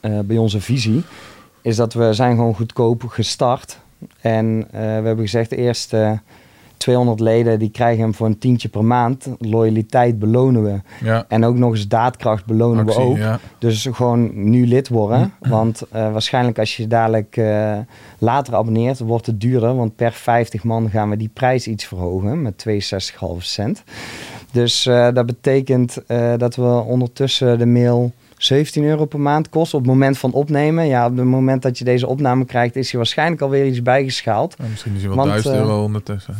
[0.00, 1.02] eh, bij onze visie.
[1.62, 3.78] Is dat we zijn gewoon goedkoop gestart.
[4.20, 6.20] En we hebben gezegd de eerste
[6.76, 9.28] 200 leden die krijgen hem voor een tientje per maand.
[9.38, 10.80] Loyaliteit belonen we.
[11.04, 11.24] Ja.
[11.28, 13.16] En ook nog eens daadkracht belonen Actie, we ook.
[13.16, 13.38] ja.
[13.58, 15.32] Dus gewoon nu lid worden.
[15.40, 17.78] Want eh, waarschijnlijk als je dadelijk eh,
[18.18, 19.76] later abonneert, wordt het duurder.
[19.76, 23.82] Want per 50 man gaan we die prijs iets verhogen met 62,5 cent.
[24.52, 25.98] Dus eh, dat betekent
[26.36, 30.86] dat we ondertussen de mail 17 euro per maand kost op het moment van opnemen.
[30.86, 34.54] Ja, op het moment dat je deze opname krijgt, is hij waarschijnlijk alweer iets bijgeschaald.
[34.58, 36.34] Ja, misschien is hij wel Want, 1000 eh, euro ondertussen.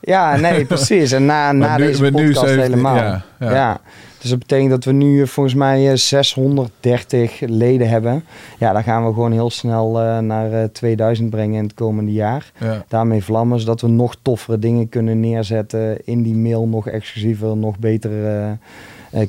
[0.00, 1.12] Ja, nee, precies.
[1.12, 2.96] En na, na nu- deze podcast 17 helemaal.
[2.96, 3.80] ja, Ja, ja.
[4.20, 8.24] Dus dat betekent dat we nu eh, volgens mij eh, 630 leden hebben.
[8.58, 12.12] Ja, dan gaan we gewoon heel snel eh, naar eh, 2000 brengen in het komende
[12.12, 12.52] jaar.
[12.60, 12.84] Ja.
[12.88, 16.06] Daarmee vlammen, zodat we nog toffere dingen kunnen neerzetten.
[16.06, 18.56] In die mail nog exclusiever, nog betere eh, eh,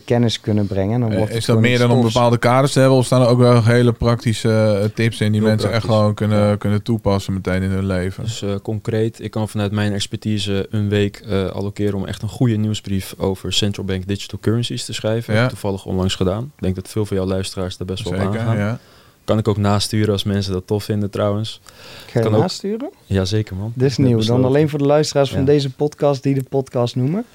[0.06, 0.99] kennis kunnen brengen.
[0.99, 2.98] Dan Eh, wordt het Is dat meer dan om bepaalde kaders te hebben?
[2.98, 6.14] Of staan er ook wel hele praktische eh, tips in die Heel mensen echt gewoon
[6.14, 8.24] kunnen, kunnen toepassen meteen in hun leven?
[8.24, 12.30] Dus eh, concreet, ik kan vanuit mijn expertise een week eh allokeren om echt een
[12.30, 15.34] goede nieuwsbrief over central bank digital currencies te schrijven.
[15.34, 15.40] Ja.
[15.40, 16.44] Heb ik toevallig onlangs gedaan.
[16.44, 18.57] Ik denk dat veel van jouw luisteraars daar best wel op Zeker, aangaan.
[18.57, 18.80] ja.
[19.24, 21.62] Kan ik ook nasturen als mensen dat tof vinden trouwens.
[22.07, 22.90] Ga je kan ook- nasturen?
[23.06, 23.72] Jazeker man.
[23.76, 24.22] Dit is nieuw.
[24.24, 27.26] Dan alleen voor de luisteraars van deze podcast die de podcast noemen.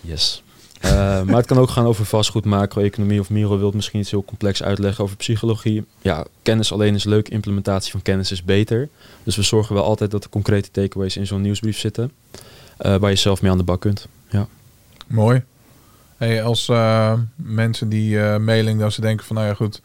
[0.00, 0.42] Yes.
[0.80, 4.24] Eh, maar het kan ook gaan over vastgoed, macro-economie of Miro wil misschien iets heel
[4.24, 5.84] complex uitleggen over psychologie.
[6.02, 8.88] Ja, kennis alleen is leuk, implementatie van kennis is beter.
[9.22, 12.12] Dus we zorgen wel altijd dat er concrete takeaways in zo'n nieuwsbrief zitten.
[12.76, 14.08] eh, waar je zelf mee aan de bak kunt.
[14.28, 14.46] Ja.
[15.06, 15.42] Mooi.
[16.16, 19.82] Hey, als eh, mensen die mailing, dat ze denken van, nou ja goed,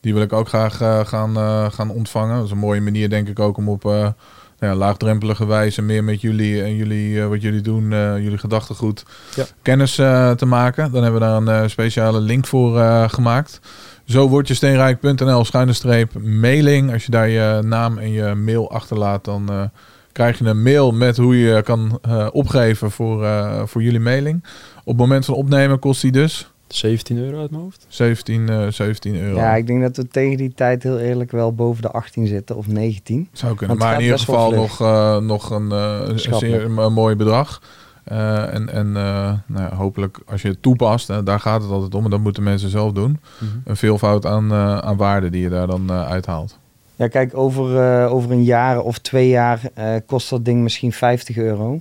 [0.00, 0.76] die wil ik ook graag
[1.08, 1.36] gaan,
[1.72, 2.36] gaan ontvangen.
[2.36, 4.14] Dat is een mooie manier, denk ik, ook om op
[4.58, 8.38] nou ja, laagdrempelige wijze meer met jullie en jullie, eh, wat jullie doen, eh, jullie
[8.38, 9.04] gedachtegoed,
[9.34, 9.44] Ja.
[9.62, 10.92] kennis eh, te maken.
[10.92, 13.60] Dan hebben we daar een speciale link voor gemaakt.
[14.04, 16.92] Zo word je steenrijk.nl schuine streep mailing.
[16.92, 19.70] Als je daar je naam en je mail achterlaat, dan
[20.12, 22.00] krijg je een mail met hoe je kan
[22.32, 23.26] opgeven voor,
[23.68, 24.44] voor jullie mailing.
[24.78, 27.86] Op het moment van opnemen kost die dus 17 euro uit mijn hoofd.
[27.88, 29.36] 17, eh 17 euro.
[29.36, 32.56] Ja, ik denk dat we tegen die tijd heel eerlijk wel boven de 18 zitten
[32.56, 33.28] of 19.
[33.32, 33.76] Zou kunnen.
[33.76, 37.62] Maar in ieder geval nog, eh, nog een, eh, zeer een mooi bedrag.
[38.04, 41.70] Eh, en en eh, nou ja, hopelijk als je het toepast, hè, daar gaat het
[41.70, 42.04] altijd om.
[42.04, 43.20] En dat moeten mensen zelf doen.
[43.64, 46.58] Een veelvoud aan, eh, aan waarde die je daar dan eh, uithaalt.
[46.96, 50.92] Ja, kijk, over, eh, over een jaar of twee jaar eh, kost dat ding misschien
[50.92, 51.80] 50 euro.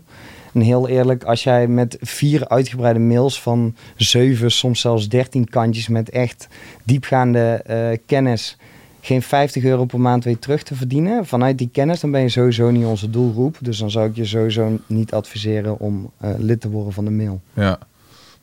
[0.54, 5.88] En heel eerlijk, als jij met vier uitgebreide mails van zeven, soms zelfs 13 kantjes
[5.88, 6.48] met echt
[6.84, 8.58] diepgaande eh, kennis
[9.06, 12.30] geen 50 euro per maand weet terug te verdienen vanuit die kennis, dan ben je
[12.30, 13.58] sowieso niet onze doelgroep.
[13.62, 17.12] Dus dan zou ik je sowieso niet adviseren om eh, lid te worden van de
[17.12, 17.42] mail.
[17.54, 17.80] Ja.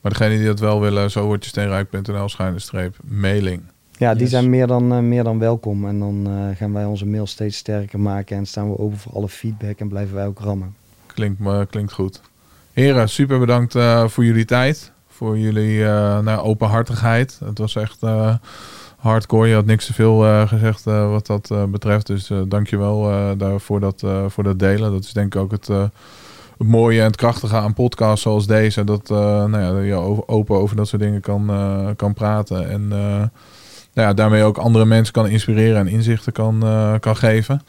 [0.01, 3.62] Maar degene die dat wel willen, zo wordt je steenrijk.nl streep mailing.
[3.99, 4.31] Ja, die Yes.
[4.31, 5.89] zijn meer dan, eh, meer dan welkom.
[5.89, 9.28] En dan gaan wij onze mail steeds sterker maken en staan we open voor alle
[9.28, 10.74] feedback en blijven wij ook rammen.
[11.12, 12.20] Klinkt, me- klinkt goed.
[12.73, 14.93] Heren, super bedankt eh, voor jullie tijd.
[15.09, 15.85] Voor jullie
[16.23, 17.41] nou, openhartigheid.
[17.45, 18.35] Het was echt eh,
[18.97, 19.49] hardcore.
[19.49, 22.07] Je had niks te veel gezegd wat dat betreft.
[22.07, 24.93] Dus dank je wel eh, daarvoor dat, voor dat delen.
[24.93, 25.69] Dat is denk ik ook het,
[26.59, 28.85] mooie en het krachtige aan podcasts zoals deze.
[28.85, 29.95] Dat nou ja, je
[30.27, 31.51] open over dat soort dingen kan,
[31.97, 32.70] kan praten.
[32.70, 36.65] En nou ja, daarmee ook andere mensen kan inspireren en inzichten kan,
[37.01, 37.62] kan geven.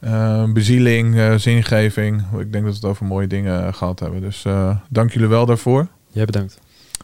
[0.00, 2.20] Eh, bezieling, eh, zingeving.
[2.20, 4.20] Ik denk dat we het over mooie dingen eh, gehad hebben.
[4.20, 5.86] Dus eh, dank jullie wel daarvoor.
[6.08, 6.58] Jij bedankt.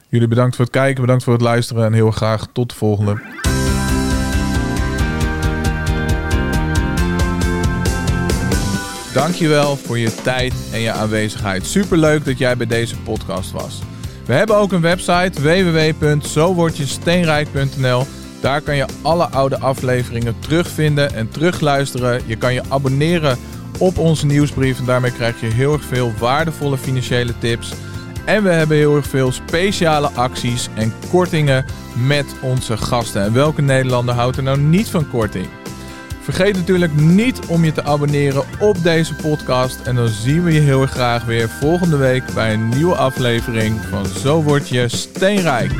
[0.08, 3.20] Jullie bedankt voor het kijken, bedankt voor het luisteren en heel graag tot de volgende.
[9.14, 11.66] Dankjewel voor je tijd en je aanwezigheid.
[11.66, 13.82] Superleuk dat jij bij deze podcast was.
[14.26, 18.06] We hebben ook een website www.zowordjesteenrijk.nl.
[18.46, 22.20] Daar kan je alle oude afleveringen terugvinden en terugluisteren.
[22.26, 23.38] Je kan je abonneren
[23.78, 27.72] op onze nieuwsbrief en daarmee krijg je heel erg veel waardevolle financiële tips.
[28.24, 31.64] En we hebben heel erg veel speciale acties en kortingen
[32.06, 33.22] met onze gasten.
[33.22, 35.46] En welke Nederlander houdt er nou niet van korting?
[36.20, 39.80] Vergeet natuurlijk niet om je te abonneren op deze podcast.
[39.80, 43.80] En dan zien we je heel erg graag weer volgende week bij een nieuwe aflevering
[43.90, 45.72] van Zo Word Je Steenrijk.